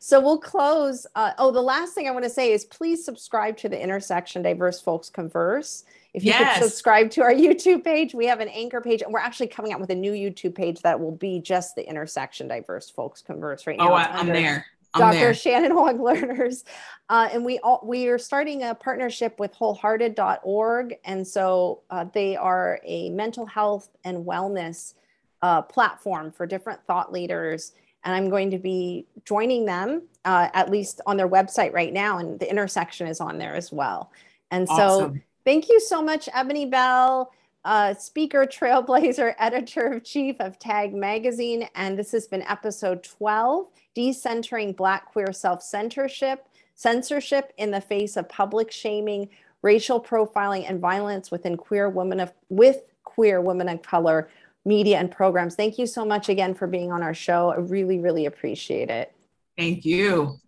So 0.00 0.20
we'll 0.20 0.38
close. 0.38 1.06
Uh, 1.14 1.32
oh, 1.38 1.50
the 1.50 1.62
last 1.62 1.94
thing 1.94 2.06
I 2.08 2.10
want 2.10 2.24
to 2.24 2.30
say 2.30 2.52
is 2.52 2.64
please 2.64 3.04
subscribe 3.04 3.56
to 3.58 3.68
the 3.68 3.80
Intersection 3.80 4.42
Diverse 4.42 4.80
Folx 4.80 5.10
Converse. 5.10 5.84
If 6.14 6.24
you 6.24 6.30
yes. 6.30 6.58
could 6.58 6.64
subscribe 6.64 7.10
to 7.12 7.22
our 7.22 7.32
YouTube 7.34 7.84
page, 7.84 8.14
we 8.14 8.26
have 8.26 8.40
an 8.40 8.48
anchor 8.48 8.80
page, 8.80 9.02
and 9.02 9.12
we're 9.12 9.20
actually 9.20 9.48
coming 9.48 9.72
out 9.72 9.80
with 9.80 9.90
a 9.90 9.94
new 9.94 10.12
YouTube 10.12 10.54
page 10.54 10.80
that 10.82 10.98
will 10.98 11.12
be 11.12 11.40
just 11.40 11.74
the 11.74 11.86
Intersection 11.88 12.48
Diverse 12.48 12.90
Folx 12.90 13.22
Converse 13.22 13.66
right 13.66 13.76
now. 13.76 13.90
Oh, 13.90 13.94
I'm 13.94 14.26
there. 14.26 14.66
Dr. 14.98 15.18
There. 15.18 15.34
Shannon 15.34 15.74
Wong 15.76 15.98
Lerner's. 15.98 16.64
Uh, 17.08 17.28
and 17.32 17.44
we 17.44 17.58
all, 17.60 17.80
we 17.84 18.08
are 18.08 18.18
starting 18.18 18.62
a 18.64 18.74
partnership 18.74 19.38
with 19.38 19.52
wholehearted.org. 19.54 20.96
And 21.04 21.26
so 21.26 21.80
uh, 21.90 22.04
they 22.12 22.36
are 22.36 22.80
a 22.84 23.10
mental 23.10 23.46
health 23.46 23.88
and 24.04 24.26
wellness 24.26 24.94
uh, 25.42 25.62
platform 25.62 26.32
for 26.32 26.46
different 26.46 26.84
thought 26.86 27.12
leaders. 27.12 27.72
And 28.04 28.14
I'm 28.14 28.28
going 28.30 28.50
to 28.50 28.58
be 28.58 29.06
joining 29.24 29.64
them, 29.64 30.02
uh, 30.24 30.48
at 30.52 30.70
least 30.70 31.00
on 31.06 31.16
their 31.16 31.28
website 31.28 31.72
right 31.72 31.92
now. 31.92 32.18
And 32.18 32.38
the 32.38 32.48
intersection 32.48 33.06
is 33.06 33.20
on 33.20 33.38
there 33.38 33.54
as 33.54 33.72
well. 33.72 34.12
And 34.50 34.68
so 34.68 34.74
awesome. 34.74 35.22
thank 35.44 35.68
you 35.68 35.80
so 35.80 36.02
much, 36.02 36.26
Eboné 36.26 36.70
Bell 36.70 37.32
uh, 37.64 37.94
speaker, 37.94 38.46
trailblazer, 38.50 39.34
editor 39.38 39.92
of 39.92 40.04
chief 40.04 40.36
of 40.40 40.58
Tagg 40.58 40.94
Magazine. 40.94 41.68
And 41.74 41.98
this 41.98 42.12
has 42.12 42.26
been 42.26 42.42
episode 42.42 43.02
12 43.02 43.66
Decentering 43.96 44.76
Black 44.76 45.06
Queer 45.12 45.32
Self 45.32 45.62
Censorship, 45.62 46.46
Censorship 46.74 47.52
in 47.58 47.70
the 47.70 47.80
Face 47.80 48.16
of 48.16 48.28
Public 48.28 48.70
Shaming, 48.70 49.28
Racial 49.62 50.00
Profiling, 50.00 50.68
and 50.68 50.80
Violence 50.80 51.30
within 51.30 51.56
Queer 51.56 51.88
Women 51.88 52.20
of, 52.20 52.32
with 52.48 52.82
Queer 53.04 53.40
Women 53.40 53.68
of 53.68 53.82
Color 53.82 54.28
Media 54.64 54.98
and 54.98 55.10
Programs. 55.10 55.56
Thank 55.56 55.78
you 55.78 55.86
so 55.86 56.04
much 56.04 56.28
again 56.28 56.54
for 56.54 56.66
being 56.66 56.92
on 56.92 57.02
our 57.02 57.14
show. 57.14 57.50
I 57.50 57.56
really, 57.56 57.98
really 57.98 58.26
appreciate 58.26 58.90
it. 58.90 59.12
Thank 59.56 59.84
you. 59.84 60.38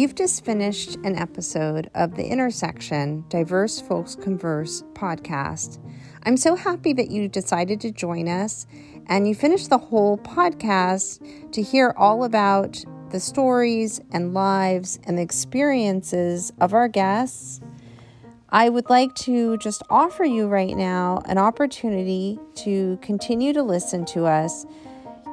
You've 0.00 0.14
just 0.14 0.46
finished 0.46 0.94
an 1.04 1.14
episode 1.14 1.90
of 1.94 2.16
the 2.16 2.24
Intersection 2.24 3.22
Diverse 3.28 3.82
Folx 3.82 4.14
Converse 4.14 4.82
podcast. 4.94 5.78
I'm 6.22 6.38
so 6.38 6.56
happy 6.56 6.94
that 6.94 7.10
you 7.10 7.28
decided 7.28 7.82
to 7.82 7.90
join 7.90 8.26
us 8.26 8.66
and 9.08 9.28
you 9.28 9.34
finished 9.34 9.68
the 9.68 9.76
whole 9.76 10.16
podcast 10.16 11.52
to 11.52 11.60
hear 11.60 11.92
all 11.98 12.24
about 12.24 12.82
the 13.10 13.20
stories 13.20 14.00
and 14.10 14.32
lives 14.32 14.98
and 15.04 15.18
the 15.18 15.22
experiences 15.22 16.50
of 16.62 16.72
our 16.72 16.88
guests. 16.88 17.60
I 18.48 18.70
would 18.70 18.88
like 18.88 19.14
to 19.16 19.58
just 19.58 19.82
offer 19.90 20.24
you 20.24 20.48
right 20.48 20.78
now 20.78 21.20
an 21.26 21.36
opportunity 21.36 22.38
to 22.54 22.98
continue 23.02 23.52
to 23.52 23.62
listen 23.62 24.06
to 24.06 24.24
us. 24.24 24.64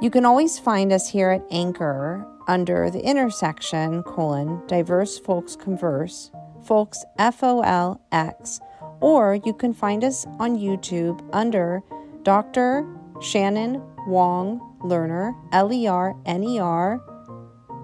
You 0.02 0.10
can 0.10 0.26
always 0.26 0.60
find 0.60 0.92
us 0.92 1.10
here 1.10 1.30
at 1.30 1.46
Anchor 1.52 2.28
under 2.48 2.90
the 2.90 3.04
intersection 3.06 4.04
colon 4.04 4.62
diverse 4.68 5.20
folx 5.20 5.56
converse 5.56 6.32
folx 6.66 7.04
f-o-l-x 7.20 8.60
or 9.00 9.36
you 9.46 9.54
can 9.54 9.74
find 9.74 10.04
us 10.04 10.26
on 10.40 10.58
youtube 10.58 11.28
under 11.34 11.82
dr 12.24 12.86
shannon 13.22 13.82
wong 14.08 14.60
lerner 14.84 15.34
l-e-r-n-e-r 15.52 17.00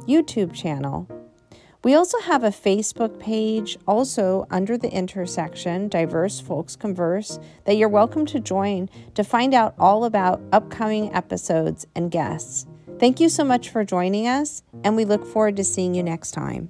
youtube 0.07 0.53
channel 0.53 1.07
we 1.83 1.95
also 1.95 2.17
have 2.21 2.45
a 2.45 2.49
Facebook 2.49 3.19
page, 3.19 3.77
also 3.85 4.47
under 4.49 4.77
the 4.77 4.89
intersection, 4.89 5.89
Diverse 5.89 6.39
Folx 6.39 6.77
Converse, 6.77 7.39
that 7.65 7.75
you're 7.75 7.89
welcome 7.89 8.25
to 8.27 8.39
join 8.39 8.89
to 9.15 9.23
find 9.25 9.53
out 9.53 9.75
all 9.77 10.05
about 10.05 10.41
upcoming 10.53 11.13
episodes 11.13 11.85
and 11.93 12.09
guests. 12.09 12.67
Thank 13.03 13.19
you 13.19 13.27
so 13.27 13.43
much 13.43 13.67
for 13.67 13.83
joining 13.83 14.29
us, 14.29 14.63
and 14.85 14.95
we 14.95 15.03
look 15.03 15.25
forward 15.25 15.57
to 15.57 15.63
seeing 15.65 15.93
you 15.93 16.03
next 16.03 16.31
time. 16.31 16.69